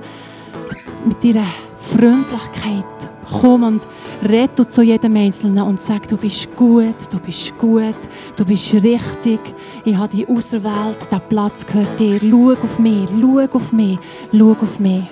mit 1.06 1.24
deiner 1.24 1.48
Freundlichkeit. 1.78 3.11
Komm 3.40 3.64
und 3.64 3.88
red 4.28 4.52
du 4.56 4.68
zu 4.68 4.82
jedem 4.82 5.16
Einzelnen 5.16 5.64
und 5.64 5.80
sag, 5.80 6.08
du 6.08 6.18
bist 6.18 6.54
gut, 6.56 6.96
du 7.10 7.18
bist 7.20 7.58
gut, 7.58 7.96
du 8.36 8.46
bist 8.46 8.74
richtig. 8.74 9.40
Ich 9.86 9.96
habe 9.96 10.10
dich 10.10 10.28
auserwählt, 10.28 11.10
der 11.12 11.20
Platz 11.20 11.66
gehört 11.66 12.00
dir. 12.00 12.20
Schau 12.20 12.52
auf 12.52 12.80
mich, 12.80 13.08
schau 13.10 13.56
auf 13.56 13.72
mich, 13.72 14.00
schau 14.32 14.52
auf 14.52 14.80
mich. 14.80 15.04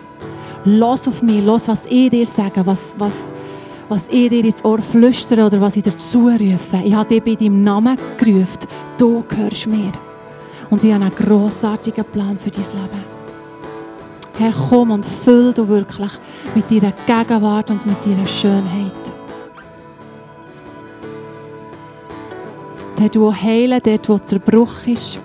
Los 0.65 1.07
auf 1.07 1.21
mich, 1.21 1.43
los, 1.43 1.69
was 1.69 1.85
ich 1.85 2.09
dir 2.09 2.25
sage, 2.25 2.65
was, 2.65 2.93
was, 2.97 3.31
was 3.87 4.07
ich 4.09 4.29
dir 4.29 4.43
ins 4.43 4.63
Ohr 4.65 4.79
flüstere 4.79 5.45
oder 5.45 5.61
was 5.61 5.77
ich 5.77 5.83
dir 5.83 5.95
zurufe. 5.95 6.81
Ich 6.83 6.93
habe 6.93 7.07
dich 7.07 7.23
bei 7.23 7.35
deinem 7.35 7.63
Namen 7.63 7.97
gerufen. 8.17 8.67
Du 8.97 9.23
gehörst 9.27 9.67
mir. 9.67 9.91
Und 10.69 10.83
ich 10.83 10.93
habe 10.93 11.05
einen 11.05 11.15
grossartigen 11.15 12.03
Plan 12.05 12.37
für 12.37 12.51
dein 12.51 12.63
Leben. 12.63 13.08
Herr, 14.39 14.53
komm 14.69 14.91
und 14.91 15.05
füll 15.05 15.51
du 15.51 15.67
wirklich 15.67 16.11
mit 16.55 16.71
deiner 16.71 16.93
Gegenwart 17.05 17.71
und 17.71 17.85
mit 17.85 18.05
deiner 18.05 18.25
Schönheit. 18.25 18.95
Herr, 22.97 23.09
du 23.09 23.33
heilen 23.33 23.81
dort, 23.83 24.07
wo 24.07 24.17
Zerbruch 24.17 24.87
ist. 24.87 25.19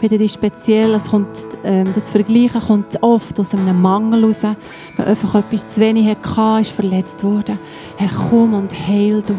Bitte 0.00 0.18
dich 0.18 0.32
speziell, 0.32 0.94
es 0.94 1.08
kommt, 1.08 1.28
ähm, 1.62 1.90
das 1.94 2.08
Vergleichen 2.08 2.60
kommt 2.60 3.00
oft 3.00 3.38
aus 3.38 3.54
einem 3.54 3.80
Mangel 3.80 4.24
raus. 4.24 4.42
Wenn 4.42 5.06
einfach 5.06 5.36
etwas 5.36 5.68
zu 5.68 5.80
wenig 5.80 6.08
hatte, 6.08 6.62
ist 6.62 6.72
verletzt 6.72 7.22
worden. 7.22 7.56
Herr, 7.98 8.10
komm 8.30 8.54
und 8.54 8.72
heil 8.88 9.22
du. 9.24 9.36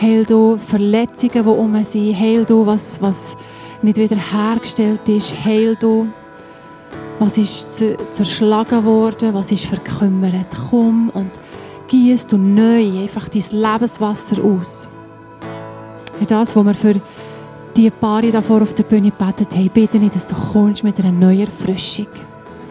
Heil 0.00 0.24
du 0.24 0.56
Verletzungen, 0.56 1.44
die 1.44 1.50
um 1.50 1.84
sind. 1.84 2.18
Heil 2.18 2.44
du, 2.44 2.66
was, 2.66 3.00
was 3.00 3.36
nicht 3.80 3.96
wieder 3.96 4.16
hergestellt 4.16 5.08
ist. 5.08 5.44
Heil 5.44 5.76
du, 5.76 6.08
was 7.18 7.36
ist 7.36 7.84
zerschlagen 8.10 8.84
worden, 8.84 9.34
was 9.34 9.52
ist 9.52 9.66
verkümmert. 9.66 10.46
Komm 10.70 11.10
und 11.10 11.30
gieß 11.88 12.26
du 12.28 12.38
neu 12.38 13.02
einfach 13.02 13.28
dein 13.28 13.42
Lebenswasser 13.50 14.42
aus. 14.42 14.88
Das, 16.26 16.54
was 16.54 16.64
wir 16.64 16.74
für 16.74 17.00
die 17.76 17.90
Paare 17.90 18.30
davor 18.30 18.62
auf 18.62 18.74
der 18.74 18.84
Bühne 18.84 19.10
gebetet 19.10 19.54
haben, 19.54 19.70
bitte 19.72 19.98
ich, 19.98 20.10
dass 20.10 20.26
du 20.26 20.34
kommst 20.34 20.84
mit 20.84 20.98
einer 20.98 21.12
neuen 21.12 21.40
Erfrischung. 21.40 22.08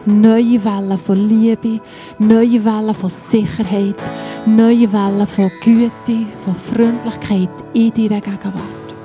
Neue 0.06 0.64
Wellen 0.64 0.98
von 0.98 1.18
Liebe, 1.18 1.82
neue 2.18 2.64
Wellen 2.64 2.96
von 2.96 3.10
Sicherheit, 3.10 3.98
neue 4.46 4.92
Wellen 4.92 5.28
von 5.28 5.52
Güte, 5.62 6.26
von 6.44 6.56
Freundlichkeit 6.56 7.50
in 7.74 7.94
deiner 7.94 8.22
Gegenwart. 8.22 8.96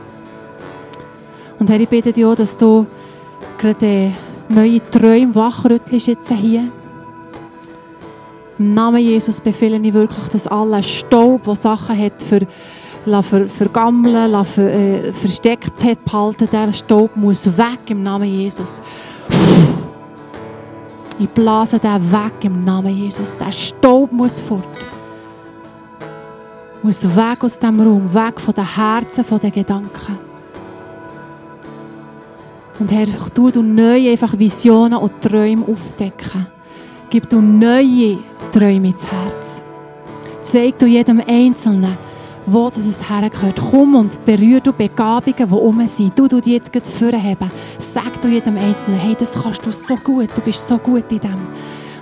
Und 1.58 1.68
Herr, 1.68 1.80
ich 1.80 1.88
bitte 1.88 2.12
dich 2.12 2.24
auch, 2.24 2.34
dass 2.34 2.56
du 2.56 2.86
gerade 3.58 4.12
neue 4.54 4.90
Träume 4.90 5.34
wachrüttelst 5.34 6.06
jetzt 6.06 6.32
hier. 6.32 6.70
Im 8.58 8.74
Namen 8.74 9.02
Jesus 9.02 9.40
befehle 9.40 9.78
ich 9.82 9.92
wirklich, 9.92 10.28
dass 10.28 10.46
alle 10.46 10.82
Staub, 10.82 11.42
der 11.42 11.56
Sachen 11.56 11.98
hat 11.98 12.22
für 12.22 12.46
ver, 13.04 13.48
vergammeln, 13.48 14.44
ver, 14.44 14.72
äh, 14.72 15.12
versteckt 15.12 15.82
hat, 15.82 16.04
behalten. 16.04 16.48
Der 16.52 16.72
Staub 16.72 17.16
muss 17.16 17.46
weg 17.46 17.80
im 17.88 18.02
Namen 18.02 18.28
Jesus. 18.28 18.80
Ich 21.18 21.28
blase 21.28 21.78
den 21.78 22.12
weg 22.12 22.44
im 22.44 22.64
Namen 22.64 22.96
Jesus. 22.96 23.36
Der 23.36 23.52
Staub 23.52 24.12
muss 24.12 24.40
fort. 24.40 24.62
Muss 26.82 27.04
weg 27.04 27.42
aus 27.42 27.58
dem 27.58 27.80
Raum, 27.80 28.12
weg 28.12 28.40
von 28.40 28.54
den 28.54 28.76
Herzen, 28.76 29.24
von 29.24 29.38
den 29.40 29.52
Gedanken. 29.52 30.18
Und 32.78 32.90
Herr, 32.90 33.06
tu 33.32 33.50
du 33.50 33.62
neue 33.62 34.10
einfach 34.10 34.36
Visionen 34.36 34.98
und 34.98 35.20
Träume 35.20 35.64
aufdecken. 35.66 36.46
Gib 37.08 37.28
du 37.28 37.40
neue 37.40 38.18
Träume 38.50 38.88
ins 38.88 39.06
Herz. 39.06 39.62
Zeig 40.42 40.78
du 40.78 40.86
jedem 40.86 41.22
Einzelnen, 41.26 41.96
wo 42.46 42.68
das 42.68 43.08
hergehört. 43.08 43.60
Komm 43.70 43.94
und 43.94 44.24
berühr 44.24 44.60
du 44.60 44.72
Begabungen, 44.72 45.34
die 45.36 45.54
um 45.54 45.86
sind. 45.86 46.18
Du, 46.18 46.26
du 46.26 46.40
die 46.40 46.54
jetzt 46.54 46.72
gerade 46.72 46.88
vorheben. 46.88 47.50
Sag 47.78 48.20
du 48.20 48.28
jedem 48.28 48.58
Einzelnen, 48.58 48.98
hey, 48.98 49.14
das 49.16 49.40
kannst 49.40 49.64
du 49.64 49.70
so 49.70 49.94
gut, 49.96 50.30
du 50.34 50.40
bist 50.40 50.66
so 50.66 50.76
gut 50.78 51.10
in 51.12 51.20
dem. 51.20 51.38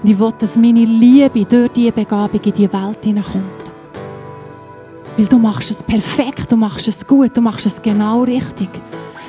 Und 0.03 0.09
ich 0.09 0.19
will, 0.19 0.33
dass 0.39 0.57
meine 0.57 0.85
Liebe 0.85 1.45
durch 1.45 1.71
diese 1.73 1.93
Begabung 1.93 2.41
in 2.43 2.53
die 2.53 2.73
Welt 2.73 3.05
hineinkommt. 3.05 3.73
Weil 5.19 5.27
du 5.27 5.39
machst 5.39 5.71
es 5.71 5.83
perfekt, 5.83 6.51
du 6.51 6.57
machst 6.57 6.89
es 6.89 7.07
gut, 7.07 7.37
du 7.37 7.43
machst 7.43 7.67
es 7.67 7.81
genau 7.83 8.23
richtig. 8.23 8.71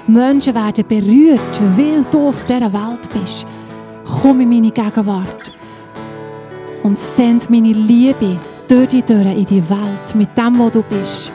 Menschen 0.07 0.53
werden 0.53 0.85
berührt, 0.87 1.61
weil 1.77 2.03
du 2.11 2.27
auf 2.27 2.43
dieser 2.45 2.73
Welt 2.73 3.09
bist. 3.13 3.47
Komm 4.21 4.41
in 4.41 4.49
meine 4.49 4.71
Gegenwart 4.71 5.51
und 6.83 6.99
send 6.99 7.49
meine 7.49 7.71
Liebe 7.71 8.37
durch 8.67 8.89
die 8.89 9.01
Türen 9.01 9.37
in 9.37 9.45
die 9.45 9.69
Welt, 9.69 10.15
mit 10.15 10.37
dem, 10.37 10.59
wo 10.59 10.69
du 10.69 10.83
bist. 10.83 11.31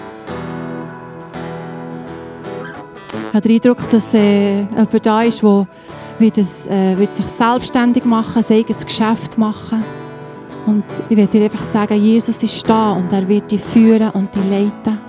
Ich 3.29 3.35
habe 3.35 3.41
den 3.41 3.57
Eindruck, 3.57 3.91
dass 3.91 4.15
äh, 4.15 4.61
jemand 4.61 5.07
da 5.07 5.23
ist, 5.23 5.43
der 5.43 5.67
wird, 6.19 6.39
es, 6.39 6.67
äh, 6.67 6.97
wird 6.99 7.15
sich 7.15 7.27
selbstständig 7.27 8.05
machen, 8.05 8.43
sein 8.43 8.59
eigenes 8.59 8.85
Geschäft 8.85 9.39
machen. 9.39 9.83
Und 10.67 10.85
ich 11.09 11.17
werde 11.17 11.39
dir 11.39 11.45
einfach 11.45 11.63
sagen, 11.63 11.95
Jesus 12.03 12.43
ist 12.43 12.69
da 12.69 12.93
und 12.93 13.11
er 13.13 13.27
wird 13.27 13.51
dich 13.51 13.63
führen 13.63 14.11
und 14.11 14.35
dich 14.35 14.45
leiten. 14.51 15.08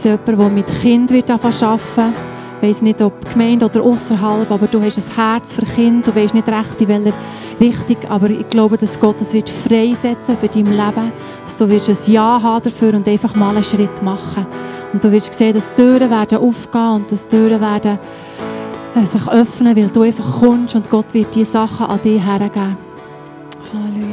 Sehe 0.00 0.18
jemanden, 0.26 0.38
der 0.38 0.48
mit 0.64 0.80
Kind 0.80 1.10
wird 1.10 1.30
arbeiten 1.30 1.60
wird. 1.96 2.14
Ich 2.62 2.68
weiß 2.68 2.82
nicht, 2.82 3.00
ob 3.00 3.32
Gemeinde 3.32 3.64
oder 3.64 3.82
außerhalb, 3.82 4.50
aber 4.50 4.66
du 4.66 4.82
hast 4.82 4.98
ein 4.98 5.16
Herz 5.16 5.52
für 5.52 5.62
Kind, 5.62 6.06
du 6.06 6.14
weißt 6.14 6.34
nicht 6.34 6.46
recht, 6.46 6.80
in 6.80 6.88
welcher 6.88 7.14
Richtung, 7.58 7.96
aber 8.10 8.28
ich 8.28 8.48
glaube, 8.48 8.76
dass 8.76 9.00
Gott 9.00 9.20
es 9.20 9.32
wird 9.32 9.48
freisetzen 9.48 10.36
über 10.36 10.48
dein 10.48 10.66
Leben, 10.66 11.12
dass 11.44 11.56
du 11.56 11.68
wirst 11.68 11.88
ein 11.88 12.12
Ja 12.12 12.40
haben 12.42 12.62
dafür 12.62 12.94
und 12.94 13.08
einfach 13.08 13.34
mal 13.34 13.54
einen 13.54 13.64
Schritt 13.64 14.02
machen. 14.02 14.46
Und 14.92 15.02
du 15.02 15.10
wirst 15.10 15.32
sehen, 15.32 15.54
dass 15.54 15.74
Türen 15.74 16.10
werden 16.10 16.38
aufgehen 16.38 16.90
und 16.96 17.12
dass 17.12 17.28
Türen 17.28 17.60
werden 17.60 17.98
äh, 18.94 19.06
sich 19.06 19.26
öffnen, 19.28 19.76
weil 19.76 19.88
du 19.88 20.02
einfach 20.02 20.40
kommst 20.40 20.74
und 20.74 20.90
Gott 20.90 21.14
wird 21.14 21.34
diese 21.34 21.52
Sachen 21.52 21.86
an 21.86 22.00
dich 22.02 22.22
hergeben. 22.22 22.76
Halleluja. 23.72 24.09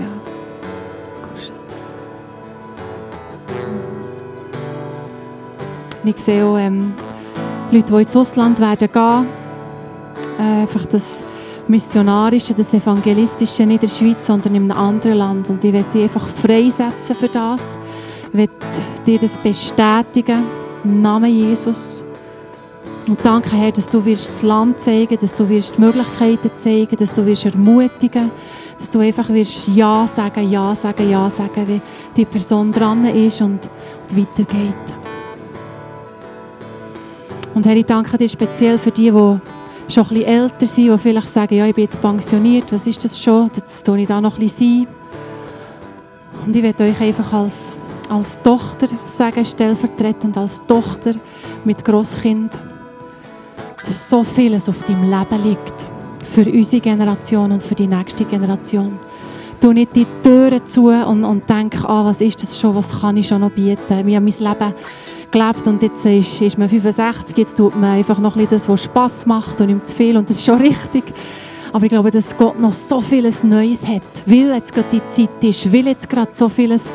Ich 6.08 6.20
sehe 6.20 6.45
auch, 6.45 6.58
ähm, 6.58 6.93
Leute, 7.70 7.91
die 7.91 8.01
ins 8.03 8.16
Ausland 8.16 8.62
werden 8.62 8.89
gehen, 8.89 9.26
äh, 10.39 10.62
einfach 10.62 10.86
das 10.86 11.22
Missionarische, 11.68 12.53
das 12.53 12.74
Evangelistische 12.74 13.66
nicht 13.66 13.84
in 13.84 13.89
der 13.89 13.93
Schweiz, 13.93 14.26
sondern 14.26 14.55
in 14.55 14.72
einem 14.72 14.80
anderen 14.80 15.18
Land. 15.18 15.49
Und 15.49 15.62
ich 15.66 15.74
werde 15.74 15.89
dich 15.93 16.03
einfach 16.03 16.26
freisetzen 16.26 17.14
für 17.14 17.28
das. 17.28 17.78
Ich 18.32 18.38
werde 18.38 18.53
dir 19.05 19.20
das 19.20 19.36
bestätigen, 19.36 20.43
im 20.86 21.01
Namen 21.01 21.30
Jesus. 21.30 22.05
Und 23.05 23.20
danke, 23.26 23.58
Herr, 23.58 23.74
dass 23.74 23.89
du 23.89 24.03
wirst 24.05 24.28
das 24.28 24.43
Land 24.43 24.80
zeigen, 24.80 25.18
dass 25.20 25.36
du 25.36 25.49
wirst 25.49 25.78
Möglichkeiten 25.78 26.51
zeigen, 26.55 26.95
dass 26.95 27.12
du 27.12 27.26
wirst 27.26 27.47
ermutigen, 27.47 28.32
dass 28.78 28.89
du 28.89 28.99
einfach 28.99 29.28
wirst 29.28 29.68
Ja 29.76 30.08
sagen, 30.08 30.49
Ja 30.49 30.74
sagen, 30.74 31.10
Ja 31.10 31.30
sagen, 31.30 31.68
wie 31.68 31.82
die 32.16 32.26
Person 32.26 32.72
dran 32.72 33.03
ist 33.08 33.41
und, 33.41 33.60
und 34.10 34.18
weitergeht. 34.18 34.96
Und 37.58 37.66
Herr, 37.66 37.76
ich 37.76 37.88
danke 37.88 38.20
dir 38.20 38.30
speziell 38.30 38.78
für 38.78 38.91
die, 38.91 39.05
die 39.05 39.12
schon 39.12 39.39
ein 39.39 39.41
bisschen 39.89 40.24
älter 40.26 40.68
sind, 40.68 40.93
die 40.93 40.97
vielleicht 40.99 41.28
sagen, 41.28 41.55
ja, 41.55 41.66
ich 41.66 41.74
bin 41.74 41.86
jetzt 41.86 41.99
pensioniert, 41.99 42.72
was 42.72 42.86
ist 42.86 43.03
das 43.03 43.20
schon? 43.20 43.49
Jetzt 43.55 43.84
tue 43.84 43.99
ich 43.99 44.08
da 44.08 44.22
noch 44.22 44.36
ein 44.36 44.41
bisschen 44.41 44.86
sein. 44.86 44.88
Und 46.45 46.55
ich 46.55 46.62
werde 46.62 46.84
euch 46.84 47.01
einfach 47.01 47.34
als, 47.34 47.74
als 48.10 48.39
Tochter 48.43 48.88
sagen, 49.05 49.43
stellvertretend 49.43 50.38
als 50.38 50.62
Tochter 50.68 51.14
mit 51.66 51.84
Grosskind, 51.84 52.55
dass 53.84 54.08
so 54.08 54.24
vieles 54.24 54.70
auf 54.70 54.86
deinem 54.86 55.10
Leben 55.10 55.43
liegt. 55.43 55.88
Für 56.26 56.47
unsere 56.47 56.80
Generation 56.80 57.53
und 57.53 57.64
für 57.64 57.74
die 57.74 57.88
nächste 57.88 58.26
Generation. 58.26 58.99
Tu 59.60 59.74
nicht 59.74 59.95
die 59.95 60.05
Türen 60.22 60.64
zu 60.68 60.89
und, 60.89 61.24
und 61.24 61.49
denk, 61.49 61.84
ah, 61.86 62.05
was 62.05 62.22
ist 62.22 62.43
das 62.43 62.60
schon, 62.60 62.76
was 62.76 63.01
kann 63.01 63.18
ich 63.18 63.28
schon 63.28 63.41
noch 63.41 63.49
bieten? 63.49 64.05
Wir 64.05 64.18
haben 64.18 64.26
mein 64.26 64.38
Leben 64.38 64.76
gelebt 65.32 65.67
und 65.67 65.82
jetzt 65.82 66.05
ist, 66.05 66.41
ist 66.41 66.57
man 66.57 66.69
65, 66.69 67.38
jetzt 67.38 67.57
tut 67.57 67.75
man 67.75 67.91
einfach 67.91 68.19
noch 68.19 68.36
ein 68.36 68.47
das, 68.49 68.67
was 68.67 68.84
Spass 68.84 69.25
macht 69.25 69.59
und 69.61 69.67
nicht 69.67 69.88
zu 69.88 69.95
viel 69.95 70.17
und 70.17 70.30
das 70.30 70.38
ist 70.38 70.45
schon 70.45 70.61
richtig. 70.61 71.03
Aber 71.73 71.84
ich 71.84 71.89
glaube, 71.89 72.11
dass 72.11 72.36
Gott 72.38 72.59
noch 72.59 72.73
so 72.73 73.01
vieles 73.01 73.43
Neues 73.43 73.88
hat, 73.88 74.01
weil 74.25 74.53
jetzt 74.53 74.73
gerade 74.73 74.88
die 74.91 75.07
Zeit 75.07 75.43
ist, 75.43 75.71
weil 75.71 75.88
jetzt 75.88 76.09
gerade 76.09 76.34
so 76.34 76.49
vieles 76.49 76.89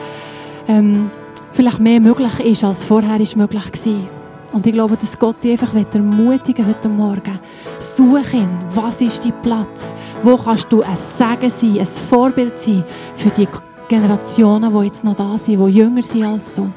ähm, 0.69 1.11
vielleicht 1.53 1.81
mehr 1.81 2.01
möglich 2.01 2.41
ist, 2.41 2.65
als 2.65 2.85
vorher 2.85 3.21
ist 3.21 3.37
möglich 3.37 3.65
war. 3.65 4.23
Und 4.53 4.67
ich 4.67 4.73
glaube, 4.73 4.97
dass 4.97 5.19
Gott 5.19 5.43
dich 5.43 5.53
einfach 5.53 5.75
ermutigen 5.75 6.67
heute 6.67 6.89
Morgen. 6.89 7.39
Suche 7.79 8.37
ihn. 8.37 8.51
Was 8.75 9.01
ist 9.01 9.25
dein 9.25 9.41
Platz? 9.41 9.95
Wo 10.23 10.37
kannst 10.37 10.71
du 10.71 10.83
ein 10.83 10.97
Segen 10.97 11.51
sein, 11.51 11.79
ein 11.79 11.87
Vorbild 11.87 12.59
sein 12.59 12.85
für 13.17 13.31
die 13.31 13.49
Generationen, 13.89 14.73
die 14.79 14.87
jetzt 14.87 15.05
noch 15.05 15.17
da 15.17 15.39
sind, 15.39 15.59
die 15.59 15.73
jünger 15.73 16.03
sind 16.03 16.25
als 16.25 16.53
du? 16.53 16.71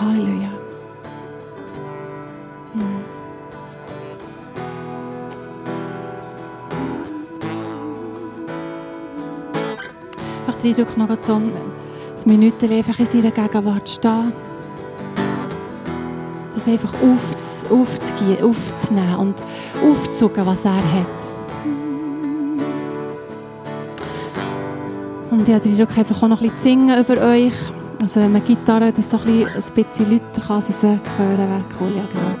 Halleluja. 0.00 0.48
Hm. 2.72 2.80
Ich 10.42 10.48
habe 10.48 10.62
den 10.62 10.70
Eindruck, 10.70 10.96
noch 10.96 11.22
so 11.22 11.34
ein 11.34 11.52
Minuten 12.24 12.72
einfach 12.72 12.98
in 12.98 13.06
seiner 13.06 13.30
Gegenwart 13.30 13.88
stehen. 13.88 14.32
Das 16.54 16.66
einfach 16.66 16.92
aufzugehen, 17.02 18.42
aufzunehmen 18.42 19.16
und 19.16 19.34
aufzusuchen, 19.82 20.46
was 20.46 20.64
er 20.64 20.76
hat. 20.76 21.06
Und 25.30 25.48
ich 25.48 25.54
habe 25.54 25.68
Eindruck, 25.68 25.98
einfach 25.98 26.22
auch 26.22 26.28
noch 26.28 26.40
ein 26.40 26.50
bisschen 26.50 26.88
singen 26.88 27.00
über 27.00 27.22
euch. 27.22 27.54
Also 28.02 28.20
wenn 28.20 28.32
man 28.32 28.42
Gitarre 28.44 28.92
das 28.92 29.10
so 29.10 29.18
ein 29.18 29.24
bisschen, 29.24 29.48
ein 29.48 29.84
bisschen 29.84 30.10
kann, 30.46 30.62
sie 30.62 30.72
hören, 31.18 31.38
wäre 31.38 31.64
cool, 31.80 31.96
ja 31.96 32.04
genau. 32.10 32.39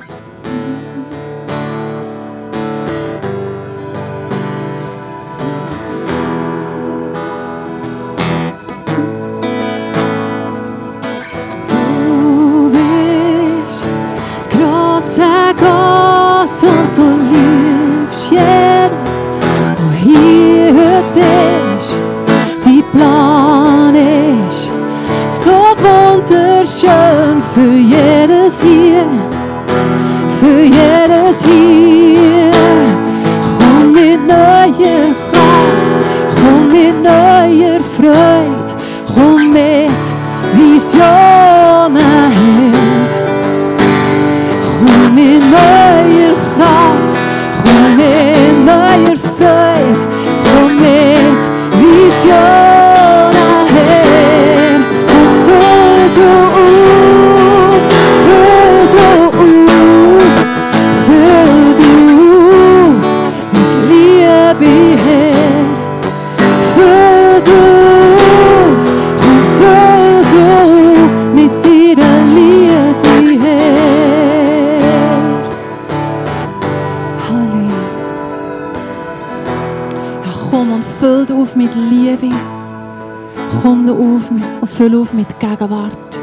Komm 83.62 83.86
du 83.86 83.92
auf 83.92 84.30
und 84.30 84.42
füll 84.66 84.96
auf 84.96 85.12
mit 85.12 85.38
Gegenwart, 85.38 86.18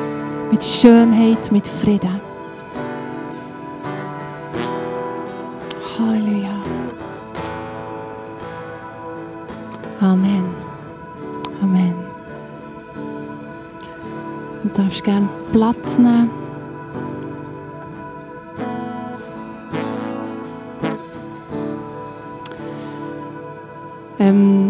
mit 0.50 0.64
Schönheit, 0.64 1.52
mit 1.52 1.68
Frieden. 1.68 2.20
Halleluja. 6.00 6.56
Amen. 10.02 10.46
Amen. 11.62 11.94
Du 14.64 14.70
darfst 14.70 15.04
gerne 15.04 15.30
Platz 15.52 16.00
nehmen. 16.00 16.32
Ähm, 24.20 24.67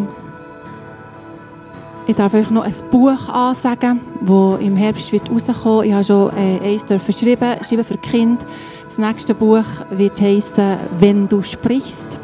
ich 2.07 2.15
darf 2.15 2.33
euch 2.33 2.49
noch 2.49 2.63
ein 2.63 2.73
Buch 2.89 3.27
ansagen, 3.27 3.99
das 4.21 4.61
im 4.61 4.77
Herbst 4.77 5.11
wird 5.11 5.29
rauskommen 5.29 5.85
Ich 5.85 5.93
habe 5.93 6.03
schon 6.05 6.31
äh, 6.37 6.73
eins 6.73 6.85
dürfen 6.85 7.13
schreiben, 7.13 7.61
schreiben 7.63 7.83
für 7.83 7.97
Kind. 7.97 8.45
Das 8.85 8.97
nächste 8.97 9.35
Buch 9.35 9.65
wird 9.89 10.21
heißen 10.21 10.77
«Wenn 10.99 11.27
du 11.27 11.41
sprichst». 11.41 12.17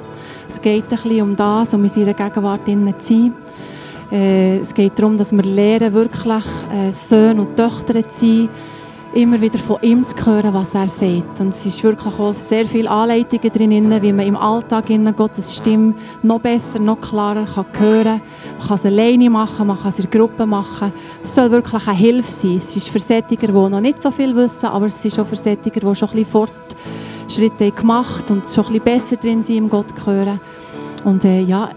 Es 0.47 0.61
geht 0.61 0.83
ein 0.83 0.89
bisschen 0.89 1.21
um 1.21 1.35
das, 1.35 1.73
um 1.73 1.83
in 1.83 1.89
seiner 1.89 2.13
Gegenwart 2.13 2.65
zu 2.65 2.97
sein. 2.99 3.33
Äh, 4.09 4.59
es 4.59 4.73
geht 4.73 4.97
darum, 4.97 5.17
dass 5.17 5.33
wir 5.33 5.43
lernen, 5.43 5.93
wirklich 5.93 6.45
äh, 6.71 6.93
Söhne 6.93 7.41
und 7.41 7.57
Töchter 7.57 8.07
zu 8.07 8.25
sein, 8.25 8.49
immer 9.13 9.39
wieder 9.39 9.59
von 9.59 9.77
ihm 9.81 10.03
zu 10.03 10.15
hören, 10.25 10.53
was 10.53 10.73
er 10.73 10.87
sagt. 10.87 11.39
Und 11.39 11.49
es 11.49 11.65
ist 11.65 11.83
wirklich 11.83 12.13
auch 12.19 12.33
sehr 12.33 12.65
viele 12.65 12.89
Anleitungen 12.89 13.51
drin, 13.51 14.01
wie 14.01 14.13
man 14.13 14.25
im 14.25 14.35
Alltag 14.35 14.89
in 14.89 15.15
Gottes 15.15 15.55
Stimme 15.55 15.93
noch 16.23 16.39
besser, 16.39 16.79
noch 16.79 16.99
klarer 16.99 17.45
kann 17.45 17.65
hören 17.79 18.03
kann. 18.03 18.21
Man 18.57 18.67
kann 18.67 18.75
es 18.75 18.85
alleine 18.85 19.29
machen, 19.29 19.67
man 19.67 19.79
kann 19.79 19.89
es 19.89 19.99
in 19.99 20.09
Gruppen 20.09 20.49
machen. 20.49 20.91
Es 21.23 21.35
soll 21.35 21.51
wirklich 21.51 21.87
eine 21.87 21.97
Hilfe 21.97 22.31
sein. 22.31 22.57
Es 22.57 22.75
ist 22.75 22.89
für 22.89 22.99
Sättiger, 22.99 23.47
die 23.47 23.53
noch 23.53 23.81
nicht 23.81 24.01
so 24.01 24.09
viel 24.09 24.35
wissen, 24.35 24.65
aber 24.65 24.87
es 24.87 25.05
ist 25.05 25.19
auch 25.19 25.27
für 25.27 25.35
Sättiger, 25.35 25.79
die 25.79 25.95
schon 25.95 26.09
ein 26.09 26.15
bisschen 26.15 26.47
Fortschritte 27.27 27.71
gemacht 27.71 28.31
und 28.31 28.47
schon 28.47 28.65
ein 28.65 28.73
bisschen 28.73 28.83
besser 28.83 29.15
drin 29.17 29.41
sind, 29.41 29.57
im 29.57 29.69
Gott 29.69 29.97
zu 29.97 30.05
hören. 30.05 30.39
Und 31.03 31.23
äh, 31.25 31.41
ja, 31.41 31.69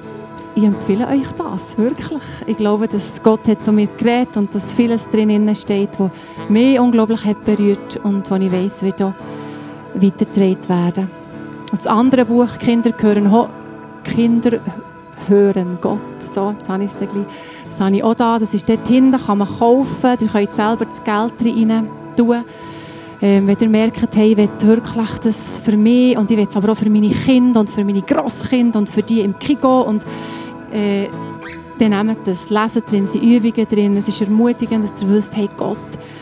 ich 0.56 0.64
empfehle 0.64 1.06
euch 1.06 1.30
das, 1.32 1.76
wirklich. 1.76 2.22
Ich 2.46 2.56
glaube, 2.56 2.88
dass 2.88 3.22
Gott 3.22 3.46
hat 3.46 3.62
zu 3.62 3.72
mir 3.72 3.88
geredet 3.98 4.38
und 4.38 4.54
dass 4.54 4.72
vieles 4.72 5.08
drin 5.08 5.54
steht, 5.54 5.90
was 5.98 6.10
mich 6.48 6.80
unglaublich 6.80 7.24
hat 7.26 7.44
berührt 7.44 7.96
und 8.02 8.30
was 8.30 8.40
ich 8.40 8.50
weiss, 8.50 8.82
wird 8.82 9.02
auch 9.02 9.12
weitergetragen 9.94 10.68
werden. 10.68 11.10
Und 11.70 11.80
das 11.80 11.86
andere 11.86 12.24
Buch, 12.24 12.56
Kinder 12.58 12.90
hören, 12.98 13.30
Ho 13.30 13.48
Kinder 14.02 14.60
hören 15.28 15.76
Gott. 15.80 16.00
So, 16.20 16.54
jetzt 16.56 16.68
habe 16.70 16.84
ich 16.84 16.90
es 16.90 16.96
gleich. 16.96 17.10
Das 17.68 17.78
habe 17.78 17.96
ich 17.96 18.02
auch 18.02 18.14
da. 18.14 18.38
Das 18.38 18.54
ist 18.54 18.66
dort 18.66 18.88
hinten, 18.88 19.20
kann 19.20 19.38
man 19.38 19.48
kaufen. 19.48 20.16
Ihr 20.20 20.28
könnt 20.28 20.52
selber 20.54 20.86
das 20.86 21.04
Geld 21.04 21.34
rein 21.44 21.90
tun. 22.16 22.44
Ähm, 23.20 23.46
wenn 23.46 23.56
ihr 23.58 23.68
merkt, 23.68 24.14
hey, 24.14 24.32
ich 24.32 24.36
will 24.36 24.48
wirklich 24.62 25.18
das 25.22 25.58
für 25.58 25.76
mich 25.76 26.16
und 26.18 26.30
ich 26.30 26.36
will 26.36 26.46
es 26.48 26.56
aber 26.56 26.72
auch 26.72 26.76
für 26.76 26.90
meine 26.90 27.08
Kinder 27.08 27.60
und 27.60 27.70
für 27.70 27.84
meine 27.84 28.02
Grosskinder 28.02 28.78
und 28.78 28.90
für 28.90 29.02
die 29.02 29.20
im 29.20 29.38
Kigo 29.38 29.82
und 29.82 30.04
äh, 30.72 31.08
dann 31.78 32.06
nehmt 32.06 32.26
das, 32.26 32.50
leset 32.50 32.90
drin, 32.90 33.06
sind 33.06 33.22
Übungen 33.22 33.66
drin. 33.68 33.96
Es 33.96 34.08
ist 34.08 34.20
ermutigend, 34.20 34.84
dass 34.84 35.02
ihr 35.02 35.08
wisst, 35.08 35.36
hey, 35.36 35.48
Gott 35.56 35.76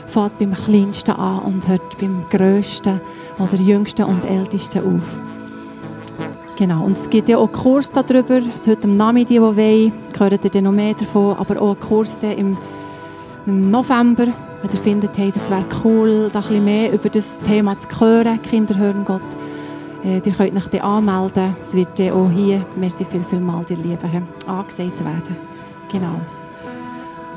fährt 0.07 0.39
beim 0.39 0.53
Kleinsten 0.53 1.15
an 1.15 1.41
und 1.41 1.69
hört 1.69 1.99
beim 1.99 2.25
Größten 2.31 3.01
oder 3.39 3.57
Jüngsten 3.57 4.05
und 4.05 4.25
Ältesten 4.25 4.81
auf. 4.81 5.17
Genau, 6.57 6.85
und 6.85 6.97
es 6.97 7.11
gibt 7.11 7.29
ja 7.29 7.39
auch 7.39 7.51
Kurs 7.51 7.91
darüber, 7.91 8.35
also 8.35 8.71
heute 8.71 8.85
am 8.85 8.97
Nachmittag, 8.97 9.29
die, 9.29 9.41
wollen, 9.41 9.93
hören 10.17 10.39
ihr 10.45 10.51
dann 10.51 10.65
noch 10.65 10.73
mehr 10.73 10.95
davon, 10.95 11.37
aber 11.37 11.61
auch 11.61 11.73
einen 11.73 11.81
Kurs 11.81 12.17
im, 12.23 12.57
im 13.47 13.71
November, 13.71 14.27
wenn 14.27 14.71
ihr 14.73 14.81
findet, 14.81 15.19
hey, 15.19 15.33
das 15.33 15.51
wäre 15.51 15.65
cool, 15.83 16.31
da 16.33 16.39
ein 16.39 16.47
bisschen 16.47 16.65
mehr 16.65 16.93
über 16.93 17.09
das 17.09 17.41
Thema 17.41 17.77
zu 17.77 17.89
hören, 17.99 18.41
Kinder 18.43 18.77
hören 18.77 19.05
Gott. 19.05 19.23
Äh, 20.05 20.21
ihr 20.25 20.33
könnt 20.33 20.75
euch 20.75 20.83
anmelden, 20.83 21.57
es 21.59 21.75
wird 21.75 21.99
dann 21.99 22.11
auch 22.11 22.31
hier, 22.31 22.65
merci 22.77 23.05
viel, 23.05 23.23
viel 23.23 23.41
mal, 23.41 23.65
dir 23.65 23.77
Lieben, 23.77 24.29
angesagt 24.47 25.03
werden. 25.03 25.37
Genau. 25.91 26.21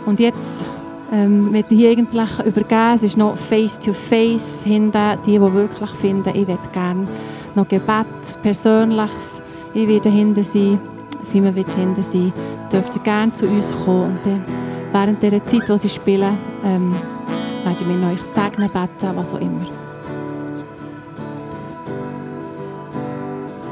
Und 0.05 0.19
jetzt 0.19 0.65
ähm, 1.11 1.55
hier 1.69 1.91
eigentlich 1.91 2.39
übergeben, 2.45 2.95
es 2.95 3.03
ist 3.03 3.17
noch 3.17 3.37
face-to-face 3.37 4.63
hinten, 4.65 5.17
die, 5.25 5.31
die 5.31 5.41
wirklich 5.41 5.89
finden, 5.91 6.29
ich 6.33 6.47
möchte 6.47 6.69
gerne 6.73 7.07
noch 7.55 7.67
Gebet, 7.67 8.05
Persönliches. 8.41 9.41
Ich 9.73 9.87
werde 9.87 10.09
hinten 10.09 10.43
sein, 10.43 10.79
Simon 11.23 11.55
wird 11.55 11.73
hinten 11.73 12.03
sein. 12.03 12.33
Dürft 12.71 12.95
ihr 12.95 13.01
gerne 13.01 13.33
zu 13.33 13.47
uns 13.47 13.73
kommen. 13.83 14.17
Und 14.17 14.25
dann, 14.25 14.43
während 14.91 15.23
der 15.23 15.45
Zeit, 15.45 15.69
wo 15.69 15.77
sie 15.77 15.89
spielen, 15.89 16.37
ähm, 16.63 16.93
werden 17.63 18.01
wir 18.01 18.07
euch 18.09 18.21
segnen, 18.21 18.69
beten, 18.69 19.15
was 19.15 19.33
auch 19.33 19.39
immer. 19.39 19.86